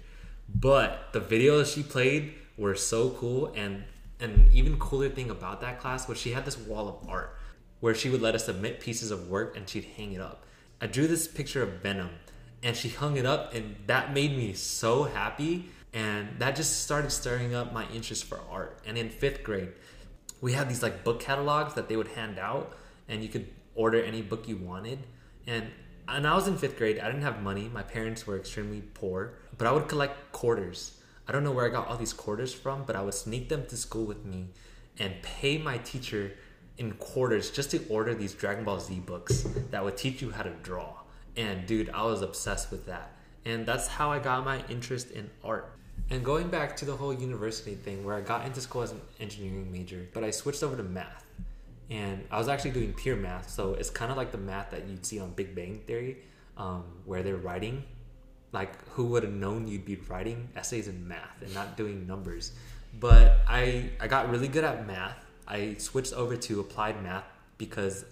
But 0.47 1.09
the 1.11 1.19
videos 1.19 1.73
she 1.75 1.83
played 1.83 2.35
were 2.57 2.75
so 2.75 3.09
cool. 3.11 3.51
And 3.53 3.83
an 4.21 4.49
even 4.53 4.79
cooler 4.79 5.09
thing 5.09 5.29
about 5.29 5.59
that 5.59 5.81
class 5.81 6.07
was 6.07 6.17
she 6.17 6.31
had 6.31 6.45
this 6.45 6.57
wall 6.57 6.87
of 6.87 7.09
art 7.09 7.37
where 7.81 7.93
she 7.93 8.09
would 8.09 8.21
let 8.21 8.33
us 8.33 8.45
submit 8.45 8.79
pieces 8.79 9.11
of 9.11 9.27
work 9.27 9.57
and 9.57 9.67
she'd 9.67 9.87
hang 9.97 10.13
it 10.13 10.21
up. 10.21 10.45
I 10.79 10.87
drew 10.87 11.05
this 11.05 11.27
picture 11.27 11.61
of 11.61 11.81
Venom 11.83 12.11
and 12.63 12.75
she 12.75 12.89
hung 12.89 13.17
it 13.17 13.25
up 13.25 13.53
and 13.53 13.75
that 13.87 14.13
made 14.13 14.35
me 14.35 14.53
so 14.53 15.03
happy. 15.03 15.69
And 15.93 16.27
that 16.37 16.55
just 16.55 16.83
started 16.83 17.11
stirring 17.11 17.55
up 17.55 17.73
my 17.73 17.87
interest 17.89 18.25
for 18.25 18.39
art. 18.49 18.79
And 18.85 18.97
in 18.97 19.09
fifth 19.09 19.43
grade 19.43 19.69
we 20.41 20.53
had 20.53 20.69
these 20.69 20.83
like 20.83 21.03
book 21.03 21.19
catalogs 21.19 21.73
that 21.73 21.89
they 21.89 21.95
would 21.95 22.09
hand 22.09 22.39
out 22.39 22.73
and 23.07 23.21
you 23.21 23.29
could 23.29 23.49
order 23.75 24.01
any 24.01 24.21
book 24.21 24.47
you 24.47 24.57
wanted. 24.57 24.99
And 25.47 25.67
and 26.07 26.25
I 26.25 26.33
was 26.35 26.47
in 26.47 26.57
fifth 26.57 26.77
grade 26.77 26.99
I 26.99 27.07
didn't 27.07 27.23
have 27.23 27.41
money. 27.41 27.69
My 27.73 27.83
parents 27.83 28.27
were 28.27 28.37
extremely 28.37 28.81
poor 28.93 29.33
but 29.57 29.67
I 29.67 29.71
would 29.71 29.87
collect 29.87 30.31
quarters. 30.31 30.99
I 31.27 31.31
don't 31.31 31.43
know 31.43 31.51
where 31.51 31.65
I 31.65 31.69
got 31.69 31.87
all 31.87 31.97
these 31.97 32.13
quarters 32.13 32.53
from 32.53 32.83
but 32.83 32.95
I 32.95 33.01
would 33.01 33.13
sneak 33.13 33.49
them 33.49 33.65
to 33.67 33.77
school 33.77 34.05
with 34.05 34.25
me 34.25 34.49
and 34.99 35.13
pay 35.21 35.57
my 35.57 35.77
teacher 35.77 36.33
in 36.77 36.93
quarters 36.93 37.51
just 37.51 37.71
to 37.71 37.85
order 37.89 38.13
these 38.13 38.33
Dragon 38.33 38.63
Ball 38.63 38.79
Z 38.79 38.99
books 38.99 39.45
that 39.71 39.83
would 39.83 39.97
teach 39.97 40.21
you 40.21 40.31
how 40.31 40.43
to 40.43 40.51
draw 40.63 40.98
and 41.39 41.65
dude, 41.65 41.89
I 41.91 42.03
was 42.03 42.21
obsessed 42.21 42.69
with 42.69 42.85
that. 42.87 43.13
And 43.45 43.65
that's 43.65 43.87
how 43.87 44.11
I 44.11 44.19
got 44.19 44.43
my 44.43 44.61
interest 44.67 45.11
in 45.11 45.29
art. 45.41 45.71
And 46.09 46.23
going 46.23 46.49
back 46.49 46.75
to 46.77 46.85
the 46.85 46.95
whole 46.95 47.13
university 47.13 47.75
thing 47.75 48.03
where 48.03 48.15
I 48.15 48.21
got 48.21 48.45
into 48.45 48.59
school 48.59 48.81
as 48.81 48.91
an 48.91 48.99
engineering 49.21 49.71
major, 49.71 50.05
but 50.13 50.23
I 50.23 50.31
switched 50.31 50.63
over 50.63 50.75
to 50.75 50.83
math. 50.83 51.25
And 51.89 52.25
I 52.29 52.37
was 52.37 52.49
actually 52.49 52.71
doing 52.71 52.93
pure 52.93 53.15
math, 53.15 53.49
so 53.49 53.73
it's 53.73 53.89
kind 53.89 54.11
of 54.11 54.17
like 54.17 54.31
the 54.31 54.37
math 54.37 54.69
that 54.71 54.87
you'd 54.87 55.05
see 55.05 55.19
on 55.19 55.31
Big 55.31 55.55
Bang 55.55 55.79
Theory, 55.87 56.17
um, 56.57 56.83
where 57.05 57.23
they're 57.23 57.37
writing. 57.37 57.83
Like, 58.51 58.87
who 58.89 59.05
would 59.05 59.23
have 59.23 59.31
known 59.31 59.67
you'd 59.67 59.85
be 59.85 59.95
writing 59.95 60.49
essays 60.55 60.87
in 60.87 61.07
math 61.07 61.41
and 61.41 61.53
not 61.53 61.77
doing 61.77 62.05
numbers? 62.05 62.51
But 62.99 63.39
I, 63.47 63.89
I 63.99 64.07
got 64.07 64.29
really 64.29 64.49
good 64.49 64.65
at 64.65 64.85
math. 64.85 65.25
I 65.47 65.75
switched 65.79 66.13
over 66.13 66.35
to 66.35 66.59
applied 66.59 67.01
math 67.01 67.23
because 67.57 68.05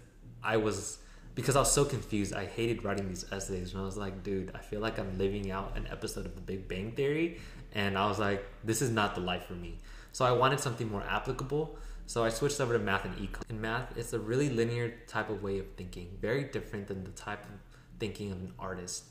I 0.43 0.57
was 0.57 0.99
because 1.38 1.56
I 1.56 1.60
was 1.60 1.71
so 1.71 1.86
confused. 1.86 2.34
I 2.34 2.45
hated 2.45 2.84
writing 2.84 3.08
these 3.08 3.23
essays, 3.32 3.71
and 3.71 3.82
I 3.82 3.86
was 3.86 3.95
like, 3.95 4.23
dude, 4.23 4.52
I 4.56 4.58
feel 4.58 4.80
like 4.80 4.97
I'm 4.97 5.19
living 5.19 5.52
out 5.52 5.78
an 5.78 5.88
episode 5.91 6.26
of 6.26 6.34
The 6.34 6.41
Big 6.41 6.67
Bang 6.67 6.93
Theory, 6.93 7.38
and 7.76 7.95
I 7.95 8.08
was 8.08 8.17
like, 8.17 8.43
this 8.63 8.82
is 8.82 8.89
not 8.89 9.13
the 9.13 9.21
life 9.21 9.45
for 9.45 9.54
me. 9.54 9.78
So 10.13 10.26
I 10.26 10.32
wanted 10.32 10.60
something 10.60 10.89
more 10.89 11.04
applicable. 11.08 11.78
So 12.08 12.23
I 12.23 12.30
switched 12.30 12.60
over 12.60 12.73
to 12.73 12.80
math 12.80 13.06
and 13.06 13.15
econ. 13.17 13.43
In 13.52 13.62
math, 13.62 13.95
it's 13.95 14.13
a 14.13 14.19
really 14.19 14.50
linear 14.50 14.95
type 15.06 15.30
of 15.30 15.43
way 15.43 15.60
of 15.60 15.67
thinking, 15.78 16.17
very 16.19 16.45
different 16.45 16.88
than 16.88 17.04
the 17.04 17.12
type 17.12 17.43
of 17.43 17.52
thinking 18.00 18.32
of 18.32 18.39
an 18.39 18.54
artist. 18.58 19.04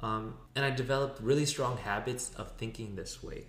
Um, 0.00 0.34
and 0.54 0.66
I 0.66 0.70
developed 0.70 1.22
really 1.22 1.46
strong 1.46 1.78
habits 1.78 2.32
of 2.36 2.52
thinking 2.58 2.96
this 2.96 3.22
way. 3.22 3.46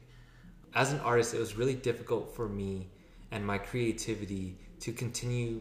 As 0.73 0.93
an 0.93 1.01
artist, 1.01 1.33
it 1.33 1.41
was 1.41 1.57
really 1.57 1.75
difficult 1.75 2.33
for 2.33 2.47
me 2.47 2.87
and 3.31 3.45
my 3.45 3.57
creativity 3.57 4.59
to 4.79 4.93
continue 4.93 5.59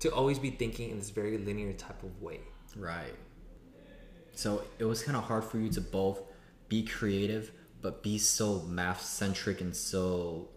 to 0.00 0.12
always 0.12 0.38
be 0.38 0.50
thinking 0.50 0.90
in 0.90 0.98
this 0.98 1.10
very 1.10 1.38
linear 1.38 1.72
type 1.72 2.02
of 2.02 2.20
way. 2.20 2.40
Right. 2.76 3.14
So 4.32 4.64
it 4.78 4.84
was 4.84 5.02
kind 5.02 5.16
of 5.16 5.24
hard 5.24 5.44
for 5.44 5.58
you 5.58 5.68
to 5.70 5.80
both 5.80 6.22
be 6.68 6.84
creative 6.84 7.52
but 7.82 8.02
be 8.02 8.18
so 8.18 8.60
math 8.62 9.02
centric 9.02 9.60
and 9.60 9.74
so 9.74 10.48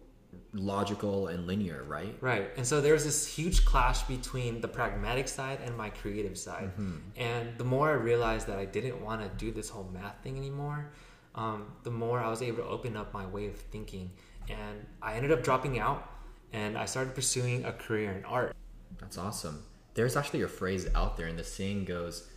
logical 0.53 1.27
and 1.27 1.47
linear, 1.47 1.83
right? 1.83 2.15
Right. 2.21 2.49
And 2.57 2.65
so 2.65 2.81
there 2.81 2.93
was 2.93 3.05
this 3.05 3.27
huge 3.27 3.65
clash 3.65 4.03
between 4.03 4.61
the 4.61 4.67
pragmatic 4.67 5.27
side 5.27 5.59
and 5.63 5.75
my 5.77 5.89
creative 5.89 6.37
side. 6.37 6.71
Mm-hmm. 6.77 6.97
And 7.15 7.57
the 7.57 7.63
more 7.63 7.89
I 7.89 7.93
realized 7.93 8.47
that 8.47 8.59
I 8.59 8.65
didn't 8.65 9.01
want 9.01 9.21
to 9.21 9.29
do 9.43 9.51
this 9.51 9.69
whole 9.69 9.89
math 9.93 10.21
thing 10.23 10.37
anymore, 10.37 10.91
um, 11.35 11.71
the 11.83 11.91
more 11.91 12.19
I 12.19 12.29
was 12.29 12.41
able 12.41 12.57
to 12.57 12.69
open 12.69 12.97
up 12.97 13.13
my 13.13 13.25
way 13.25 13.47
of 13.47 13.55
thinking. 13.55 14.11
And 14.49 14.85
I 15.01 15.15
ended 15.15 15.31
up 15.31 15.43
dropping 15.43 15.79
out 15.79 16.09
and 16.51 16.77
I 16.77 16.85
started 16.85 17.15
pursuing 17.15 17.65
a 17.65 17.71
career 17.71 18.11
in 18.11 18.25
art. 18.25 18.55
That's 18.99 19.17
awesome. 19.17 19.63
There's 19.93 20.15
actually 20.15 20.41
a 20.41 20.47
phrase 20.47 20.87
out 20.95 21.17
there, 21.17 21.27
and 21.27 21.37
the 21.37 21.43
saying 21.43 21.85
goes, 21.85 22.29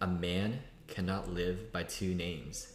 "A 0.00 0.06
man 0.06 0.60
cannot 0.86 1.32
live 1.32 1.70
by 1.72 1.84
two 1.84 2.14
names." 2.14 2.68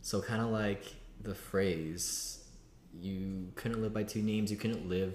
So 0.00 0.20
kind 0.22 0.40
of 0.42 0.48
like 0.48 0.84
the 1.20 1.34
phrase, 1.34 2.44
"You 2.92 3.52
couldn't 3.54 3.82
live 3.82 3.92
by 3.92 4.04
two 4.04 4.22
names. 4.22 4.50
You 4.50 4.56
couldn't 4.56 4.88
live 4.88 5.14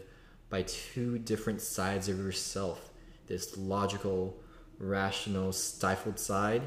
by 0.50 0.64
two 0.64 1.20
different 1.20 1.62
sides 1.62 2.10
of 2.10 2.18
yourself. 2.18 2.90
This 3.28 3.58
logical, 3.58 4.42
rational, 4.80 5.52
stifled 5.52 6.20
side, 6.20 6.64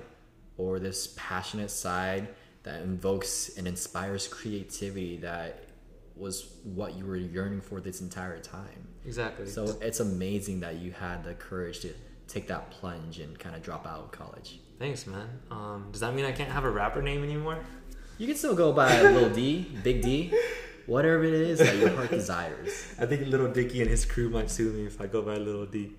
or 0.56 0.78
this 0.78 1.14
passionate 1.16 1.70
side 1.70 2.28
that 2.62 2.82
invokes 2.82 3.56
and 3.56 3.66
inspires 3.66 4.28
creativity 4.28 5.16
that 5.18 5.68
was 6.22 6.54
what 6.62 6.94
you 6.96 7.04
were 7.04 7.16
yearning 7.16 7.60
for 7.60 7.80
this 7.80 8.00
entire 8.00 8.38
time. 8.38 8.88
Exactly. 9.04 9.46
So 9.46 9.76
it's 9.80 10.00
amazing 10.00 10.60
that 10.60 10.76
you 10.76 10.92
had 10.92 11.24
the 11.24 11.34
courage 11.34 11.80
to 11.80 11.92
take 12.28 12.46
that 12.48 12.70
plunge 12.70 13.18
and 13.18 13.38
kind 13.38 13.54
of 13.54 13.62
drop 13.62 13.86
out 13.86 13.98
of 13.98 14.12
college. 14.12 14.60
Thanks, 14.78 15.06
man. 15.06 15.28
Um, 15.50 15.88
does 15.92 16.00
that 16.00 16.14
mean 16.14 16.24
I 16.24 16.32
can't 16.32 16.50
have 16.50 16.64
a 16.64 16.70
rapper 16.70 17.02
name 17.02 17.22
anymore? 17.22 17.58
You 18.18 18.26
can 18.26 18.36
still 18.36 18.54
go 18.54 18.72
by 18.72 19.02
Little 19.14 19.30
D, 19.30 19.66
Big 19.82 20.00
D, 20.02 20.32
whatever 20.86 21.24
it 21.24 21.34
is 21.34 21.58
that 21.58 21.76
your 21.76 21.90
heart 21.90 22.10
desires. 22.20 22.94
I 22.98 23.06
think 23.06 23.26
Little 23.26 23.52
Dicky 23.52 23.80
and 23.80 23.90
his 23.90 24.04
crew 24.04 24.30
might 24.30 24.50
sue 24.50 24.72
me 24.72 24.86
if 24.86 25.00
I 25.00 25.06
go 25.06 25.22
by 25.22 25.36
Little 25.36 25.66
D. 25.66 25.92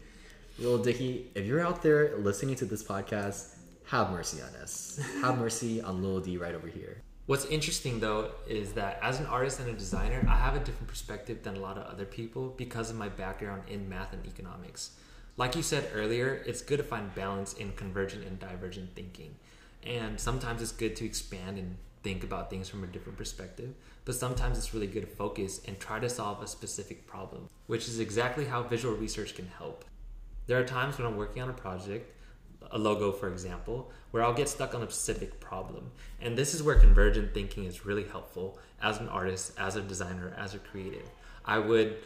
Little 0.58 0.78
Dicky, 0.78 1.32
if 1.36 1.46
you're 1.46 1.62
out 1.62 1.82
there 1.82 2.18
listening 2.18 2.56
to 2.58 2.66
this 2.66 2.84
podcast, 2.84 3.56
have 3.88 4.12
mercy 4.12 4.42
on 4.42 4.56
us. 4.62 5.00
have 5.22 5.38
mercy 5.38 5.82
on 5.82 6.02
Little 6.02 6.22
D 6.22 6.38
right 6.38 6.56
over 6.56 6.68
here. 6.68 7.02
What's 7.26 7.46
interesting 7.46 8.02
though 8.02 8.32
is 8.48 8.74
that 8.74 9.00
as 9.02 9.22
an 9.22 9.28
artist 9.28 9.62
and 9.62 9.70
a 9.70 9.74
designer, 9.74 10.26
I 10.28 10.36
have 10.36 10.56
a 10.56 10.60
different 10.60 10.88
perspective 10.88 11.42
than 11.42 11.56
a 11.56 11.60
lot 11.60 11.78
of 11.78 11.86
other 11.86 12.04
people 12.04 12.54
because 12.58 12.90
of 12.90 12.98
my 12.98 13.08
background 13.08 13.64
in 13.70 13.88
math 13.88 14.12
and 14.12 14.26
economics. 14.26 14.92
Like 15.38 15.56
you 15.56 15.64
said 15.64 15.90
earlier, 15.94 16.44
it's 16.46 16.62
good 16.62 16.78
to 16.78 16.84
find 16.84 17.16
balance 17.16 17.54
in 17.54 17.72
convergent 17.74 18.26
and 18.26 18.38
divergent 18.40 18.94
thinking. 18.94 19.36
And 19.84 20.20
sometimes 20.20 20.62
it's 20.62 20.74
good 20.74 20.98
to 20.98 21.06
expand 21.06 21.58
and 21.58 21.78
think 22.04 22.26
about 22.26 22.50
things 22.50 22.68
from 22.68 22.84
a 22.84 22.88
different 22.88 23.18
perspective, 23.18 23.74
but 24.04 24.16
sometimes 24.16 24.58
it's 24.58 24.74
really 24.74 24.88
good 24.88 25.02
to 25.02 25.16
focus 25.16 25.62
and 25.66 25.80
try 25.80 26.00
to 26.00 26.10
solve 26.10 26.44
a 26.44 26.48
specific 26.48 27.08
problem, 27.08 27.48
which 27.68 27.88
is 27.88 28.00
exactly 28.00 28.44
how 28.44 28.64
visual 28.64 28.96
research 28.96 29.34
can 29.34 29.48
help. 29.48 29.86
There 30.48 30.60
are 30.60 30.66
times 30.66 30.98
when 30.98 31.08
I'm 31.08 31.16
working 31.16 31.42
on 31.42 31.50
a 31.50 31.54
project, 31.54 32.14
a 32.74 32.78
logo 32.78 33.12
for 33.12 33.32
example, 33.32 33.92
where 34.12 34.24
I'll 34.24 34.34
get 34.34 34.50
stuck 34.50 34.76
on 34.76 34.82
a 34.82 34.90
specific 34.90 35.40
problem. 35.40 35.92
And 36.20 36.38
this 36.38 36.54
is 36.54 36.62
where 36.62 36.76
convergent 36.76 37.34
thinking 37.34 37.64
is 37.64 37.86
really 37.86 38.04
helpful 38.04 38.60
as 38.82 39.00
an 39.00 39.08
artist, 39.08 39.54
as 39.58 39.78
a 39.78 39.82
designer, 39.82 40.36
as 40.38 40.54
a 40.54 40.60
creative. 40.60 41.08
I 41.46 41.60
would 41.60 41.98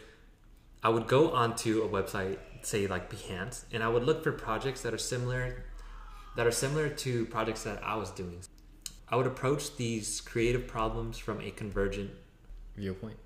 I 0.82 0.90
would 0.90 1.08
go 1.08 1.32
onto 1.32 1.82
a 1.82 1.88
website, 1.88 2.38
say 2.62 2.86
like 2.86 3.10
Behance, 3.10 3.64
and 3.72 3.82
I 3.82 3.88
would 3.88 4.04
look 4.04 4.22
for 4.22 4.30
projects 4.30 4.82
that 4.82 4.94
are 4.94 4.98
similar 4.98 5.64
that 6.36 6.46
are 6.46 6.52
similar 6.52 6.88
to 6.88 7.26
projects 7.26 7.64
that 7.64 7.82
I 7.82 7.96
was 7.96 8.10
doing. 8.10 8.38
I 9.08 9.16
would 9.16 9.26
approach 9.26 9.76
these 9.76 10.20
creative 10.20 10.68
problems 10.68 11.18
from 11.18 11.40
a 11.40 11.50
convergent 11.50 12.10
viewpoint. 12.76 13.16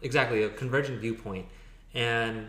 Exactly, 0.00 0.42
a 0.44 0.48
convergent 0.48 1.00
viewpoint. 1.00 1.46
And 1.94 2.46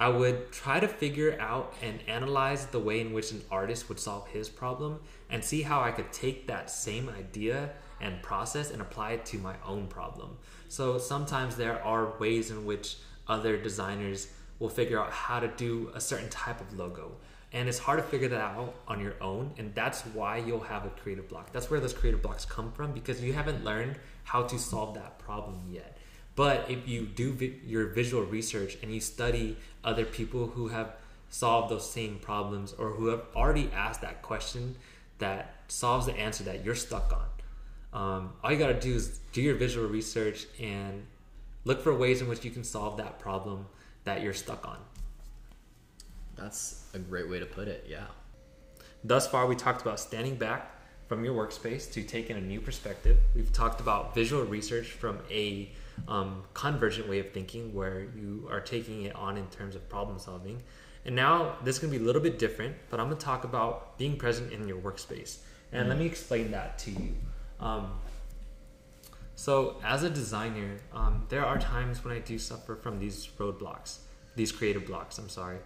I 0.00 0.08
would 0.08 0.50
try 0.50 0.80
to 0.80 0.88
figure 0.88 1.38
out 1.38 1.74
and 1.82 2.00
analyze 2.08 2.64
the 2.64 2.78
way 2.78 3.02
in 3.02 3.12
which 3.12 3.32
an 3.32 3.42
artist 3.50 3.90
would 3.90 4.00
solve 4.00 4.26
his 4.28 4.48
problem 4.48 4.98
and 5.28 5.44
see 5.44 5.60
how 5.60 5.82
I 5.82 5.90
could 5.90 6.10
take 6.10 6.46
that 6.46 6.70
same 6.70 7.10
idea 7.10 7.68
and 8.00 8.22
process 8.22 8.70
and 8.70 8.80
apply 8.80 9.12
it 9.12 9.26
to 9.26 9.38
my 9.38 9.56
own 9.62 9.88
problem. 9.88 10.38
So 10.68 10.96
sometimes 10.96 11.54
there 11.54 11.84
are 11.84 12.18
ways 12.18 12.50
in 12.50 12.64
which 12.64 12.96
other 13.28 13.58
designers 13.58 14.28
will 14.58 14.70
figure 14.70 14.98
out 14.98 15.12
how 15.12 15.38
to 15.38 15.48
do 15.48 15.90
a 15.94 16.00
certain 16.00 16.30
type 16.30 16.62
of 16.62 16.78
logo. 16.78 17.12
And 17.52 17.68
it's 17.68 17.78
hard 17.78 17.98
to 17.98 18.02
figure 18.02 18.28
that 18.28 18.40
out 18.40 18.76
on 18.88 19.02
your 19.02 19.22
own 19.22 19.52
and 19.58 19.74
that's 19.74 20.00
why 20.14 20.38
you'll 20.38 20.60
have 20.60 20.86
a 20.86 20.90
creative 20.90 21.28
block. 21.28 21.52
That's 21.52 21.70
where 21.70 21.78
those 21.78 21.92
creative 21.92 22.22
blocks 22.22 22.46
come 22.46 22.72
from 22.72 22.92
because 22.92 23.22
you 23.22 23.34
haven't 23.34 23.66
learned 23.66 23.96
how 24.24 24.44
to 24.44 24.58
solve 24.58 24.94
that 24.94 25.18
problem 25.18 25.60
yet 25.68 25.98
but 26.40 26.70
if 26.70 26.88
you 26.88 27.00
do 27.04 27.32
vi- 27.32 27.60
your 27.66 27.88
visual 27.88 28.22
research 28.24 28.78
and 28.82 28.94
you 28.94 29.00
study 29.00 29.58
other 29.84 30.06
people 30.06 30.46
who 30.46 30.68
have 30.68 30.94
solved 31.28 31.70
those 31.70 31.88
same 31.98 32.18
problems 32.18 32.72
or 32.78 32.92
who 32.92 33.08
have 33.08 33.24
already 33.36 33.70
asked 33.74 34.00
that 34.00 34.22
question 34.22 34.76
that 35.18 35.54
solves 35.68 36.06
the 36.06 36.16
answer 36.26 36.42
that 36.44 36.64
you're 36.64 36.80
stuck 36.88 37.12
on 37.12 37.28
um, 38.00 38.32
all 38.42 38.50
you 38.50 38.58
got 38.58 38.68
to 38.68 38.80
do 38.88 38.94
is 38.94 39.20
do 39.34 39.42
your 39.42 39.56
visual 39.56 39.86
research 39.86 40.46
and 40.58 41.06
look 41.64 41.82
for 41.82 41.94
ways 41.94 42.22
in 42.22 42.28
which 42.28 42.42
you 42.42 42.50
can 42.50 42.64
solve 42.64 42.96
that 42.96 43.18
problem 43.18 43.66
that 44.04 44.22
you're 44.22 44.32
stuck 44.32 44.66
on 44.66 44.78
that's 46.40 46.86
a 46.94 46.98
great 46.98 47.28
way 47.28 47.38
to 47.38 47.46
put 47.46 47.68
it, 47.68 47.86
yeah. 47.88 48.06
Thus 49.04 49.28
far, 49.28 49.46
we 49.46 49.54
talked 49.54 49.82
about 49.82 50.00
standing 50.00 50.36
back 50.36 50.70
from 51.06 51.24
your 51.24 51.34
workspace 51.34 51.92
to 51.92 52.02
take 52.02 52.30
in 52.30 52.36
a 52.36 52.40
new 52.40 52.60
perspective. 52.60 53.18
We've 53.34 53.52
talked 53.52 53.80
about 53.80 54.14
visual 54.14 54.44
research 54.44 54.92
from 54.92 55.18
a 55.30 55.70
um, 56.08 56.42
convergent 56.54 57.08
way 57.08 57.18
of 57.18 57.32
thinking 57.32 57.74
where 57.74 58.06
you 58.16 58.48
are 58.50 58.60
taking 58.60 59.02
it 59.02 59.14
on 59.14 59.36
in 59.36 59.46
terms 59.48 59.74
of 59.74 59.88
problem 59.88 60.18
solving. 60.18 60.62
And 61.04 61.16
now 61.16 61.56
this 61.64 61.76
is 61.76 61.80
going 61.80 61.92
to 61.92 61.98
be 61.98 62.04
a 62.04 62.06
little 62.06 62.22
bit 62.22 62.38
different, 62.38 62.76
but 62.90 63.00
I'm 63.00 63.06
going 63.06 63.18
to 63.18 63.24
talk 63.24 63.44
about 63.44 63.96
being 63.98 64.16
present 64.16 64.52
in 64.52 64.68
your 64.68 64.78
workspace. 64.78 65.38
And 65.72 65.86
mm. 65.86 65.88
let 65.88 65.98
me 65.98 66.06
explain 66.06 66.50
that 66.50 66.78
to 66.80 66.90
you. 66.90 67.14
Um, 67.58 67.92
so, 69.34 69.76
as 69.82 70.02
a 70.02 70.10
designer, 70.10 70.76
um, 70.92 71.24
there 71.30 71.46
are 71.46 71.58
times 71.58 72.04
when 72.04 72.14
I 72.14 72.18
do 72.18 72.38
suffer 72.38 72.76
from 72.76 72.98
these 72.98 73.26
roadblocks, 73.38 74.00
these 74.36 74.52
creative 74.52 74.86
blocks, 74.86 75.16
I'm 75.16 75.30
sorry. 75.30 75.58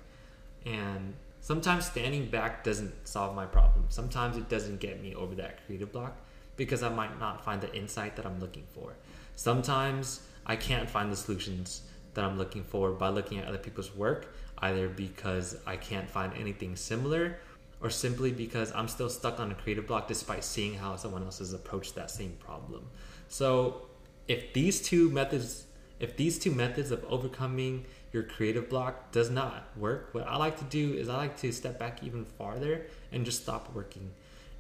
And 0.65 1.15
sometimes 1.41 1.87
standing 1.87 2.31
back 2.31 2.63
doesn't 2.63 2.95
solve 3.09 3.35
my 3.35 3.47
problem. 3.47 3.87
Sometimes 3.89 4.37
it 4.37 4.49
doesn't 4.49 4.79
get 4.79 5.03
me 5.03 5.15
over 5.15 5.35
that 5.35 5.67
creative 5.67 5.91
block 5.91 6.17
because 6.57 6.83
I 6.83 6.89
might 6.89 7.19
not 7.19 7.45
find 7.45 7.61
the 7.61 7.75
insight 7.75 8.15
that 8.17 8.25
I'm 8.25 8.39
looking 8.39 8.65
for. 8.73 8.95
Sometimes 9.37 10.21
I 10.47 10.57
can't 10.57 10.89
find 10.89 11.11
the 11.11 11.17
solutions 11.17 11.83
that 12.15 12.25
I'm 12.25 12.39
looking 12.39 12.63
for 12.65 12.93
by 12.93 13.09
looking 13.09 13.39
at 13.39 13.47
other 13.47 13.59
people's 13.59 13.95
work, 13.95 14.35
either 14.59 14.89
because 14.89 15.57
I 15.67 15.77
can't 15.77 16.09
find 16.09 16.33
anything 16.35 16.77
similar 16.77 17.39
or 17.81 17.91
simply 17.91 18.31
because 18.31 18.73
I'm 18.73 18.89
still 18.89 19.11
stuck 19.11 19.41
on 19.41 19.51
a 19.51 19.55
creative 19.55 19.87
block 19.87 20.09
despite 20.09 20.45
seeing 20.45 20.75
how 20.75 20.97
someone 20.97 21.23
else 21.23 21.39
has 21.39 21.53
approached 21.53 21.95
that 21.97 22.11
same 22.11 22.33
problem. 22.39 22.89
So, 23.29 23.87
if 24.27 24.55
these 24.55 24.81
two 24.81 25.11
methods 25.11 25.67
if 26.01 26.17
these 26.17 26.39
two 26.39 26.51
methods 26.51 26.91
of 26.91 27.05
overcoming 27.09 27.85
your 28.13 28.25
creative 28.25 28.69
block 28.69 29.13
does 29.13 29.31
not 29.31 29.69
work, 29.77 30.09
what 30.13 30.27
I 30.27 30.37
like 30.37 30.59
to 30.59 30.65
do 30.65 30.93
is 30.95 31.09
I 31.09 31.17
like 31.17 31.37
to 31.39 31.53
step 31.53 31.79
back 31.79 32.03
even 32.03 32.25
farther 32.25 32.87
and 33.13 33.25
just 33.25 33.43
stop 33.43 33.73
working. 33.75 34.11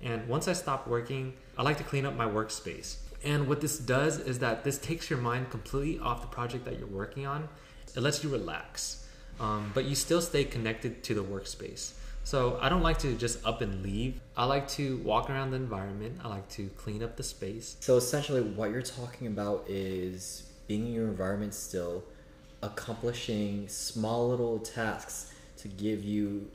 And 0.03 0.27
once 0.29 0.49
I 0.49 0.53
stop 0.53 0.87
working, 0.87 1.35
I 1.59 1.63
like 1.63 1.79
to 1.79 1.85
clean 1.85 2.07
up 2.07 2.15
my 2.15 2.27
workspace. 2.27 2.97
And 3.25 3.49
what 3.49 3.61
this 3.61 3.79
does 3.79 4.19
is 4.19 4.41
that 4.41 4.65
this 4.65 4.79
takes 4.79 5.09
your 5.09 5.19
mind 5.19 5.51
completely 5.51 5.99
off 5.99 6.21
the 6.21 6.27
project 6.29 6.65
that 6.67 6.79
you're 6.79 6.87
working 6.87 7.27
on. 7.27 7.49
It 7.97 8.01
lets 8.01 8.23
you 8.23 8.31
relax, 8.31 9.07
um, 9.41 9.71
but 9.75 9.85
you 9.85 9.95
still 9.95 10.21
stay 10.21 10.45
connected 10.45 11.03
to 11.05 11.15
the 11.15 11.23
workspace. 11.23 11.93
So 12.25 12.59
I 12.61 12.69
don't 12.69 12.83
like 12.83 12.99
to 13.01 13.15
just 13.15 13.45
up 13.47 13.61
and 13.61 13.83
leave. 13.83 14.21
I 14.37 14.45
like 14.45 14.67
to 14.69 14.97
walk 14.99 15.29
around 15.31 15.51
the 15.51 15.57
environment. 15.57 16.21
I 16.25 16.29
like 16.29 16.49
to 16.51 16.69
clean 16.77 17.03
up 17.03 17.17
the 17.17 17.23
space. 17.23 17.77
So 17.81 17.97
essentially, 17.97 18.41
what 18.41 18.71
you're 18.71 18.83
talking 18.83 19.27
about 19.27 19.65
is 19.69 20.45
being 20.67 20.87
in 20.87 20.93
your 20.93 21.07
environment 21.07 21.55
still, 21.55 22.03
accomplishing 22.63 23.69
small 23.69 24.29
little 24.31 24.59
tasks 24.59 25.35
to 25.59 25.69
give 25.69 26.03
you 26.03 26.51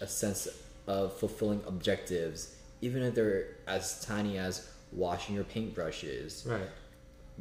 a 0.00 0.06
sense 0.06 0.48
of 0.86 1.16
fulfilling 1.18 1.62
objectives, 1.66 2.54
even 2.82 3.02
if 3.02 3.14
they're 3.14 3.48
as 3.66 4.04
tiny 4.04 4.36
as 4.36 4.68
washing 4.92 5.34
your 5.34 5.44
paintbrushes, 5.44 6.48
right? 6.48 6.68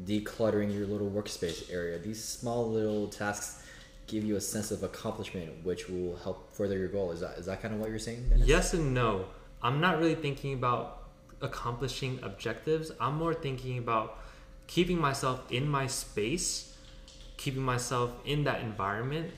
Decluttering 0.05 0.73
your 0.73 0.87
little 0.87 1.09
workspace 1.09 1.71
area. 1.71 1.99
These 1.99 2.23
small 2.23 2.69
little 2.69 3.07
tasks 3.07 3.63
give 4.07 4.23
you 4.23 4.35
a 4.35 4.41
sense 4.41 4.71
of 4.71 4.83
accomplishment, 4.83 5.63
which 5.63 5.89
will 5.89 6.17
help 6.17 6.53
further 6.53 6.77
your 6.77 6.87
goal. 6.87 7.11
Is 7.11 7.19
that 7.21 7.37
is 7.37 7.45
that 7.45 7.61
kind 7.61 7.73
of 7.73 7.79
what 7.79 7.89
you're 7.89 7.99
saying? 7.99 8.29
Dennis? 8.29 8.47
Yes 8.47 8.73
and 8.73 8.93
no. 8.93 9.25
I'm 9.61 9.79
not 9.79 9.99
really 9.99 10.15
thinking 10.15 10.53
about 10.53 11.03
accomplishing 11.41 12.19
objectives. 12.23 12.91
I'm 12.99 13.15
more 13.15 13.33
thinking 13.33 13.77
about 13.77 14.19
keeping 14.67 14.99
myself 14.99 15.51
in 15.51 15.67
my 15.67 15.87
space, 15.87 16.75
keeping 17.37 17.61
myself 17.61 18.11
in 18.25 18.43
that 18.45 18.61
environment, 18.61 19.31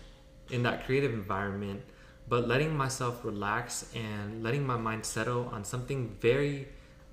in 0.50 0.64
that 0.64 0.86
creative 0.86 1.14
environment, 1.14 1.82
but 2.28 2.48
letting 2.48 2.76
myself 2.76 3.24
relax 3.26 3.92
and 3.96 4.44
letting 4.44 4.66
my 4.66 4.78
mind 4.78 5.06
settle 5.06 5.48
on 5.48 5.64
something 5.64 6.16
very 6.22 6.68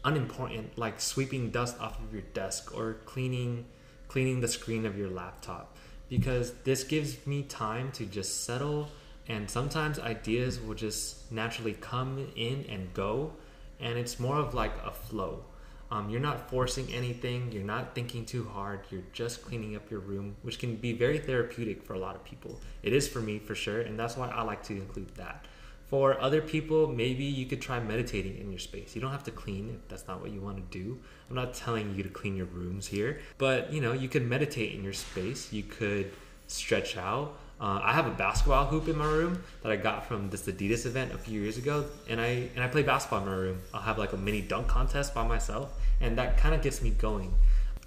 unimportant 0.05 0.77
like 0.79 1.01
sweeping 1.01 1.51
dust 1.51 1.79
off 1.81 1.99
of 2.03 2.13
your 2.13 2.23
desk 2.33 2.77
or 2.77 2.95
cleaning 3.05 3.65
cleaning 4.09 4.41
the 4.41 4.49
screen 4.49 4.87
of 4.87 4.97
your 4.97 5.09
laptop 5.09 5.77
because 6.09 6.53
this 6.65 6.85
gives 6.85 7.27
me 7.27 7.43
time 7.43 7.93
to 7.93 8.05
just 8.07 8.45
settle 8.45 8.89
and 9.29 9.49
sometimes 9.49 9.99
ideas 9.99 10.61
will 10.61 10.75
just 10.75 11.31
naturally 11.31 11.75
come 11.75 12.27
in 12.35 12.65
and 12.69 12.93
go 12.95 13.33
and 13.79 13.99
it's 13.99 14.19
more 14.19 14.37
of 14.37 14.55
like 14.55 14.73
a 14.85 14.91
flow 14.91 15.45
um, 15.93 16.09
you're 16.09 16.21
not 16.21 16.49
forcing 16.49 16.93
anything, 16.93 17.51
you're 17.51 17.65
not 17.65 17.97
thinking 17.97 18.25
too 18.25 18.45
hard, 18.45 18.81
you're 18.91 19.03
just 19.13 19.45
cleaning 19.45 19.75
up 19.75 19.91
your 19.91 19.99
room, 19.99 20.37
which 20.43 20.61
can 20.61 20.77
be 20.77 20.93
very 20.93 21.19
therapeutic 21.19 21.83
for 21.83 21.95
a 21.95 21.99
lot 21.99 22.15
of 22.15 22.23
people. 22.23 22.61
It 22.85 22.93
is 22.93 23.09
for 23.09 23.19
me 23.19 23.41
for 23.41 23.57
sure, 23.57 23.81
and 23.81 23.99
that's 23.99 24.17
why 24.17 24.29
I 24.29 24.43
like 24.43 24.63
to 24.65 24.73
include 24.75 25.13
that. 25.17 25.47
For 25.91 26.21
other 26.21 26.41
people, 26.41 26.87
maybe 26.87 27.25
you 27.25 27.47
could 27.47 27.61
try 27.61 27.81
meditating 27.81 28.39
in 28.39 28.49
your 28.49 28.61
space. 28.61 28.95
You 28.95 29.01
don't 29.01 29.11
have 29.11 29.25
to 29.25 29.33
clean 29.33 29.71
if 29.71 29.89
that's 29.89 30.07
not 30.07 30.21
what 30.21 30.31
you 30.31 30.41
want 30.41 30.57
to 30.57 30.79
do. 30.79 31.01
I'm 31.29 31.35
not 31.35 31.53
telling 31.53 31.97
you 31.97 32.05
to 32.05 32.09
clean 32.09 32.37
your 32.37 32.47
rooms 32.47 32.87
here, 32.87 33.21
but 33.39 33.73
you 33.73 33.81
know, 33.81 33.93
you 33.93 34.09
could 34.09 34.25
meditate 34.25 34.73
in 34.73 34.85
your 34.85 34.93
space. 34.93 35.53
You 35.53 35.65
could 35.65 36.13
stretch 36.47 36.97
out. 36.97 37.37
Uh, 37.61 37.81
I 37.83 37.93
have 37.93 38.07
a 38.07 38.11
basketball 38.11 38.67
hoop 38.67 38.87
in 38.87 38.97
my 38.97 39.05
room 39.05 39.43
that 39.63 39.73
I 39.73 39.77
got 39.77 40.07
from 40.07 40.31
this 40.31 40.47
Adidas 40.47 40.87
event 40.87 41.13
a 41.13 41.19
few 41.19 41.41
years 41.41 41.59
ago, 41.59 41.85
and 42.09 42.21
I 42.21 42.49
and 42.55 42.63
I 42.63 42.69
play 42.69 42.85
basketball 42.85 43.23
in 43.23 43.27
my 43.27 43.35
room. 43.35 43.59
I'll 43.75 43.83
have 43.83 43.99
like 43.99 44.13
a 44.13 44.17
mini 44.17 44.43
dunk 44.43 44.69
contest 44.69 45.13
by 45.13 45.27
myself, 45.27 45.77
and 46.01 46.17
that 46.19 46.39
kind 46.39 46.55
of 46.55 46.63
gets 46.63 46.81
me 46.81 46.91
going. 46.91 47.35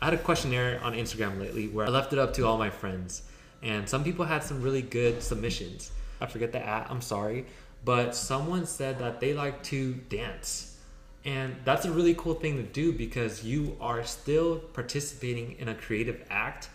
I 0.02 0.06
had 0.06 0.14
a 0.14 0.18
questionnaire 0.18 0.82
on 0.84 0.94
Instagram 0.94 1.40
lately 1.40 1.70
where 1.70 1.86
I 1.86 1.90
left 1.90 2.12
it 2.12 2.20
up 2.20 2.34
to 2.34 2.46
all 2.46 2.58
my 2.58 2.70
friends, 2.70 3.24
and 3.62 3.88
some 3.88 4.04
people 4.04 4.26
had 4.26 4.44
some 4.44 4.62
really 4.62 4.82
good 4.82 5.24
submissions. 5.24 5.92
I 6.22 6.26
forget 6.26 6.52
the 6.52 6.66
at, 6.66 6.90
I'm 6.90 7.02
sorry, 7.02 7.46
but 7.86 8.16
someone 8.16 8.66
said 8.66 9.00
that 9.00 9.20
they 9.20 9.34
like 9.34 9.64
to 9.64 9.94
dance. 10.10 10.78
And 11.26 11.56
that's 11.64 11.86
a 11.86 11.92
really 11.92 12.14
cool 12.16 12.34
thing 12.34 12.58
to 12.58 12.64
do 12.64 12.92
because 12.92 13.44
you 13.44 13.78
are 13.80 14.04
still 14.04 14.58
participating 14.60 15.56
in 15.58 15.70
a 15.70 15.76
creative 15.76 16.22
act, 16.30 16.70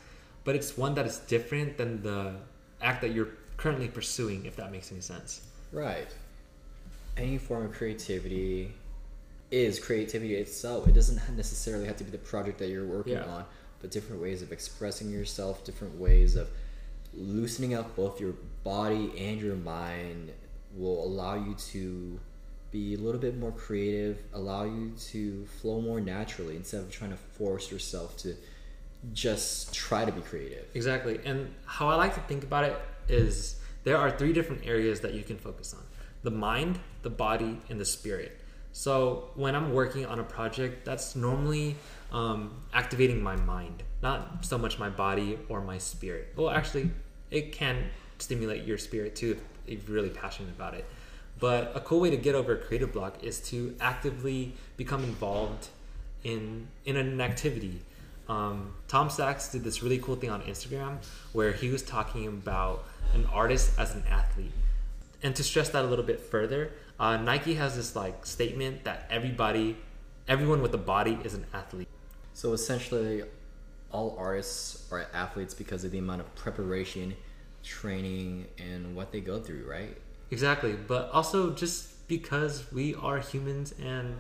but 0.45 0.55
it's 0.55 0.77
one 0.77 0.95
that 0.95 1.07
is 1.07 1.19
different 1.19 1.77
than 1.77 2.03
the 2.03 2.35
act 2.81 3.03
that 3.03 3.11
you're 3.13 3.29
currently 3.59 3.89
pursuing, 3.89 4.47
if 4.47 4.57
that 4.57 4.73
makes 4.73 4.91
any 4.91 5.01
sense. 5.03 5.43
Right. 5.73 6.09
Any 7.17 7.37
form 7.37 7.67
of 7.67 7.73
creativity 7.73 8.73
is 9.51 9.79
creativity 9.79 10.35
itself. 10.37 10.89
It 10.89 10.95
doesn't 10.95 11.37
necessarily 11.37 11.87
have 11.87 11.97
to 11.99 12.05
be 12.05 12.11
the 12.11 12.19
project 12.19 12.59
that 12.59 12.69
you're 12.69 12.87
working 12.87 13.15
Yeah. 13.15 13.25
on, 13.25 13.45
but 13.81 13.91
different 13.91 14.23
ways 14.23 14.41
of 14.41 14.53
expressing 14.53 15.11
yourself, 15.11 15.65
different 15.65 15.99
ways 15.99 16.37
of 16.37 16.49
loosening 17.15 17.75
up 17.75 17.97
both 17.97 18.21
your 18.21 18.35
body 18.65 19.13
and 19.19 19.41
your 19.41 19.57
mind 19.57 20.33
will 20.75 21.05
allow 21.05 21.35
you 21.35 21.55
to 21.55 22.21
be 22.71 22.95
a 22.95 22.99
little 22.99 23.21
bit 23.21 23.39
more 23.39 23.53
creative, 23.53 24.23
allow 24.35 24.65
you 24.65 24.93
to 24.99 25.47
flow 25.47 25.81
more 25.81 26.01
naturally 26.01 26.57
instead 26.57 26.81
of 26.81 26.91
trying 26.91 27.11
to 27.11 27.17
force 27.17 27.71
yourself 27.71 28.17
to 28.19 28.35
just 29.13 29.73
try 29.73 30.05
to 30.05 30.13
be 30.13 30.21
creative. 30.21 30.67
Exactly. 30.75 31.21
And 31.25 31.55
how 31.65 31.89
I 31.89 31.95
like 31.95 32.15
to 32.15 32.21
think 32.23 32.43
about 32.43 32.65
it 32.65 32.77
is 33.09 33.61
there 33.85 33.97
are 33.97 34.11
three 34.11 34.33
different 34.33 34.67
areas 34.67 35.01
that 35.01 35.15
you 35.15 35.23
can 35.23 35.39
focus 35.39 35.73
on 35.73 35.81
the 36.23 36.31
mind, 36.31 36.79
the 37.03 37.11
body, 37.11 37.59
and 37.71 37.81
the 37.81 37.85
spirit. 37.85 38.39
So 38.73 39.31
when 39.35 39.55
I'm 39.55 39.73
working 39.73 40.05
on 40.05 40.19
a 40.19 40.25
project, 40.25 40.85
that's 40.85 41.17
normally 41.17 41.77
um, 42.13 42.61
activating 42.75 43.23
my 43.23 43.37
mind, 43.37 43.83
not 44.03 44.45
so 44.45 44.59
much 44.59 44.79
my 44.79 44.91
body 44.91 45.39
or 45.49 45.61
my 45.63 45.79
spirit. 45.79 46.33
Well, 46.37 46.51
actually, 46.51 46.91
it 47.31 47.53
can 47.53 47.85
stimulate 48.19 48.65
your 48.65 48.79
spirit 48.79 49.17
too 49.17 49.39
really 49.77 50.11
passionate 50.11 50.51
about 50.51 50.75
it. 50.75 50.85
But 51.39 51.73
a 51.75 51.81
cool 51.81 52.01
way 52.01 52.11
to 52.11 52.17
get 52.17 52.35
over 52.35 52.55
a 52.55 52.59
creative 52.59 52.93
block 52.93 53.23
is 53.23 53.41
to 53.51 53.75
actively 53.81 54.55
become 54.77 55.05
involved 55.05 55.69
in 56.25 56.69
in 56.85 56.97
an 56.97 57.21
activity. 57.21 57.83
Um, 58.29 58.75
Tom 58.89 59.09
Sachs 59.09 59.49
did 59.49 59.65
this 59.65 59.83
really 59.83 59.99
cool 59.99 60.17
thing 60.17 60.31
on 60.31 60.43
Instagram 60.43 60.99
where 61.33 61.53
he 61.53 61.71
was 61.71 61.83
talking 61.83 62.27
about 62.27 62.85
an 63.15 63.25
artist 63.33 63.79
as 63.79 63.95
an 63.95 64.05
athlete. 64.11 64.53
And 65.23 65.35
to 65.37 65.43
stress 65.43 65.71
that 65.71 65.85
a 65.85 65.89
little 65.89 66.05
bit 66.05 66.21
further, 66.21 66.73
uh, 67.01 67.17
Nike 67.17 67.55
has 67.55 67.77
this 67.77 67.97
like 67.97 68.27
statement 68.27 68.85
that 68.85 69.07
everybody, 69.11 69.77
everyone 70.27 70.61
with 70.61 70.75
a 70.75 70.79
body 70.79 71.19
is 71.25 71.35
an 71.35 71.47
athlete. 71.55 71.89
So 72.35 72.53
essentially, 72.53 73.23
all 73.91 74.15
artists 74.19 74.87
are 74.93 75.07
athletes 75.15 75.55
because 75.55 75.85
of 75.85 75.91
the 75.91 75.99
amount 75.99 76.21
of 76.21 76.35
preparation, 76.35 77.17
training, 77.69 78.47
and 78.59 78.97
what 78.97 79.13
they 79.13 79.21
go 79.21 79.39
through, 79.39 79.65
right? 79.69 79.97
Exactly, 80.31 80.75
but 80.75 81.11
also 81.13 81.51
just 81.55 82.09
because 82.09 82.71
we 82.73 82.95
are 82.95 83.19
humans 83.19 83.75
and 83.83 84.17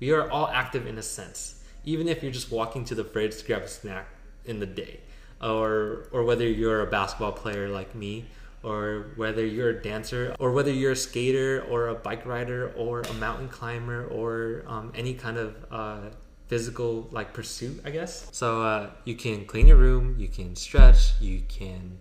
we 0.00 0.10
are 0.10 0.28
all 0.30 0.48
active 0.48 0.86
in 0.86 0.98
a 0.98 1.02
sense. 1.02 1.62
Even 1.84 2.08
if 2.08 2.22
you're 2.22 2.32
just 2.32 2.50
walking 2.50 2.84
to 2.86 2.94
the 2.94 3.04
fridge 3.04 3.36
to 3.38 3.44
grab 3.46 3.62
a 3.62 3.68
snack 3.68 4.06
in 4.44 4.58
the 4.58 4.66
day, 4.66 5.00
or 5.40 6.08
or 6.12 6.24
whether 6.24 6.46
you're 6.46 6.82
a 6.82 6.86
basketball 6.86 7.32
player 7.32 7.68
like 7.68 7.94
me, 7.94 8.24
or 8.62 9.12
whether 9.16 9.44
you're 9.44 9.70
a 9.70 9.82
dancer, 9.82 10.34
or 10.38 10.52
whether 10.52 10.72
you're 10.72 10.92
a 10.92 10.96
skater 10.96 11.64
or 11.70 11.88
a 11.88 11.94
bike 11.94 12.26
rider 12.26 12.72
or 12.76 13.02
a 13.02 13.12
mountain 13.14 13.48
climber 13.48 14.06
or 14.06 14.64
um, 14.66 14.92
any 14.94 15.14
kind 15.14 15.36
of 15.36 15.54
uh, 15.70 16.00
physical 16.48 17.08
like 17.10 17.32
pursuit, 17.32 17.80
I 17.84 17.90
guess. 17.90 18.28
So 18.32 18.62
uh, 18.62 18.90
you 19.04 19.14
can 19.14 19.44
clean 19.44 19.66
your 19.66 19.76
room, 19.76 20.16
you 20.18 20.28
can 20.28 20.56
stretch, 20.56 21.12
you 21.20 21.42
can 21.48 21.98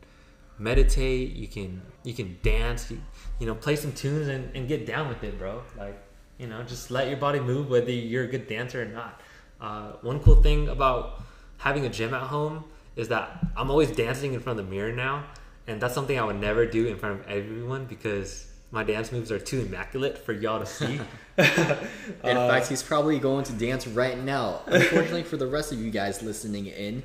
meditate 0.64 1.34
you 1.34 1.48
can 1.48 1.82
you 2.04 2.14
can 2.14 2.38
dance 2.42 2.90
you, 2.90 3.02
you 3.40 3.46
know 3.46 3.56
play 3.56 3.76
some 3.76 3.92
tunes 3.92 4.28
and, 4.28 4.56
and 4.56 4.68
get 4.68 4.86
down 4.86 5.08
with 5.10 5.24
it 5.24 5.38
bro. 5.38 5.62
Like 5.78 5.98
you 6.38 6.48
know 6.48 6.64
just 6.64 6.92
let 6.92 7.08
your 7.10 7.18
body 7.18 7.40
move 7.40 7.70
whether 7.70 7.92
you're 7.92 8.24
a 8.24 8.28
good 8.28 8.48
dancer 8.48 8.82
or 8.82 8.86
not. 8.86 9.22
Uh, 9.60 9.94
one 10.02 10.20
cool 10.20 10.42
thing 10.42 10.70
about 10.70 11.22
having 11.58 11.86
a 11.86 11.90
gym 11.90 12.14
at 12.14 12.24
home 12.24 12.64
is 12.96 13.08
that 13.08 13.40
i'm 13.56 13.72
always 13.72 13.90
dancing 13.92 14.34
in 14.34 14.40
front 14.40 14.60
of 14.60 14.66
the 14.66 14.72
mirror 14.72 14.92
now 14.92 15.24
and 15.68 15.80
that's 15.82 15.94
something 15.94 16.20
i 16.20 16.24
would 16.24 16.40
never 16.40 16.66
do 16.66 16.86
in 16.88 16.98
front 16.98 17.20
of 17.20 17.28
everyone 17.28 17.86
because 17.86 18.54
my 18.74 18.84
dance 18.84 19.12
moves 19.12 19.32
are 19.32 19.40
too 19.40 19.62
immaculate 19.62 20.18
for 20.18 20.34
y'all 20.34 20.60
to 20.60 20.66
see. 20.66 21.00
In 21.38 22.36
fact, 22.36 22.68
he's 22.68 22.82
probably 22.82 23.20
going 23.20 23.44
to 23.46 23.54
dance 23.54 23.88
right 23.88 24.18
now. 24.18 24.62
Unfortunately, 24.66 25.24
for 25.24 25.38
the 25.38 25.46
rest 25.46 25.72
of 25.72 25.80
you 25.80 25.92
guys 25.92 26.24
listening 26.24 26.66
in, 26.66 27.04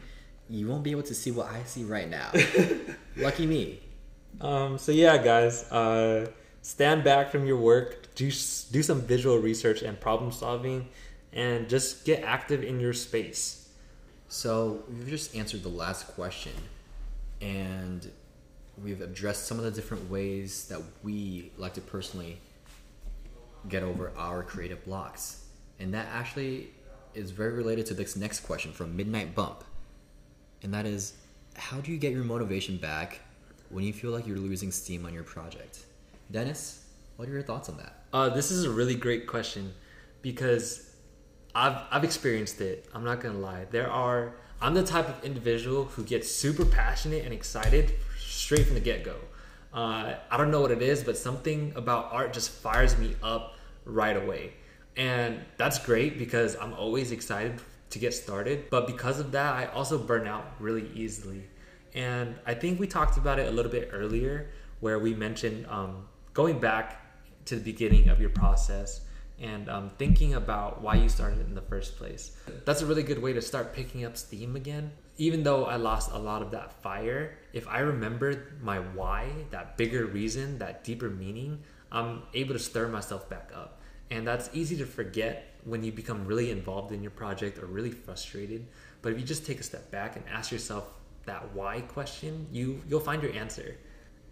you 0.51 0.67
won't 0.67 0.83
be 0.83 0.91
able 0.91 1.03
to 1.03 1.15
see 1.15 1.31
what 1.31 1.47
I 1.47 1.63
see 1.65 1.85
right 1.85 2.09
now. 2.09 2.31
Lucky 3.17 3.47
me. 3.47 3.81
Um, 4.41 4.79
so 4.79 4.93
yeah, 4.93 5.19
guys, 5.19 5.71
uh, 5.71 6.31
stand 6.63 7.05
back 7.05 7.31
from 7.31 7.47
your 7.47 7.57
work, 7.57 8.15
do 8.15 8.27
do 8.27 8.83
some 8.83 9.03
visual 9.03 9.39
research 9.39 9.83
and 9.83 9.99
problem 10.01 10.33
solving, 10.33 10.89
and 11.33 11.69
just 11.69 12.05
get 12.05 12.23
active 12.23 12.63
in 12.63 12.81
your 12.81 12.93
space. 12.93 13.69
So 14.29 14.85
we've 14.89 15.09
just 15.09 15.35
answered 15.35 15.63
the 15.63 15.71
last 15.71 16.09
question, 16.09 16.53
and 17.41 18.11
we've 18.83 19.01
addressed 19.01 19.47
some 19.47 19.59
of 19.59 19.65
the 19.65 19.71
different 19.71 20.11
ways 20.11 20.69
that 20.69 20.81
we 21.03 21.51
like 21.57 21.75
to 21.75 21.81
personally 21.81 22.39
get 23.69 23.83
over 23.83 24.13
our 24.17 24.43
creative 24.43 24.85
blocks. 24.85 25.45
And 25.81 25.95
that 25.95 26.07
actually 26.13 26.69
is 27.15 27.31
very 27.31 27.53
related 27.53 27.87
to 27.87 27.95
this 27.95 28.17
next 28.17 28.41
question 28.41 28.73
from 28.73 28.97
Midnight 28.97 29.35
Bump. 29.35 29.65
And 30.63 30.73
that 30.75 30.87
is 30.87 31.15
how 31.57 31.81
do 31.81 31.91
you 31.91 31.99
get 31.99 32.13
your 32.13 32.25
motivation 32.25 32.77
back 32.77 33.21
when 33.71 33.85
you 33.85 33.93
feel 33.93 34.11
like 34.11 34.27
you're 34.27 34.39
losing 34.39 34.71
steam 34.71 35.05
on 35.05 35.13
your 35.13 35.25
project? 35.25 35.81
Dennis, 36.31 36.85
what 37.17 37.29
are 37.29 37.33
your 37.33 37.43
thoughts 37.43 37.69
on 37.69 37.77
that? 37.79 38.05
Uh, 38.13 38.29
this 38.29 38.51
is 38.51 38.65
a 38.65 38.71
really 38.71 38.95
great 38.95 39.27
question 39.27 39.73
because 40.23 40.91
I've 41.55 41.83
I've 41.91 42.05
experienced 42.05 42.61
it. 42.61 42.89
I'm 42.95 43.05
not 43.05 43.21
gonna 43.21 43.39
lie. 43.39 43.67
There 43.71 43.91
are 43.91 44.35
I'm 44.61 44.75
the 44.75 44.85
type 44.85 45.09
of 45.09 45.25
individual 45.25 45.85
who 45.85 46.05
gets 46.05 46.31
super 46.31 46.65
passionate 46.65 47.25
and 47.25 47.33
excited 47.33 47.95
straight 48.19 48.67
from 48.67 48.75
the 48.75 48.81
get 48.81 49.05
go. 49.05 49.17
Uh, 49.73 50.15
I 50.31 50.37
don't 50.37 50.51
know 50.51 50.61
what 50.61 50.71
it 50.71 50.83
is, 50.83 51.05
but 51.05 51.17
something 51.17 51.73
about 51.77 52.09
art 52.13 52.33
just 52.33 52.51
fires 52.51 52.97
me 52.99 53.15
up 53.23 53.57
right 53.85 54.17
away, 54.17 54.55
and 54.97 55.41
that's 55.57 55.79
great 55.79 56.19
because 56.19 56.57
I'm 56.57 56.73
always 56.73 57.13
excited 57.13 57.61
to 57.91 57.99
get 57.99 58.15
started. 58.15 58.71
But 58.71 58.87
because 58.87 59.21
of 59.21 59.33
that, 59.33 59.55
I 59.55 59.67
also 59.67 59.99
burn 59.99 60.27
out 60.27 60.45
really 60.59 60.91
easily. 60.95 61.45
And 61.95 62.37
I 62.47 62.55
think 62.55 62.79
we 62.79 62.87
talked 62.87 63.17
about 63.17 63.39
it 63.39 63.49
a 63.49 63.51
little 63.51 63.73
bit 63.73 63.91
earlier, 63.93 64.51
where 64.81 64.99
we 64.99 65.15
mentioned 65.15 65.67
um, 65.69 66.07
going 66.35 66.61
back 66.61 67.03
to 67.47 67.57
the 67.57 67.63
beginning 67.63 68.09
of 68.09 68.21
your 68.21 68.31
process 68.31 69.01
and 69.41 69.69
um, 69.69 69.91
thinking 69.99 70.35
about 70.35 70.83
why 70.83 70.97
you 70.97 71.09
started 71.09 71.41
in 71.41 71.55
the 71.55 71.63
first 71.63 71.97
place. 71.97 72.37
That's 72.65 72.83
a 72.83 72.87
really 72.87 73.03
good 73.03 73.23
way 73.23 73.33
to 73.33 73.41
start 73.41 73.73
picking 73.73 74.05
up 74.05 74.17
steam 74.17 74.57
again. 74.57 74.93
Even 75.17 75.43
though 75.43 75.65
I 75.65 75.77
lost 75.77 76.11
a 76.13 76.19
lot 76.19 76.43
of 76.43 76.51
that 76.53 76.73
fire, 76.83 77.39
if 77.53 77.67
I 77.67 77.81
remember 77.81 78.55
my 78.61 78.79
why, 78.79 79.31
that 79.51 79.77
bigger 79.77 80.07
reason, 80.07 80.59
that 80.59 80.85
deeper 80.85 81.09
meaning, 81.09 81.63
I'm 81.91 82.23
able 82.35 82.55
to 82.55 82.59
stir 82.59 82.89
myself 82.89 83.29
back 83.29 83.51
up. 83.55 83.81
And 84.11 84.27
that's 84.27 84.51
easy 84.53 84.77
to 84.77 84.87
forget 84.87 85.48
when 85.65 85.83
you 85.83 85.93
become 85.93 86.27
really 86.27 86.51
involved 86.51 86.93
in 86.93 87.03
your 87.03 87.11
project 87.11 87.59
or 87.59 87.67
really 87.67 87.91
frustrated. 87.91 88.67
But 89.03 89.13
if 89.13 89.19
you 89.19 89.25
just 89.25 89.47
take 89.47 89.61
a 89.61 89.63
step 89.63 89.91
back 89.91 90.17
and 90.17 90.25
ask 90.33 90.51
yourself 90.51 90.85
that 91.27 91.55
why 91.55 91.81
question, 91.83 92.47
you 92.53 92.83
you'll 92.89 93.01
find 93.01 93.23
your 93.23 93.33
answer. 93.33 93.77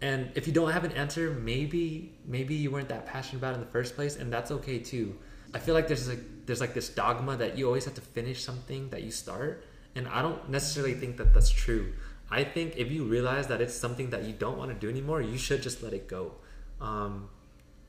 And 0.01 0.31
if 0.35 0.45
you 0.45 0.53
don't 0.53 0.71
have 0.71 0.83
an 0.83 0.91
answer, 0.91 1.31
maybe 1.31 2.13
maybe 2.25 2.55
you 2.55 2.71
weren't 2.71 2.89
that 2.89 3.05
passionate 3.05 3.39
about 3.39 3.53
it 3.53 3.55
in 3.55 3.61
the 3.61 3.71
first 3.71 3.95
place, 3.95 4.15
and 4.15 4.31
that's 4.31 4.51
okay 4.51 4.79
too. 4.79 5.17
I 5.53 5.59
feel 5.59 5.73
like 5.73 5.87
there's 5.87 6.07
like 6.07 6.45
there's 6.45 6.61
like 6.61 6.73
this 6.73 6.89
dogma 6.89 7.37
that 7.37 7.57
you 7.57 7.65
always 7.65 7.85
have 7.85 7.95
to 7.95 8.01
finish 8.01 8.43
something 8.43 8.89
that 8.89 9.03
you 9.03 9.11
start, 9.11 9.65
and 9.95 10.07
I 10.07 10.21
don't 10.21 10.49
necessarily 10.49 10.93
think 10.93 11.17
that 11.17 11.33
that's 11.33 11.49
true. 11.49 11.93
I 12.29 12.43
think 12.43 12.75
if 12.77 12.91
you 12.91 13.05
realize 13.05 13.47
that 13.47 13.61
it's 13.61 13.73
something 13.73 14.09
that 14.09 14.23
you 14.23 14.33
don't 14.33 14.57
want 14.57 14.71
to 14.71 14.75
do 14.75 14.89
anymore, 14.89 15.21
you 15.21 15.37
should 15.37 15.63
just 15.63 15.81
let 15.81 15.93
it 15.93 16.07
go. 16.07 16.33
Um, 16.81 17.29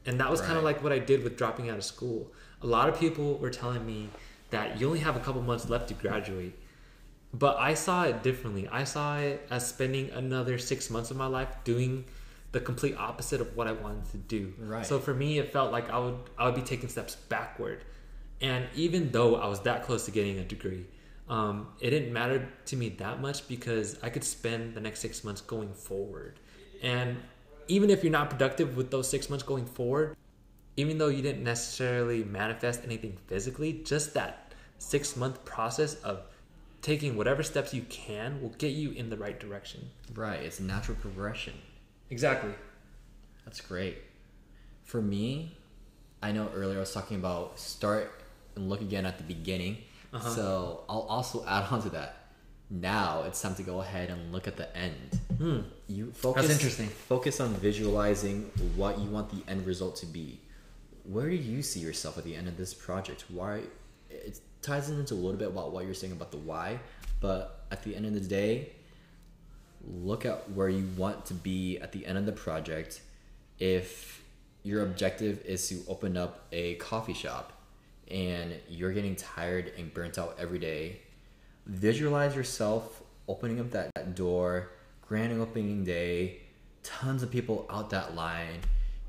and 0.07 0.21
that 0.21 0.31
was 0.31 0.41
kind 0.41 0.57
of 0.57 0.65
like 0.65 0.83
what 0.83 0.93
I 0.93 1.01
did 1.01 1.25
with 1.25 1.37
dropping 1.37 1.69
out 1.69 1.77
of 1.77 1.85
school. 1.85 2.33
A 2.63 2.67
lot 2.67 2.89
of 2.89 2.99
people 2.99 3.39
were 3.39 3.51
telling 3.51 3.87
me 3.87 4.09
that 4.51 4.81
you 4.81 4.87
only 4.87 5.01
have 5.01 5.17
a 5.17 5.21
couple 5.21 5.43
months 5.43 5.69
left 5.69 5.89
to 5.89 5.95
graduate. 5.95 6.59
But 7.33 7.59
I 7.59 7.75
saw 7.75 8.05
it 8.05 8.23
differently. 8.23 8.69
I 8.69 8.85
saw 8.85 9.19
it 9.19 9.47
as 9.51 9.69
spending 9.69 10.11
another 10.11 10.59
six 10.59 10.89
months 10.91 11.11
of 11.11 11.17
my 11.17 11.27
life 11.27 11.49
doing 11.65 12.05
the 12.53 12.61
complete 12.61 12.97
opposite 12.97 13.41
of 13.41 13.55
what 13.55 13.67
I 13.67 13.73
wanted 13.73 14.11
to 14.13 14.17
do. 14.17 14.55
Right. 14.59 14.87
So 14.87 14.99
for 14.99 15.13
me, 15.13 15.39
it 15.39 15.53
felt 15.53 15.71
like 15.71 15.91
I 15.91 15.99
would 15.99 16.19
I 16.39 16.47
would 16.47 16.55
be 16.55 16.63
taking 16.63 16.89
steps 16.89 17.17
backward. 17.17 17.85
And 18.41 18.67
even 18.75 19.11
though 19.11 19.37
I 19.37 19.47
was 19.47 19.61
that 19.61 19.85
close 19.85 20.07
to 20.07 20.11
getting 20.11 20.39
a 20.39 20.45
degree, 20.45 20.87
um, 21.29 21.69
it 21.81 21.91
didn't 21.91 22.13
matter 22.13 22.49
to 22.67 22.77
me 22.77 22.89
that 22.91 23.21
much 23.21 23.47
because 23.49 23.99
I 24.03 24.09
could 24.09 24.25
spend 24.25 24.75
the 24.75 24.81
next 24.81 25.01
six 25.01 25.25
months 25.25 25.41
going 25.43 25.75
forward. 25.75 26.41
And 26.83 27.19
even 27.67 27.91
if 27.91 28.03
you're 28.03 28.13
not 28.13 28.31
productive 28.31 28.77
with 28.77 28.91
those 28.91 29.09
six 29.09 29.29
months 29.29 29.45
going 29.45 29.67
forward, 29.67 30.17
even 30.79 30.97
though 30.97 31.09
you 31.09 31.23
didn't 31.23 31.43
necessarily 31.43 32.23
manifest 32.23 32.85
anything 32.85 33.19
physically, 33.27 33.73
just 33.85 34.15
that 34.15 34.53
six 34.79 35.17
month 35.17 35.45
process 35.45 35.97
of 35.97 36.23
taking 36.83 37.17
whatever 37.17 37.43
steps 37.43 37.75
you 37.75 37.83
can 37.89 38.41
will 38.41 38.51
get 38.51 38.69
you 38.69 38.93
in 38.93 39.11
the 39.11 39.17
right 39.17 39.41
direction. 39.41 39.91
Right, 40.15 40.41
it's 40.41 40.61
a 40.61 40.63
natural 40.63 40.97
progression. 41.01 41.55
Exactly. 42.11 42.53
That's 43.45 43.61
great. 43.61 43.99
For 44.85 45.03
me, 45.03 45.57
I 46.23 46.31
know 46.31 46.49
earlier 46.55 46.77
I 46.77 46.81
was 46.81 46.95
talking 46.95 47.17
about 47.17 47.59
start 47.59 48.13
and 48.55 48.69
look 48.69 48.81
again 48.81 49.05
at 49.05 49.19
the 49.19 49.25
beginning. 49.25 49.79
Uh-huh. 50.13 50.29
So 50.29 50.85
I'll 50.89 51.09
also 51.09 51.45
add 51.49 51.65
on 51.73 51.83
to 51.83 51.91
that. 51.91 52.15
Now 52.71 53.25
it's 53.27 53.43
time 53.43 53.57
to 53.57 53.65
go 53.65 53.81
ahead 53.81 54.11
and 54.11 54.31
look 54.31 54.47
at 54.47 54.57
the 54.57 54.77
end. 54.77 55.19
Hmm. 55.39 55.61
You 55.89 56.13
focus. 56.13 56.47
That's 56.47 56.57
interesting. 56.57 56.87
Focus 56.87 57.41
on 57.41 57.55
visualizing 57.55 58.43
what 58.77 59.01
you 59.01 59.11
want 59.11 59.31
the 59.31 59.51
end 59.51 59.67
result 59.67 59.97
to 59.97 60.07
be. 60.07 60.39
Where 61.11 61.29
do 61.31 61.37
you 61.37 61.63
see 61.63 61.81
yourself 61.81 62.19
at 62.19 62.25
the 62.25 62.37
end 62.37 62.49
of 62.49 62.57
this 62.57 62.75
project? 62.75 63.25
Why? 63.29 63.63
It 64.11 64.41
ties 64.63 64.91
into 64.91 65.15
a 65.15 65.17
little 65.17 65.39
bit 65.39 65.49
about 65.49 65.73
what 65.73 65.85
you're 65.85 65.95
saying 65.95 66.13
about 66.13 66.31
the 66.31 66.39
why, 66.39 66.81
but 67.21 67.65
at 67.71 67.83
the 67.83 67.97
end 67.97 68.07
of 68.07 68.15
the 68.15 68.21
day, 68.21 68.73
look 69.85 70.27
at 70.27 70.51
where 70.51 70.69
you 70.69 70.87
want 70.97 71.25
to 71.27 71.35
be 71.35 71.79
at 71.79 71.93
the 71.93 72.05
end 72.05 72.19
of 72.19 72.27
the 72.27 72.33
project. 72.33 73.01
If 73.59 74.23
your 74.63 74.83
objective 74.83 75.45
is 75.45 75.69
to 75.69 75.83
open 75.89 76.17
up 76.17 76.47
a 76.53 76.75
coffee 76.75 77.15
shop 77.15 77.53
and 78.11 78.55
you're 78.69 78.93
getting 78.93 79.17
tired 79.17 79.73
and 79.79 79.93
burnt 79.93 80.19
out 80.19 80.37
every 80.39 80.59
day, 80.59 81.01
visualize 81.67 82.37
yourself 82.37 83.03
opening 83.29 83.61
up 83.61 83.71
that, 83.71 83.91
that 83.95 84.15
door, 84.15 84.73
grand 85.07 85.39
opening 85.41 85.85
day, 85.85 86.41
tons 86.83 87.23
of 87.23 87.31
people 87.31 87.67
out 87.71 87.91
that 87.91 88.15
line. 88.15 88.61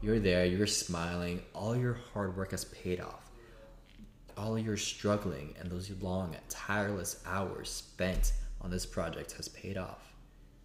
You're 0.02 0.20
there, 0.20 0.46
you're 0.46 0.66
smiling, 0.66 1.42
all 1.54 1.76
your 1.76 2.00
hard 2.14 2.38
work 2.38 2.52
has 2.52 2.64
paid 2.64 3.02
off. 3.02 3.30
All 4.38 4.58
your 4.58 4.78
struggling 4.78 5.54
and 5.60 5.70
those 5.70 5.92
long, 6.00 6.38
tireless 6.48 7.22
hours 7.26 7.70
spent 7.70 8.32
on 8.62 8.72
this 8.72 8.86
project 8.86 9.34
has 9.34 9.50
paid 9.50 9.78
off. 9.78 10.14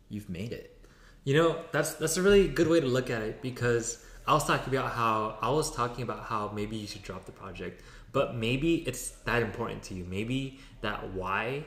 You've 0.08 0.30
made 0.30 0.52
it. 0.52 0.86
You 1.24 1.34
know, 1.34 1.64
that's 1.72 1.94
that's 1.94 2.16
a 2.16 2.22
really 2.22 2.46
good 2.46 2.68
way 2.68 2.80
to 2.80 2.86
look 2.86 3.10
at 3.10 3.22
it 3.22 3.42
because 3.42 4.04
I 4.26 4.34
was 4.34 4.46
talking 4.46 4.72
about 4.72 4.92
how 4.92 5.36
I 5.42 5.50
was 5.50 5.74
talking 5.74 6.04
about 6.04 6.24
how 6.24 6.52
maybe 6.54 6.76
you 6.76 6.86
should 6.86 7.02
drop 7.02 7.24
the 7.24 7.32
project, 7.32 7.82
but 8.12 8.36
maybe 8.36 8.76
it's 8.86 9.10
that 9.24 9.42
important 9.42 9.82
to 9.84 9.94
you. 9.94 10.04
Maybe 10.04 10.60
that 10.82 11.12
why 11.12 11.64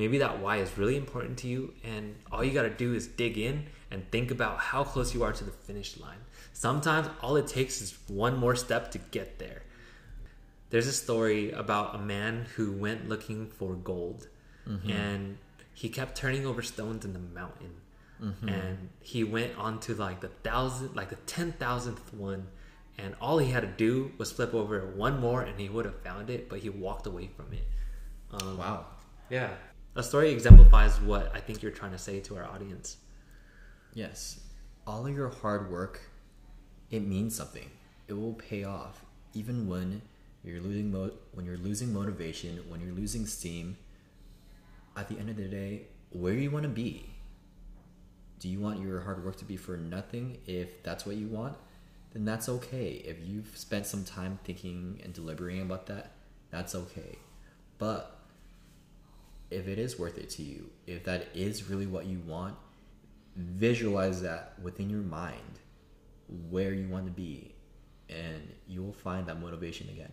maybe 0.00 0.16
that 0.16 0.38
why 0.38 0.56
is 0.56 0.78
really 0.78 0.96
important 0.96 1.36
to 1.36 1.46
you 1.46 1.74
and 1.84 2.16
all 2.32 2.42
you 2.42 2.52
got 2.52 2.62
to 2.62 2.70
do 2.70 2.94
is 2.94 3.06
dig 3.06 3.36
in 3.36 3.66
and 3.90 4.10
think 4.10 4.30
about 4.30 4.58
how 4.58 4.82
close 4.82 5.12
you 5.12 5.22
are 5.22 5.32
to 5.34 5.44
the 5.44 5.50
finish 5.50 6.00
line. 6.00 6.16
Sometimes 6.54 7.06
all 7.20 7.36
it 7.36 7.46
takes 7.46 7.82
is 7.82 7.98
one 8.08 8.38
more 8.38 8.56
step 8.56 8.90
to 8.92 8.98
get 8.98 9.38
there. 9.38 9.60
There's 10.70 10.86
a 10.86 10.92
story 10.92 11.50
about 11.50 11.94
a 11.94 11.98
man 11.98 12.46
who 12.56 12.72
went 12.72 13.10
looking 13.10 13.48
for 13.48 13.74
gold 13.74 14.26
mm-hmm. 14.66 14.90
and 14.90 15.36
he 15.74 15.90
kept 15.90 16.16
turning 16.16 16.46
over 16.46 16.62
stones 16.62 17.04
in 17.04 17.12
the 17.12 17.18
mountain. 17.18 17.74
Mm-hmm. 18.22 18.48
and 18.50 18.90
he 19.00 19.24
went 19.24 19.56
on 19.56 19.80
to 19.80 19.94
like 19.94 20.20
the 20.20 20.28
thousand 20.28 20.94
like 20.94 21.08
the 21.08 21.16
ten 21.24 21.52
thousandth 21.52 22.12
one 22.12 22.48
and 22.98 23.14
all 23.18 23.38
he 23.38 23.50
had 23.50 23.62
to 23.62 23.66
do 23.66 24.12
was 24.18 24.30
flip 24.30 24.52
over 24.52 24.92
one 24.94 25.18
more 25.18 25.40
and 25.40 25.58
he 25.58 25.70
would 25.70 25.86
have 25.86 25.98
found 26.00 26.28
it 26.28 26.50
but 26.50 26.58
he 26.58 26.68
walked 26.68 27.06
away 27.06 27.30
from 27.34 27.50
it. 27.54 27.66
Um, 28.30 28.58
wow. 28.58 28.84
Yeah 29.30 29.50
a 29.96 30.02
story 30.02 30.30
exemplifies 30.30 31.00
what 31.00 31.30
I 31.34 31.40
think 31.40 31.62
you're 31.62 31.72
trying 31.72 31.92
to 31.92 31.98
say 31.98 32.20
to 32.20 32.36
our 32.36 32.44
audience. 32.44 32.96
Yes. 33.94 34.40
All 34.86 35.06
of 35.06 35.14
your 35.14 35.28
hard 35.28 35.70
work, 35.70 36.00
it 36.90 37.06
means 37.06 37.34
something. 37.34 37.70
It 38.08 38.14
will 38.14 38.34
pay 38.34 38.64
off 38.64 39.04
even 39.34 39.68
when 39.68 40.02
you're 40.42 40.60
losing 40.60 40.90
mo- 40.90 41.12
when 41.32 41.44
you're 41.44 41.58
losing 41.58 41.92
motivation, 41.92 42.58
when 42.68 42.80
you're 42.80 42.94
losing 42.94 43.26
steam. 43.26 43.76
At 44.96 45.08
the 45.08 45.18
end 45.18 45.30
of 45.30 45.36
the 45.36 45.44
day, 45.44 45.82
where 46.10 46.34
do 46.34 46.40
you 46.40 46.50
want 46.50 46.64
to 46.64 46.68
be? 46.68 47.10
Do 48.38 48.48
you 48.48 48.58
want 48.58 48.80
your 48.80 49.00
hard 49.00 49.24
work 49.24 49.36
to 49.36 49.44
be 49.44 49.56
for 49.56 49.76
nothing? 49.76 50.38
If 50.46 50.82
that's 50.82 51.06
what 51.06 51.16
you 51.16 51.28
want, 51.28 51.56
then 52.12 52.24
that's 52.24 52.48
okay. 52.48 53.02
If 53.04 53.18
you've 53.24 53.56
spent 53.56 53.86
some 53.86 54.04
time 54.04 54.38
thinking 54.44 55.00
and 55.04 55.12
deliberating 55.12 55.62
about 55.62 55.86
that, 55.86 56.12
that's 56.50 56.74
okay. 56.74 57.18
But 57.78 58.19
if 59.50 59.68
it 59.68 59.78
is 59.78 59.98
worth 59.98 60.18
it 60.18 60.30
to 60.30 60.42
you, 60.42 60.70
if 60.86 61.04
that 61.04 61.28
is 61.34 61.68
really 61.68 61.86
what 61.86 62.06
you 62.06 62.20
want, 62.26 62.54
visualize 63.36 64.22
that 64.22 64.54
within 64.62 64.90
your 64.90 65.02
mind 65.02 65.58
where 66.48 66.72
you 66.72 66.88
want 66.88 67.06
to 67.06 67.12
be, 67.12 67.54
and 68.08 68.52
you 68.68 68.82
will 68.82 68.92
find 68.92 69.26
that 69.26 69.40
motivation 69.40 69.88
again. 69.88 70.12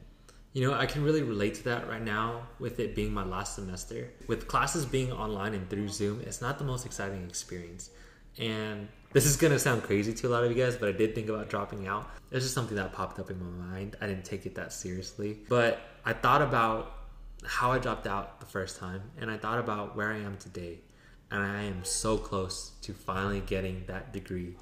You 0.53 0.67
know, 0.67 0.73
I 0.73 0.85
can 0.87 1.03
really 1.03 1.21
relate 1.21 1.55
to 1.55 1.63
that 1.65 1.87
right 1.87 2.01
now 2.01 2.47
with 2.59 2.79
it 2.79 2.95
being 2.95 3.13
my 3.13 3.23
last 3.23 3.55
semester. 3.55 4.11
With 4.27 4.47
classes 4.47 4.85
being 4.85 5.11
online 5.11 5.53
and 5.53 5.69
through 5.69 5.89
Zoom, 5.89 6.21
it's 6.21 6.41
not 6.41 6.57
the 6.57 6.63
most 6.63 6.85
exciting 6.85 7.23
experience. 7.23 7.91
And 8.39 8.87
this 9.13 9.25
is 9.25 9.35
gonna 9.35 9.59
sound 9.59 9.83
crazy 9.83 10.13
to 10.13 10.27
a 10.27 10.29
lot 10.29 10.43
of 10.43 10.51
you 10.51 10.57
guys, 10.63 10.75
but 10.75 10.89
I 10.89 10.91
did 10.91 11.13
think 11.13 11.29
about 11.29 11.49
dropping 11.49 11.87
out. 11.87 12.09
It's 12.31 12.43
just 12.43 12.55
something 12.55 12.75
that 12.77 12.93
popped 12.93 13.19
up 13.19 13.29
in 13.29 13.39
my 13.39 13.65
mind. 13.67 13.95
I 14.01 14.07
didn't 14.07 14.25
take 14.25 14.45
it 14.45 14.55
that 14.55 14.73
seriously. 14.73 15.39
But 15.47 15.79
I 16.05 16.13
thought 16.13 16.41
about 16.41 16.96
how 17.47 17.71
I 17.71 17.79
dropped 17.79 18.05
out 18.05 18.39
the 18.39 18.45
first 18.45 18.77
time, 18.77 19.01
and 19.19 19.31
I 19.31 19.37
thought 19.37 19.57
about 19.57 19.95
where 19.95 20.11
I 20.11 20.17
am 20.17 20.37
today, 20.37 20.79
and 21.31 21.41
I 21.41 21.63
am 21.63 21.83
so 21.83 22.17
close 22.17 22.71
to 22.81 22.93
finally 22.93 23.39
getting 23.39 23.85
that 23.87 24.11
degree. 24.11 24.55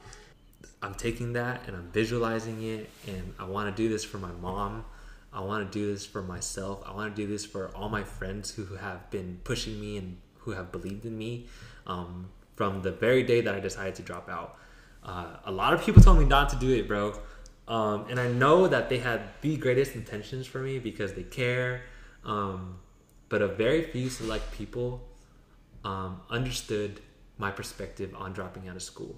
I'm 0.82 0.94
taking 0.94 1.34
that 1.34 1.62
and 1.66 1.76
I'm 1.76 1.90
visualizing 1.92 2.62
it, 2.62 2.90
and 3.08 3.34
I 3.40 3.46
want 3.46 3.76
to 3.76 3.84
do 3.84 3.90
this 3.90 4.04
for 4.04 4.20
my 4.20 4.32
mom. 4.32 4.86
I 5.34 5.42
want 5.42 5.70
to 5.70 5.80
do 5.80 5.92
this 5.92 6.06
for 6.06 6.22
myself. 6.22 6.84
I 6.86 6.94
want 6.94 7.14
to 7.16 7.22
do 7.22 7.28
this 7.28 7.44
for 7.44 7.76
all 7.76 7.90
my 7.90 8.04
friends 8.04 8.52
who 8.52 8.76
have 8.76 9.10
been 9.10 9.40
pushing 9.44 9.82
me 9.82 9.98
and 9.98 10.18
who 10.38 10.52
have 10.52 10.72
believed 10.72 11.06
in 11.06 11.18
me 11.18 11.48
um, 11.88 12.30
from 12.56 12.84
the 12.84 12.92
very 12.92 13.24
day 13.24 13.42
that 13.42 13.54
I 13.54 13.60
decided 13.60 13.96
to 13.96 14.04
drop 14.04 14.30
out. 14.30 14.58
Uh, 15.04 15.38
a 15.46 15.52
lot 15.52 15.74
of 15.74 15.84
people 15.84 16.02
told 16.02 16.20
me 16.20 16.26
not 16.26 16.50
to 16.50 16.56
do 16.56 16.72
it, 16.72 16.88
bro. 16.88 17.20
Um, 17.68 18.06
and 18.10 18.20
I 18.20 18.28
know 18.28 18.68
that 18.68 18.90
they 18.90 19.00
had 19.00 19.22
the 19.42 19.58
greatest 19.58 19.96
intentions 19.96 20.46
for 20.46 20.60
me 20.60 20.78
because 20.78 21.14
they 21.14 21.24
care 21.24 21.82
um, 22.26 22.80
but 23.30 23.41
a 23.41 23.47
very 23.47 23.84
few 23.84 24.09
select 24.09 24.51
people 24.51 25.07
um, 25.84 26.21
understood 26.30 26.99
my 27.38 27.51
perspective 27.51 28.13
on 28.17 28.34
dropping 28.34 28.67
out 28.67 28.76
of 28.76 28.82
school. 28.82 29.15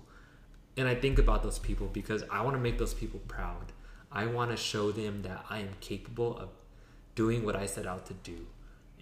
And 0.76 0.88
I 0.88 0.96
think 0.96 1.18
about 1.18 1.44
those 1.44 1.60
people 1.60 1.88
because 1.88 2.24
I 2.30 2.42
want 2.42 2.56
to 2.56 2.62
make 2.62 2.78
those 2.78 2.94
people 2.94 3.20
proud. 3.28 3.72
I 4.12 4.26
want 4.26 4.52
to 4.52 4.58
show 4.58 4.92
them 4.92 5.22
that 5.24 5.46
I 5.50 5.60
am 5.60 5.70
capable 5.80 6.38
of 6.38 6.50
doing 7.16 7.44
what 7.44 7.56
I 7.56 7.66
set 7.66 7.86
out 7.86 8.06
to 8.08 8.14
do, 8.14 8.46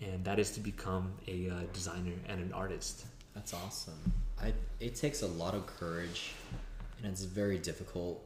and 0.01 0.23
that 0.25 0.39
is 0.39 0.51
to 0.51 0.59
become 0.59 1.13
a 1.27 1.49
uh, 1.49 1.53
designer 1.73 2.13
and 2.27 2.39
an 2.39 2.53
artist. 2.53 3.05
That's 3.33 3.53
awesome. 3.53 4.13
I, 4.41 4.53
it 4.79 4.95
takes 4.95 5.21
a 5.21 5.27
lot 5.27 5.53
of 5.53 5.67
courage, 5.67 6.31
and 6.97 7.11
it's 7.11 7.23
very 7.23 7.57
difficult 7.57 8.24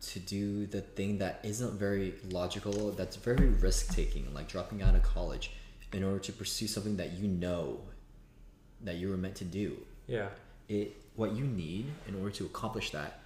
to 0.00 0.18
do 0.18 0.66
the 0.66 0.80
thing 0.80 1.18
that 1.18 1.40
isn't 1.42 1.78
very 1.78 2.14
logical, 2.30 2.92
that's 2.92 3.16
very 3.16 3.48
risk 3.48 3.94
taking, 3.94 4.32
like 4.34 4.48
dropping 4.48 4.82
out 4.82 4.94
of 4.94 5.02
college 5.02 5.52
in 5.92 6.04
order 6.04 6.18
to 6.18 6.32
pursue 6.32 6.66
something 6.66 6.96
that 6.96 7.12
you 7.12 7.28
know 7.28 7.80
that 8.82 8.96
you 8.96 9.08
were 9.08 9.16
meant 9.16 9.36
to 9.36 9.44
do. 9.44 9.76
Yeah. 10.06 10.28
It 10.68 10.96
what 11.16 11.32
you 11.32 11.44
need 11.44 11.86
in 12.06 12.14
order 12.20 12.30
to 12.30 12.44
accomplish 12.44 12.90
that 12.90 13.20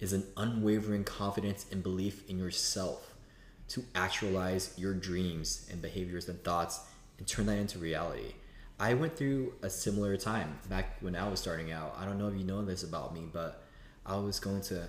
is 0.00 0.12
an 0.12 0.24
unwavering 0.36 1.04
confidence 1.04 1.66
and 1.70 1.82
belief 1.82 2.28
in 2.28 2.38
yourself 2.38 3.14
to 3.68 3.84
actualize 3.94 4.74
your 4.76 4.94
dreams 4.94 5.68
and 5.70 5.80
behaviors 5.80 6.28
and 6.28 6.42
thoughts 6.42 6.80
and 7.18 7.26
turn 7.26 7.46
that 7.46 7.58
into 7.58 7.78
reality. 7.78 8.32
I 8.80 8.94
went 8.94 9.16
through 9.16 9.54
a 9.62 9.70
similar 9.70 10.16
time 10.16 10.58
back 10.68 10.98
when 11.00 11.16
I 11.16 11.28
was 11.28 11.40
starting 11.40 11.72
out. 11.72 11.96
I 11.98 12.04
don't 12.04 12.18
know 12.18 12.28
if 12.28 12.36
you 12.36 12.44
know 12.44 12.64
this 12.64 12.82
about 12.82 13.14
me, 13.14 13.22
but 13.32 13.62
I 14.06 14.16
was 14.16 14.38
going 14.40 14.62
to 14.62 14.88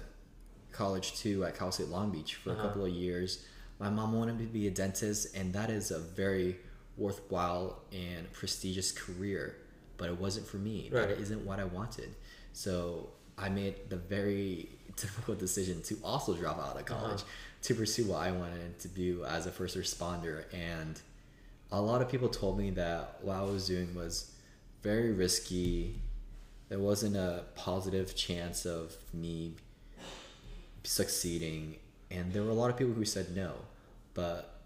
college 0.71 1.17
too 1.17 1.45
at 1.45 1.57
Cal 1.57 1.71
State 1.71 1.89
Long 1.89 2.11
Beach 2.11 2.35
for 2.35 2.51
uh-huh. 2.51 2.59
a 2.59 2.63
couple 2.63 2.85
of 2.85 2.91
years. 2.91 3.45
My 3.79 3.89
mom 3.89 4.13
wanted 4.13 4.37
me 4.37 4.45
to 4.45 4.51
be 4.51 4.67
a 4.67 4.71
dentist, 4.71 5.35
and 5.35 5.53
that 5.53 5.69
is 5.69 5.91
a 5.91 5.99
very 5.99 6.57
worthwhile 6.97 7.81
and 7.93 8.31
prestigious 8.33 8.91
career, 8.91 9.55
but 9.97 10.09
it 10.09 10.19
wasn't 10.19 10.45
for 10.45 10.57
me. 10.57 10.89
Right. 10.91 11.07
That 11.07 11.19
isn't 11.19 11.45
what 11.45 11.59
I 11.59 11.63
wanted. 11.63 12.13
So 12.51 13.09
I 13.37 13.49
made 13.49 13.89
the 13.89 13.95
very 13.95 14.69
difficult 14.97 15.39
decision 15.39 15.81
to 15.83 15.97
also 16.03 16.33
drop 16.33 16.59
out 16.59 16.75
of 16.75 16.81
uh-huh. 16.81 16.99
college 16.99 17.21
uh-huh. 17.21 17.63
to 17.63 17.75
pursue 17.75 18.05
what 18.05 18.19
I 18.19 18.31
wanted 18.31 18.79
to 18.79 18.87
do 18.89 19.23
as 19.25 19.45
a 19.45 19.51
first 19.51 19.77
responder. 19.77 20.43
And 20.53 20.99
a 21.71 21.81
lot 21.81 22.01
of 22.01 22.09
people 22.09 22.29
told 22.29 22.57
me 22.57 22.71
that 22.71 23.19
what 23.21 23.37
I 23.37 23.43
was 23.43 23.67
doing 23.67 23.95
was 23.95 24.31
very 24.81 25.11
risky. 25.11 26.01
There 26.67 26.79
wasn't 26.79 27.15
a 27.15 27.45
positive 27.55 28.15
chance 28.15 28.65
of 28.65 28.95
me 29.13 29.53
succeeding. 30.83 31.77
And 32.11 32.33
there 32.33 32.43
were 32.43 32.51
a 32.51 32.55
lot 32.55 32.69
of 32.69 32.77
people 32.77 32.93
who 32.93 33.05
said 33.05 33.35
no. 33.35 33.53
But 34.13 34.59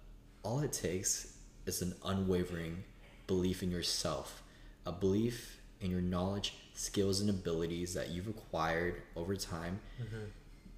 all 0.43 0.59
it 0.59 0.74
takes 0.74 1.36
is 1.66 1.82
an 1.82 1.95
unwavering 2.05 2.84
belief 3.28 3.64
in 3.64 3.72
yourself, 3.72 4.43
a 4.86 4.91
belief 4.91 5.59
in 5.82 5.91
your 5.91 6.01
knowledge, 6.01 6.55
skills, 6.74 7.20
and 7.20 7.30
abilities 7.30 7.93
that 7.93 8.09
you've 8.09 8.28
acquired 8.28 9.01
over 9.16 9.36
time 9.36 9.80
mm-hmm. 10.01 10.26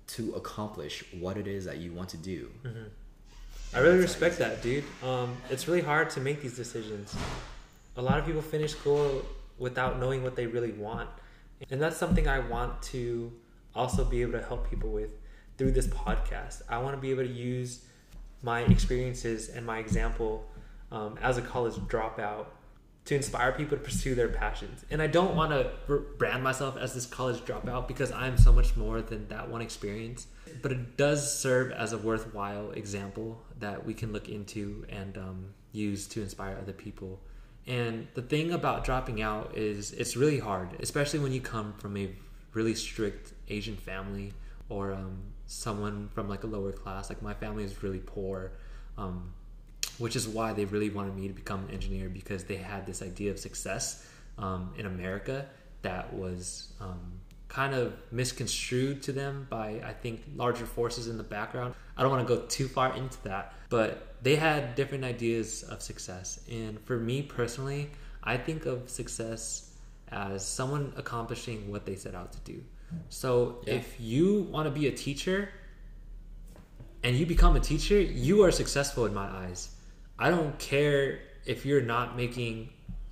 to 0.08 0.34
accomplish 0.34 1.04
what 1.20 1.38
it 1.38 1.48
is 1.48 1.66
that 1.66 1.78
you 1.78 1.92
want 1.92 2.10
to 2.10 2.18
do. 2.18 2.50
Mm-hmm. 2.64 2.84
I 3.74 3.80
really 3.80 3.98
respect 3.98 4.38
that, 4.40 4.62
dude. 4.62 4.84
Um, 5.04 5.36
it's 5.50 5.68
really 5.68 5.82
hard 5.82 6.10
to 6.12 6.22
make 6.22 6.42
these 6.42 6.56
decisions. 6.56 7.16
A 7.98 8.02
lot 8.02 8.18
of 8.18 8.26
people 8.26 8.42
finish 8.42 8.72
school 8.72 9.26
without 9.58 10.00
knowing 10.00 10.24
what 10.24 10.36
they 10.36 10.48
really 10.48 10.72
want. 10.72 11.10
And 11.70 11.82
that's 11.82 11.98
something 11.98 12.28
I 12.28 12.40
want 12.40 12.82
to 12.84 13.32
also 13.76 14.06
be 14.06 14.22
able 14.22 14.34
to 14.34 14.42
help 14.42 14.70
people 14.70 14.92
with 14.92 15.10
through 15.58 15.72
this 15.72 15.88
podcast. 15.88 16.62
I 16.70 16.78
want 16.80 16.95
to 16.95 17.01
be 17.01 17.12
able 17.12 17.24
to 17.24 17.32
use 17.32 17.86
my 18.41 18.62
experiences 18.62 19.49
and 19.49 19.66
my 19.66 19.80
example 19.80 20.45
um, 20.91 21.18
as 21.22 21.38
a 21.38 21.41
college 21.41 21.74
dropout 21.74 22.47
to 23.06 23.16
inspire 23.16 23.51
people 23.51 23.78
to 23.78 23.84
pursue 23.84 24.16
their 24.16 24.28
passions. 24.28 24.84
And 24.89 25.01
I 25.01 25.08
don't 25.08 25.36
want 25.36 25.51
to 25.51 25.99
brand 26.18 26.43
myself 26.43 26.76
as 26.76 26.93
this 26.93 27.06
college 27.06 27.41
dropout 27.41 27.88
because 27.88 28.12
I'm 28.12 28.38
so 28.38 28.51
much 28.51 28.76
more 28.76 29.01
than 29.01 29.28
that 29.28 29.49
one 29.49 29.62
experience. 29.62 30.28
But 30.62 30.72
it 30.72 30.97
does 30.97 31.39
serve 31.39 31.72
as 31.72 31.93
a 31.93 31.97
worthwhile 31.97 32.72
example 32.72 33.41
that 33.60 33.86
we 33.86 33.93
can 33.93 34.12
look 34.12 34.30
into 34.30 34.86
and 34.89 35.18
um, 35.18 35.53
use 35.72 36.08
to 36.08 36.22
inspire 36.22 36.58
other 36.60 36.74
people. 36.74 37.20
And 37.68 38.08
the 38.16 38.22
thing 38.22 38.51
about 38.51 38.84
dropping 38.84 39.22
out 39.22 39.56
is 39.56 39.91
it's 39.91 40.16
really 40.16 40.39
hard, 40.39 40.70
especially 40.80 41.20
when 41.20 41.32
you 41.32 41.41
come 41.41 41.74
from 41.74 41.97
a 41.97 42.10
really 42.53 42.76
strict 42.76 43.34
Asian 43.49 43.76
family 43.76 44.34
or 44.70 44.93
um, 44.93 45.22
someone 45.48 46.10
from 46.14 46.28
like 46.30 46.43
a 46.43 46.48
lower 46.48 46.72
class. 46.72 47.10
Like 47.10 47.22
my 47.22 47.34
family 47.34 47.64
is 47.64 47.84
really 47.84 48.00
poor. 48.00 48.52
Um, 48.98 49.34
which 49.98 50.16
is 50.16 50.28
why 50.28 50.54
they 50.54 50.66
really 50.66 50.89
wanted 50.89 51.16
me 51.16 51.28
to 51.28 51.34
become 51.34 51.66
an 51.66 51.72
engineer 51.72 52.10
because 52.10 52.43
they 52.43 52.58
had 52.58 52.86
this 52.86 53.02
idea 53.02 53.32
of 53.32 53.39
success 53.39 54.06
um, 54.38 54.74
in 54.78 54.86
America 54.86 55.46
that 55.82 56.14
was 56.14 56.74
um, 56.82 57.20
kind 57.48 57.74
of 57.74 57.93
misconstrued 58.12 59.02
to 59.04 59.12
them 59.12 59.48
by 59.50 59.82
I 59.86 59.93
think 59.93 60.22
larger 60.36 60.66
forces 60.66 61.08
in 61.08 61.18
the 61.18 61.24
background. 61.24 61.76
I 61.96 62.02
don't 62.02 62.12
want 62.12 62.28
to 62.28 62.36
go 62.36 62.41
too 62.48 62.68
far 62.68 62.96
into 62.96 63.22
that, 63.24 63.54
but 63.70 64.16
they 64.22 64.36
had 64.36 64.76
different 64.76 65.04
ideas 65.04 65.64
of 65.64 65.82
success. 65.82 66.39
And 66.52 66.80
for 66.82 66.98
me 66.98 67.22
personally, 67.22 67.91
I 68.24 68.38
think 68.38 68.66
of 68.66 68.89
success 68.89 69.72
as 70.12 70.46
someone 70.46 70.93
accomplishing 70.98 71.72
what 71.72 71.86
they 71.86 71.96
set 71.96 72.16
out 72.16 72.34
to 72.34 72.39
do. 72.39 72.62
So 73.10 73.60
yeah. 73.66 73.76
if 73.76 74.00
you 74.00 74.43
want 74.43 74.68
to 74.68 74.72
be 74.72 74.88
a 74.88 74.91
teacher 74.91 75.50
and 77.04 77.16
you 77.16 77.26
become 77.26 77.56
a 77.56 77.60
teacher, 77.60 78.00
you 78.00 78.43
are 78.43 78.52
successful 78.52 79.06
in 79.06 79.14
my 79.14 79.28
eyes. 79.28 79.70
I 80.18 80.30
don't 80.30 80.58
care 80.60 81.20
if 81.46 81.66
you're 81.66 81.82
not 81.82 82.16
making 82.16 82.70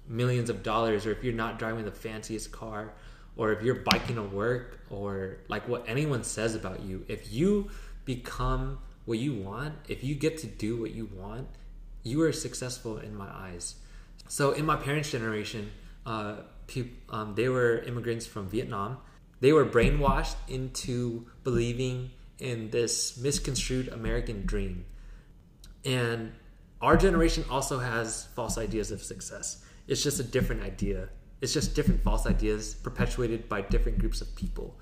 millions 0.07 0.49
of 0.49 0.63
dollars 0.63 1.05
or 1.05 1.11
if 1.11 1.23
you're 1.23 1.33
not 1.33 1.59
driving 1.59 1.85
the 1.85 1.91
fanciest 1.91 2.51
car 2.51 2.93
or 3.35 3.51
if 3.51 3.63
you're 3.63 3.75
biking 3.75 4.15
to 4.15 4.23
work 4.23 4.79
or 4.89 5.37
like 5.47 5.67
what 5.67 5.83
anyone 5.87 6.23
says 6.23 6.55
about 6.55 6.81
you. 6.81 7.05
If 7.07 7.31
you 7.33 7.69
become 8.05 8.79
what 9.05 9.19
you 9.19 9.33
want, 9.33 9.75
if 9.87 10.03
you 10.03 10.15
get 10.15 10.37
to 10.39 10.47
do 10.47 10.77
what 10.77 10.91
you 10.91 11.09
want, 11.15 11.47
you 12.03 12.21
are 12.21 12.31
successful 12.31 12.97
in 12.97 13.15
my 13.15 13.27
eyes. 13.27 13.75
So 14.27 14.51
in 14.51 14.65
my 14.65 14.75
parents' 14.75 15.11
generation, 15.11 15.71
uh, 16.05 16.35
um, 17.09 17.35
they 17.35 17.49
were 17.49 17.79
immigrants 17.79 18.25
from 18.25 18.49
Vietnam. 18.49 18.97
They 19.43 19.51
were 19.51 19.65
brainwashed 19.65 20.37
into 20.47 21.25
believing 21.43 22.11
in 22.39 22.69
this 22.69 23.17
misconstrued 23.17 23.89
American 23.89 24.45
dream. 24.45 24.85
And 25.83 26.31
our 26.79 26.95
generation 26.95 27.43
also 27.49 27.79
has 27.79 28.29
false 28.37 28.57
ideas 28.57 28.89
of 28.89 29.03
success. 29.03 29.65
It's 29.85 30.01
just 30.01 30.21
a 30.21 30.23
different 30.23 30.63
idea. 30.63 31.09
It's 31.41 31.51
just 31.51 31.75
different 31.75 32.01
false 32.03 32.25
ideas 32.25 32.75
perpetuated 32.75 33.49
by 33.49 33.59
different 33.59 33.99
groups 33.99 34.21
of 34.21 34.33
people. 34.33 34.79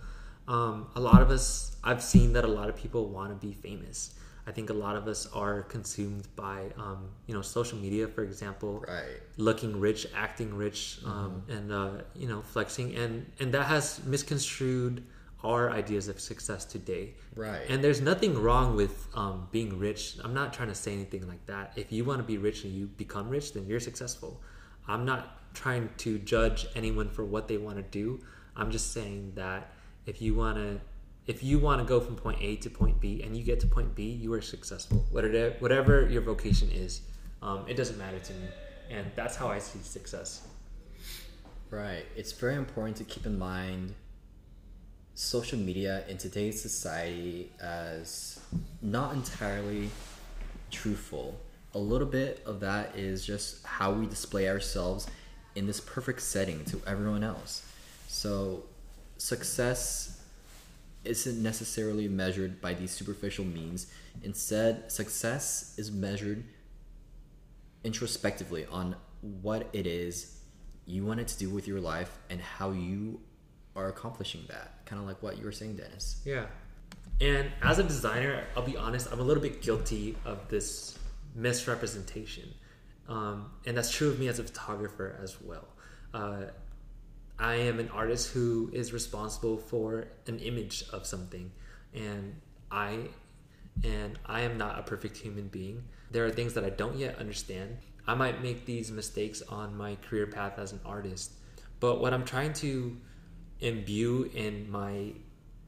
Um, 0.47 0.89
a 0.95 0.99
lot 0.99 1.23
of 1.23 1.31
us, 1.31 1.75
I've 1.83 2.03
seen 2.03 2.33
that 2.33 2.45
a 2.45 2.47
lot 2.59 2.69
of 2.69 2.75
people 2.75 3.09
want 3.09 3.31
to 3.31 3.47
be 3.47 3.53
famous. 3.53 4.13
I 4.47 4.51
think 4.51 4.69
a 4.69 4.73
lot 4.73 4.95
of 4.95 5.07
us 5.07 5.27
are 5.33 5.61
consumed 5.63 6.27
by, 6.35 6.65
um, 6.77 7.09
you 7.27 7.33
know, 7.33 7.41
social 7.41 7.77
media, 7.77 8.07
for 8.07 8.23
example, 8.23 8.83
right. 8.87 9.19
looking 9.37 9.79
rich, 9.79 10.07
acting 10.15 10.55
rich, 10.55 10.99
um, 11.05 11.43
mm-hmm. 11.47 11.51
and 11.51 11.71
uh, 11.71 11.91
you 12.15 12.27
know, 12.27 12.41
flexing, 12.41 12.95
and 12.95 13.25
and 13.39 13.53
that 13.53 13.65
has 13.65 14.03
misconstrued 14.05 15.03
our 15.43 15.71
ideas 15.71 16.07
of 16.07 16.19
success 16.19 16.65
today. 16.65 17.13
Right. 17.35 17.61
And 17.69 17.83
there's 17.83 18.01
nothing 18.01 18.37
wrong 18.37 18.75
with 18.75 19.07
um, 19.15 19.47
being 19.51 19.77
rich. 19.79 20.17
I'm 20.23 20.33
not 20.33 20.53
trying 20.53 20.67
to 20.69 20.75
say 20.75 20.93
anything 20.93 21.27
like 21.27 21.45
that. 21.47 21.73
If 21.75 21.91
you 21.91 22.05
want 22.05 22.19
to 22.19 22.23
be 22.23 22.37
rich 22.37 22.63
and 22.63 22.73
you 22.73 22.87
become 22.87 23.29
rich, 23.29 23.53
then 23.53 23.65
you're 23.65 23.79
successful. 23.79 24.39
I'm 24.87 25.05
not 25.05 25.53
trying 25.53 25.89
to 25.97 26.19
judge 26.19 26.67
anyone 26.75 27.09
for 27.09 27.25
what 27.25 27.47
they 27.47 27.57
want 27.57 27.77
to 27.77 27.83
do. 27.83 28.21
I'm 28.55 28.71
just 28.71 28.93
saying 28.93 29.33
that 29.35 29.71
if 30.05 30.21
you 30.21 30.35
want 30.35 30.57
to 30.57 30.79
if 31.27 31.43
you 31.43 31.59
want 31.59 31.79
to 31.81 31.85
go 31.85 31.99
from 31.99 32.15
point 32.15 32.39
A 32.41 32.55
to 32.57 32.69
point 32.69 32.99
B 32.99 33.21
and 33.23 33.35
you 33.35 33.43
get 33.43 33.59
to 33.61 33.67
point 33.67 33.95
B, 33.95 34.03
you 34.03 34.33
are 34.33 34.41
successful. 34.41 35.05
Whatever 35.11 35.55
whatever 35.59 36.07
your 36.09 36.21
vocation 36.21 36.69
is, 36.71 37.01
um, 37.41 37.65
it 37.67 37.75
doesn't 37.75 37.97
matter 37.97 38.19
to 38.19 38.33
me, 38.33 38.47
and 38.89 39.05
that's 39.15 39.35
how 39.35 39.47
I 39.47 39.59
see 39.59 39.79
success. 39.79 40.47
Right. 41.69 42.05
It's 42.15 42.33
very 42.33 42.55
important 42.55 42.97
to 42.97 43.03
keep 43.03 43.25
in 43.25 43.39
mind 43.39 43.93
social 45.13 45.57
media 45.57 46.03
in 46.07 46.17
today's 46.17 46.61
society 46.61 47.51
as 47.61 48.39
not 48.81 49.13
entirely 49.13 49.89
truthful. 50.71 51.39
A 51.73 51.79
little 51.79 52.07
bit 52.07 52.41
of 52.45 52.59
that 52.61 52.97
is 52.97 53.25
just 53.25 53.65
how 53.65 53.91
we 53.91 54.05
display 54.05 54.49
ourselves 54.49 55.07
in 55.55 55.67
this 55.67 55.79
perfect 55.79 56.21
setting 56.21 56.65
to 56.65 56.81
everyone 56.87 57.23
else. 57.23 57.63
So, 58.07 58.63
success 59.17 60.20
isn't 61.03 61.41
necessarily 61.41 62.07
measured 62.07 62.61
by 62.61 62.73
these 62.73 62.91
superficial 62.91 63.45
means. 63.45 63.87
Instead, 64.23 64.91
success 64.91 65.75
is 65.77 65.91
measured 65.91 66.43
introspectively 67.83 68.65
on 68.65 68.95
what 69.41 69.67
it 69.73 69.87
is 69.87 70.37
you 70.85 71.05
wanted 71.05 71.27
to 71.27 71.37
do 71.37 71.49
with 71.49 71.67
your 71.67 71.79
life 71.79 72.17
and 72.29 72.41
how 72.41 72.71
you 72.71 73.19
are 73.75 73.87
accomplishing 73.87 74.41
that. 74.47 74.85
Kind 74.85 75.01
of 75.01 75.07
like 75.07 75.21
what 75.23 75.37
you 75.37 75.45
were 75.45 75.51
saying, 75.51 75.77
Dennis. 75.77 76.21
Yeah. 76.25 76.45
And 77.19 77.51
as 77.61 77.79
a 77.79 77.83
designer, 77.83 78.43
I'll 78.55 78.65
be 78.65 78.77
honest, 78.77 79.07
I'm 79.11 79.19
a 79.19 79.23
little 79.23 79.43
bit 79.43 79.61
guilty 79.61 80.17
of 80.25 80.49
this 80.49 80.97
misrepresentation. 81.35 82.53
Um, 83.07 83.51
and 83.65 83.77
that's 83.77 83.91
true 83.91 84.09
of 84.09 84.19
me 84.19 84.27
as 84.27 84.39
a 84.39 84.43
photographer 84.43 85.19
as 85.21 85.41
well. 85.41 85.67
Uh, 86.13 86.45
I 87.41 87.55
am 87.55 87.79
an 87.79 87.89
artist 87.89 88.31
who 88.31 88.69
is 88.71 88.93
responsible 88.93 89.57
for 89.57 90.07
an 90.27 90.37
image 90.39 90.83
of 90.93 91.07
something, 91.07 91.51
and 91.93 92.39
I 92.69 93.09
and 93.83 94.19
I 94.25 94.41
am 94.41 94.57
not 94.57 94.77
a 94.77 94.83
perfect 94.83 95.17
human 95.17 95.47
being. 95.47 95.83
There 96.11 96.23
are 96.23 96.29
things 96.29 96.53
that 96.53 96.63
I 96.63 96.69
don't 96.69 96.97
yet 96.97 97.17
understand. 97.17 97.77
I 98.05 98.13
might 98.13 98.43
make 98.43 98.65
these 98.65 98.91
mistakes 98.91 99.41
on 99.41 99.75
my 99.75 99.95
career 100.07 100.27
path 100.27 100.59
as 100.59 100.71
an 100.71 100.81
artist, 100.85 101.31
but 101.79 101.99
what 101.99 102.13
I'm 102.13 102.25
trying 102.25 102.53
to 102.53 102.95
imbue 103.59 104.29
in 104.35 104.69
my 104.69 105.13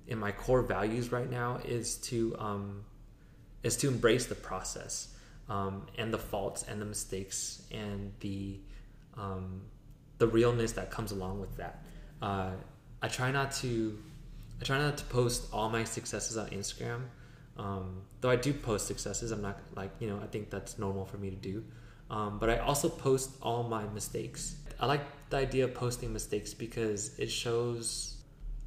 in 0.08 0.20
my 0.20 0.32
core 0.32 0.62
values 0.62 1.12
right 1.12 1.30
now 1.30 1.60
is 1.66 1.96
to 2.10 2.36
um, 2.38 2.86
is 3.64 3.78
to 3.78 3.88
embrace 3.88 4.28
the 4.28 4.36
process 4.36 5.16
um, 5.50 5.88
and 5.98 6.14
the 6.14 6.20
faults 6.20 6.66
and 6.70 6.80
the 6.80 6.86
mistakes 6.86 7.64
and 7.72 8.14
the 8.20 8.60
um, 9.18 9.62
the 10.24 10.28
realness 10.28 10.72
that 10.74 10.88
comes 10.90 11.12
along 11.12 11.40
with 11.40 11.54
that. 11.58 11.84
Uh, 12.22 12.52
I 13.02 13.08
try 13.08 13.32
not 13.32 13.52
to 13.64 13.98
I 14.60 14.64
try 14.64 14.78
not 14.78 14.98
to 14.98 15.06
post 15.06 15.40
all 15.52 15.70
my 15.70 15.84
successes 15.84 16.38
on 16.38 16.48
Instagram. 16.50 17.02
Um, 17.58 18.02
though 18.22 18.30
I 18.30 18.38
do 18.38 18.52
post 18.54 18.88
successes, 18.88 19.32
I'm 19.32 19.42
not 19.42 19.60
like 19.76 19.92
you 20.00 20.08
know 20.10 20.20
I 20.26 20.28
think 20.28 20.50
that's 20.50 20.80
normal 20.80 21.06
for 21.06 21.18
me 21.18 21.30
to 21.30 21.36
do. 21.52 21.64
Um, 22.10 22.38
but 22.40 22.50
I 22.50 22.58
also 22.58 22.90
post 22.90 23.32
all 23.42 23.64
my 23.64 23.86
mistakes 24.00 24.58
I 24.80 24.86
like 24.86 25.30
the 25.30 25.38
idea 25.38 25.64
of 25.64 25.74
posting 25.74 26.12
mistakes 26.12 26.54
because 26.54 27.18
it 27.18 27.32
shows 27.32 28.18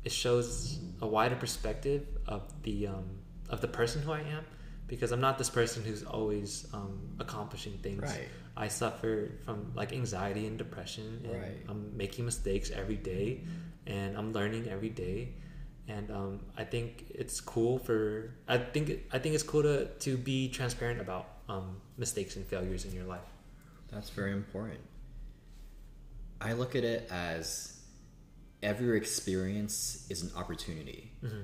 it 0.05 0.13
shows 0.13 0.79
a 1.03 1.07
wider 1.07 1.37
perspective 1.37 2.07
of 2.27 2.43
the 2.63 2.87
um, 2.89 3.05
of 3.51 3.61
the 3.61 3.69
person 3.69 4.03
who 4.03 4.13
I 4.13 4.21
am. 4.21 4.45
Because 4.87 5.11
I'm 5.11 5.21
not 5.21 5.37
this 5.37 5.51
person 5.51 5.85
who's 5.85 6.05
always 6.05 6.69
um, 6.73 7.01
accomplishing 7.19 7.73
things. 7.79 8.03
Right. 8.03 8.29
I 8.57 8.69
suffer 8.69 9.33
from 9.45 9.73
like 9.75 9.93
anxiety 9.93 10.47
and 10.47 10.57
depression, 10.57 11.23
and 11.25 11.43
right. 11.43 11.65
I'm 11.69 11.97
making 11.97 12.25
mistakes 12.25 12.71
every 12.71 12.97
day, 12.97 13.45
and 13.87 14.17
I'm 14.17 14.33
learning 14.33 14.69
every 14.69 14.89
day 14.89 15.35
and 15.89 16.11
um, 16.11 16.41
I 16.57 16.65
think 16.65 17.07
it's 17.11 17.41
cool 17.41 17.79
for 17.79 18.35
I 18.49 18.59
think 18.59 19.05
I 19.13 19.19
think 19.19 19.35
it's 19.35 19.45
cool 19.45 19.63
to 19.63 19.87
to 19.87 20.17
be 20.17 20.49
transparent 20.49 21.01
about 21.01 21.29
um, 21.49 21.81
mistakes 21.97 22.37
and 22.37 22.47
failures 22.47 22.85
in 22.85 22.93
your 22.93 23.05
life. 23.05 23.29
That's 23.91 24.11
very 24.11 24.33
important. 24.33 24.81
I 26.41 26.53
look 26.53 26.75
at 26.75 26.85
it 26.85 27.09
as 27.11 27.81
every 28.63 28.97
experience 28.97 30.07
is 30.11 30.23
an 30.23 30.31
opportunity. 30.37 31.13
Mm-hmm. 31.25 31.43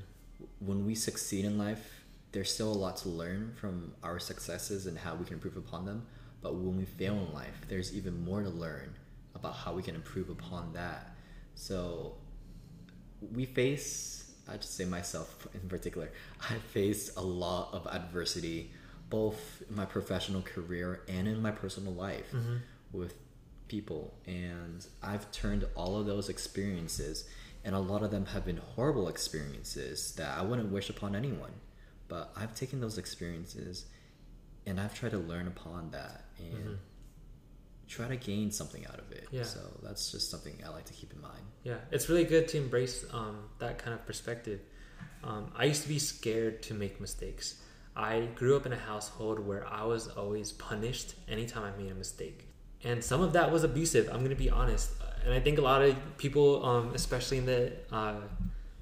When 0.58 0.84
we 0.84 0.94
succeed 0.94 1.44
in 1.44 1.56
life, 1.56 2.02
there's 2.32 2.52
still 2.52 2.70
a 2.70 2.74
lot 2.74 2.96
to 2.98 3.08
learn 3.08 3.54
from 3.54 3.94
our 4.02 4.18
successes 4.18 4.86
and 4.86 4.98
how 4.98 5.14
we 5.14 5.24
can 5.24 5.34
improve 5.34 5.56
upon 5.56 5.86
them. 5.86 6.06
But 6.42 6.54
when 6.54 6.76
we 6.76 6.84
fail 6.84 7.14
in 7.14 7.32
life, 7.32 7.54
there's 7.68 7.94
even 7.94 8.24
more 8.24 8.42
to 8.42 8.50
learn 8.50 8.94
about 9.34 9.54
how 9.54 9.72
we 9.72 9.82
can 9.82 9.94
improve 9.94 10.28
upon 10.28 10.72
that. 10.74 11.14
So 11.54 12.16
we 13.32 13.46
face, 13.46 14.32
I 14.48 14.56
just 14.56 14.76
say 14.76 14.84
myself 14.84 15.46
in 15.54 15.68
particular, 15.68 16.10
I 16.40 16.54
faced 16.72 17.16
a 17.16 17.22
lot 17.22 17.72
of 17.72 17.86
adversity 17.86 18.72
both 19.08 19.62
in 19.68 19.76
my 19.76 19.84
professional 19.84 20.40
career 20.40 21.02
and 21.06 21.28
in 21.28 21.42
my 21.42 21.50
personal 21.50 21.92
life 21.92 22.32
mm-hmm. 22.32 22.56
with 22.92 23.14
people 23.68 24.14
and 24.26 24.86
I've 25.02 25.30
turned 25.32 25.66
all 25.74 25.98
of 26.00 26.06
those 26.06 26.30
experiences 26.30 27.28
and 27.64 27.74
a 27.74 27.78
lot 27.78 28.02
of 28.02 28.10
them 28.10 28.26
have 28.26 28.44
been 28.44 28.56
horrible 28.56 29.08
experiences 29.08 30.12
that 30.16 30.36
I 30.36 30.42
wouldn't 30.42 30.72
wish 30.72 30.90
upon 30.90 31.14
anyone. 31.14 31.52
But 32.08 32.32
I've 32.36 32.54
taken 32.54 32.80
those 32.80 32.98
experiences 32.98 33.86
and 34.66 34.80
I've 34.80 34.94
tried 34.94 35.12
to 35.12 35.18
learn 35.18 35.46
upon 35.46 35.90
that 35.90 36.24
and 36.38 36.54
mm-hmm. 36.54 36.74
try 37.88 38.08
to 38.08 38.16
gain 38.16 38.50
something 38.50 38.86
out 38.86 38.98
of 38.98 39.10
it. 39.12 39.26
Yeah. 39.30 39.42
So 39.42 39.60
that's 39.82 40.10
just 40.12 40.30
something 40.30 40.54
I 40.64 40.68
like 40.70 40.84
to 40.86 40.92
keep 40.92 41.12
in 41.12 41.20
mind. 41.20 41.42
Yeah, 41.64 41.76
it's 41.90 42.08
really 42.08 42.24
good 42.24 42.48
to 42.48 42.58
embrace 42.58 43.04
um, 43.12 43.44
that 43.58 43.78
kind 43.78 43.94
of 43.94 44.06
perspective. 44.06 44.60
Um, 45.24 45.52
I 45.56 45.64
used 45.64 45.82
to 45.82 45.88
be 45.88 45.98
scared 45.98 46.62
to 46.64 46.74
make 46.74 47.00
mistakes. 47.00 47.60
I 47.94 48.28
grew 48.34 48.56
up 48.56 48.66
in 48.66 48.72
a 48.72 48.78
household 48.78 49.38
where 49.38 49.66
I 49.68 49.84
was 49.84 50.08
always 50.08 50.52
punished 50.52 51.14
anytime 51.28 51.62
I 51.62 51.80
made 51.80 51.92
a 51.92 51.94
mistake. 51.94 52.48
And 52.84 53.04
some 53.04 53.20
of 53.20 53.34
that 53.34 53.52
was 53.52 53.64
abusive, 53.64 54.08
I'm 54.08 54.18
going 54.18 54.30
to 54.30 54.34
be 54.36 54.50
honest. 54.50 54.90
And 55.24 55.32
I 55.32 55.38
think 55.38 55.58
a 55.58 55.62
lot 55.62 55.82
of 55.82 55.94
people, 56.16 56.64
um, 56.64 56.92
especially 56.94 57.38
in 57.38 57.46
the 57.46 57.72
uh, 57.92 58.14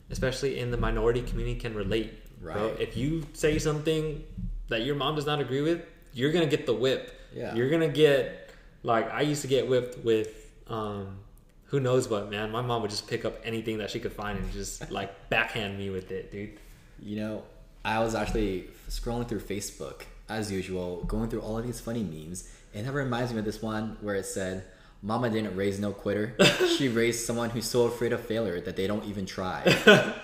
especially 0.08 0.58
in 0.58 0.70
the 0.70 0.76
minority 0.76 1.22
community, 1.22 1.58
can 1.58 1.74
relate. 1.74 2.14
Right. 2.40 2.54
Bro. 2.54 2.76
If 2.78 2.96
you 2.96 3.26
say 3.34 3.58
something 3.58 4.24
that 4.70 4.82
your 4.82 4.94
mom 4.94 5.14
does 5.14 5.26
not 5.26 5.40
agree 5.40 5.60
with, 5.60 5.82
you're 6.14 6.32
gonna 6.32 6.46
get 6.46 6.66
the 6.66 6.72
whip. 6.72 7.14
Yeah. 7.34 7.54
You're 7.54 7.70
gonna 7.70 7.88
get 7.88 8.50
like 8.82 9.12
I 9.12 9.20
used 9.20 9.42
to 9.42 9.48
get 9.48 9.68
whipped 9.68 10.04
with 10.04 10.50
um, 10.66 11.18
who 11.66 11.78
knows 11.78 12.08
what, 12.08 12.30
man. 12.30 12.50
My 12.50 12.62
mom 12.62 12.82
would 12.82 12.90
just 12.90 13.06
pick 13.08 13.24
up 13.24 13.34
anything 13.44 13.78
that 13.78 13.90
she 13.90 14.00
could 14.00 14.12
find 14.12 14.38
and 14.38 14.52
just 14.52 14.90
like 14.98 15.28
backhand 15.28 15.78
me 15.78 15.90
with 15.90 16.10
it, 16.10 16.32
dude. 16.32 16.58
You 16.98 17.16
know, 17.16 17.42
I 17.84 18.00
was 18.00 18.14
actually 18.14 18.68
scrolling 18.88 19.28
through 19.28 19.40
Facebook 19.40 20.02
as 20.28 20.50
usual, 20.50 21.04
going 21.04 21.28
through 21.28 21.40
all 21.40 21.58
of 21.58 21.66
these 21.66 21.80
funny 21.80 22.02
memes, 22.02 22.50
and 22.74 22.86
that 22.86 22.92
reminds 22.92 23.32
me 23.32 23.38
of 23.40 23.44
this 23.44 23.62
one 23.62 23.96
where 24.00 24.14
it 24.14 24.26
said, 24.26 24.64
Mama 25.02 25.30
didn't 25.30 25.56
raise 25.56 25.80
no 25.80 25.92
quitter. 25.92 26.36
she 26.76 26.88
raised 26.88 27.24
someone 27.24 27.50
who's 27.50 27.64
so 27.64 27.84
afraid 27.84 28.12
of 28.12 28.20
failure 28.20 28.60
that 28.60 28.76
they 28.76 28.86
don't 28.86 29.04
even 29.06 29.24
try. 29.24 29.62
and, 29.86 30.14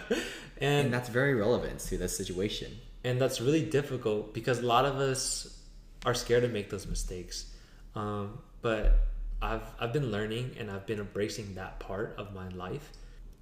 and, 0.60 0.92
that's 0.92 1.08
very 1.08 1.34
relevant 1.34 1.80
to 1.80 1.96
this 1.96 2.14
situation. 2.16 2.76
And 3.06 3.20
that's 3.20 3.40
really 3.40 3.62
difficult 3.62 4.34
because 4.34 4.58
a 4.58 4.66
lot 4.66 4.84
of 4.84 4.96
us 4.96 5.62
are 6.04 6.12
scared 6.12 6.42
to 6.42 6.48
make 6.48 6.70
those 6.70 6.88
mistakes. 6.88 7.46
Um, 7.94 8.40
but 8.62 8.98
I've 9.40 9.62
I've 9.78 9.92
been 9.92 10.10
learning 10.10 10.56
and 10.58 10.68
I've 10.68 10.86
been 10.86 10.98
embracing 10.98 11.54
that 11.54 11.78
part 11.78 12.16
of 12.18 12.34
my 12.34 12.48
life. 12.48 12.90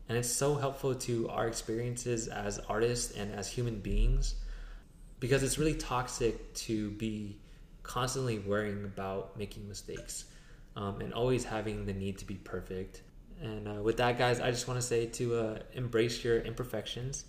And 0.07 0.19
it's 0.19 0.29
so 0.29 0.57
helpful 0.57 0.95
to 1.09 1.31
our 1.31 1.49
experiences 1.49 2.29
as 2.29 2.59
artists 2.69 3.17
and 3.17 3.35
as 3.35 3.49
human 3.49 3.81
beings 3.81 4.35
because 5.19 5.43
it's 5.43 5.57
really 5.57 5.77
toxic 5.77 6.53
to 6.67 6.91
be 6.91 7.39
constantly 7.83 8.41
worrying 8.41 8.85
about 8.85 9.39
making 9.39 9.67
mistakes 9.67 10.27
um, 10.77 11.01
and 11.01 11.15
always 11.15 11.43
having 11.43 11.87
the 11.87 11.95
need 11.95 12.19
to 12.19 12.27
be 12.27 12.35
perfect. 12.35 13.01
And 13.41 13.67
uh, 13.67 13.83
with 13.83 13.97
that, 13.97 14.19
guys, 14.19 14.41
I 14.41 14.51
just 14.51 14.69
want 14.69 14.79
to 14.79 14.87
say 14.87 15.07
to 15.07 15.39
uh, 15.39 15.59
embrace 15.73 16.23
your 16.23 16.41
imperfections 16.41 17.25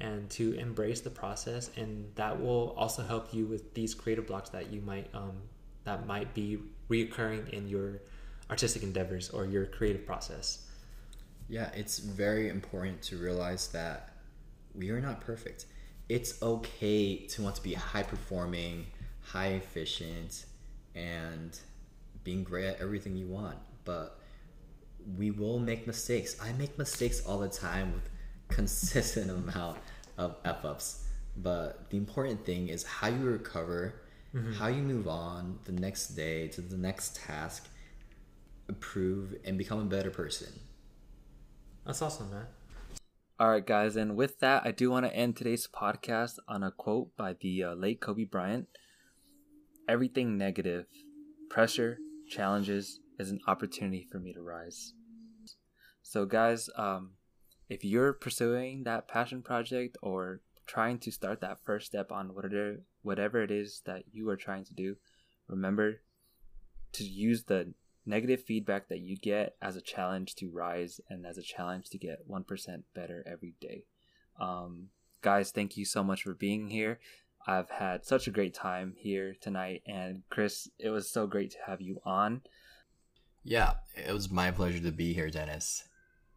and 0.00 0.30
to 0.30 0.52
embrace 0.54 1.00
the 1.00 1.10
process, 1.10 1.70
and 1.76 2.10
that 2.14 2.40
will 2.40 2.74
also 2.76 3.02
help 3.02 3.34
you 3.34 3.46
with 3.46 3.74
these 3.74 3.94
creative 3.94 4.26
blocks 4.26 4.50
that 4.50 4.72
you 4.72 4.80
might 4.80 5.08
um, 5.14 5.42
that 5.84 6.06
might 6.06 6.34
be 6.34 6.58
reoccurring 6.88 7.48
in 7.50 7.68
your 7.68 8.00
artistic 8.48 8.82
endeavors 8.82 9.30
or 9.30 9.46
your 9.46 9.66
creative 9.66 10.06
process. 10.06 10.66
Yeah, 11.48 11.70
it's 11.74 11.98
very 11.98 12.48
important 12.48 13.02
to 13.02 13.16
realize 13.16 13.68
that 13.68 14.10
we 14.74 14.90
are 14.90 15.00
not 15.00 15.20
perfect. 15.20 15.66
It's 16.08 16.40
okay 16.42 17.26
to 17.26 17.42
want 17.42 17.56
to 17.56 17.62
be 17.62 17.74
high 17.74 18.02
performing, 18.02 18.86
high 19.22 19.48
efficient, 19.48 20.46
and 20.94 21.58
being 22.24 22.44
great 22.44 22.66
at 22.66 22.80
everything 22.80 23.16
you 23.16 23.26
want, 23.26 23.56
but 23.84 24.20
we 25.16 25.30
will 25.30 25.58
make 25.58 25.86
mistakes. 25.86 26.36
I 26.42 26.52
make 26.52 26.78
mistakes 26.78 27.24
all 27.24 27.38
the 27.38 27.48
time 27.48 27.92
with 27.92 28.08
consistent 28.50 29.30
amount 29.52 29.78
of 30.18 30.36
f 30.44 30.64
ups. 30.64 31.04
But 31.36 31.90
the 31.90 31.96
important 31.96 32.44
thing 32.44 32.68
is 32.68 32.82
how 32.82 33.08
you 33.08 33.24
recover, 33.24 33.94
mm-hmm. 34.34 34.52
how 34.52 34.66
you 34.66 34.82
move 34.82 35.08
on 35.08 35.58
the 35.64 35.72
next 35.72 36.08
day 36.08 36.48
to 36.48 36.60
the 36.60 36.76
next 36.76 37.16
task, 37.16 37.68
improve 38.68 39.34
and 39.44 39.56
become 39.56 39.80
a 39.80 39.84
better 39.84 40.10
person. 40.10 40.48
That's 41.86 42.02
awesome, 42.02 42.30
man. 42.30 42.46
All 43.38 43.48
right, 43.48 43.66
guys, 43.66 43.96
and 43.96 44.16
with 44.16 44.40
that, 44.40 44.66
I 44.66 44.70
do 44.70 44.90
want 44.90 45.06
to 45.06 45.16
end 45.16 45.34
today's 45.34 45.66
podcast 45.66 46.34
on 46.46 46.62
a 46.62 46.70
quote 46.70 47.16
by 47.16 47.36
the 47.40 47.64
uh, 47.64 47.74
late 47.74 48.00
Kobe 48.00 48.24
Bryant. 48.24 48.68
Everything 49.88 50.36
negative, 50.36 50.84
pressure, 51.48 51.98
challenges 52.28 53.00
is 53.18 53.30
an 53.30 53.40
opportunity 53.46 54.06
for 54.12 54.18
me 54.18 54.34
to 54.34 54.42
rise. 54.42 54.92
So, 56.02 56.26
guys, 56.26 56.68
um, 56.76 57.12
if 57.70 57.84
you're 57.84 58.12
pursuing 58.12 58.82
that 58.82 59.08
passion 59.08 59.40
project 59.42 59.96
or 60.02 60.40
trying 60.66 60.98
to 60.98 61.10
start 61.10 61.40
that 61.40 61.64
first 61.64 61.86
step 61.86 62.12
on 62.12 62.34
whatever 62.34 62.80
whatever 63.02 63.42
it 63.42 63.50
is 63.50 63.80
that 63.86 64.02
you 64.12 64.28
are 64.28 64.36
trying 64.36 64.64
to 64.64 64.74
do, 64.74 64.96
remember 65.48 66.00
to 66.92 67.04
use 67.04 67.44
the 67.44 67.72
negative 68.04 68.42
feedback 68.42 68.88
that 68.88 68.98
you 68.98 69.16
get 69.16 69.54
as 69.62 69.76
a 69.76 69.80
challenge 69.80 70.34
to 70.34 70.50
rise 70.50 71.00
and 71.08 71.24
as 71.24 71.38
a 71.38 71.42
challenge 71.42 71.88
to 71.88 71.98
get 71.98 72.28
1% 72.28 72.82
better 72.94 73.24
every 73.26 73.54
day. 73.60 73.84
Um, 74.40 74.88
guys, 75.22 75.52
thank 75.52 75.76
you 75.76 75.84
so 75.84 76.02
much 76.02 76.22
for 76.24 76.34
being 76.34 76.68
here. 76.68 76.98
I've 77.46 77.70
had 77.70 78.04
such 78.04 78.26
a 78.26 78.32
great 78.32 78.52
time 78.52 78.94
here 78.96 79.36
tonight. 79.40 79.82
And 79.86 80.22
Chris, 80.28 80.68
it 80.78 80.90
was 80.90 81.08
so 81.08 81.26
great 81.26 81.52
to 81.52 81.58
have 81.66 81.80
you 81.80 82.00
on. 82.04 82.42
Yeah, 83.44 83.74
it 83.94 84.12
was 84.12 84.30
my 84.30 84.50
pleasure 84.50 84.80
to 84.80 84.92
be 84.92 85.12
here, 85.12 85.30
Dennis. 85.30 85.84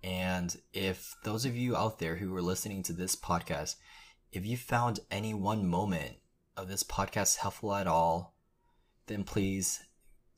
And 0.03 0.55
if 0.73 1.15
those 1.23 1.45
of 1.45 1.55
you 1.55 1.75
out 1.75 1.99
there 1.99 2.17
who 2.17 2.35
are 2.35 2.41
listening 2.41 2.83
to 2.83 2.93
this 2.93 3.15
podcast, 3.15 3.75
if 4.31 4.45
you 4.45 4.57
found 4.57 4.99
any 5.09 5.33
one 5.33 5.65
moment 5.65 6.17
of 6.57 6.67
this 6.67 6.83
podcast 6.83 7.37
helpful 7.37 7.73
at 7.73 7.87
all, 7.87 8.35
then 9.07 9.23
please 9.23 9.83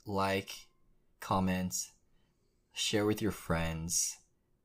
like, 0.05 0.67
comment, 1.19 1.73
share 2.73 3.05
with 3.05 3.21
your 3.21 3.31
friends, 3.31 4.17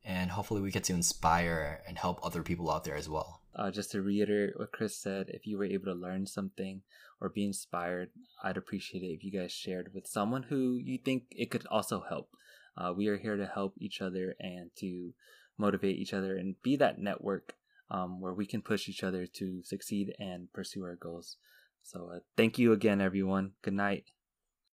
and 0.03 0.31
hopefully 0.31 0.61
we 0.61 0.71
get 0.71 0.83
to 0.85 0.93
inspire 0.93 1.81
and 1.87 1.97
help 1.97 2.19
other 2.23 2.43
people 2.43 2.69
out 2.69 2.83
there 2.83 2.95
as 2.95 3.09
well. 3.09 3.41
Uh, 3.55 3.71
just 3.71 3.91
to 3.91 4.01
reiterate 4.01 4.57
what 4.57 4.71
Chris 4.71 4.95
said, 4.95 5.27
if 5.29 5.45
you 5.45 5.57
were 5.57 5.65
able 5.65 5.85
to 5.85 5.93
learn 5.93 6.25
something 6.25 6.81
or 7.19 7.29
be 7.29 7.45
inspired, 7.45 8.09
I'd 8.43 8.57
appreciate 8.57 9.03
it 9.03 9.13
if 9.13 9.23
you 9.23 9.31
guys 9.31 9.51
shared 9.51 9.91
with 9.93 10.07
someone 10.07 10.43
who 10.43 10.77
you 10.77 10.97
think 10.97 11.23
it 11.31 11.51
could 11.51 11.65
also 11.67 12.03
help. 12.07 12.29
Uh, 12.77 12.93
we 12.95 13.07
are 13.07 13.17
here 13.17 13.37
to 13.37 13.45
help 13.45 13.75
each 13.77 14.01
other 14.01 14.35
and 14.39 14.71
to 14.77 15.13
motivate 15.57 15.97
each 15.97 16.13
other 16.13 16.37
and 16.37 16.55
be 16.63 16.75
that 16.75 16.99
network 16.99 17.53
um, 17.89 18.21
where 18.21 18.33
we 18.33 18.45
can 18.45 18.61
push 18.61 18.87
each 18.87 19.03
other 19.03 19.27
to 19.27 19.61
succeed 19.63 20.13
and 20.19 20.51
pursue 20.53 20.83
our 20.83 20.95
goals. 20.95 21.37
So, 21.83 22.11
uh, 22.15 22.19
thank 22.37 22.57
you 22.57 22.71
again, 22.71 23.01
everyone. 23.01 23.51
Good 23.61 23.73
night. 23.73 24.05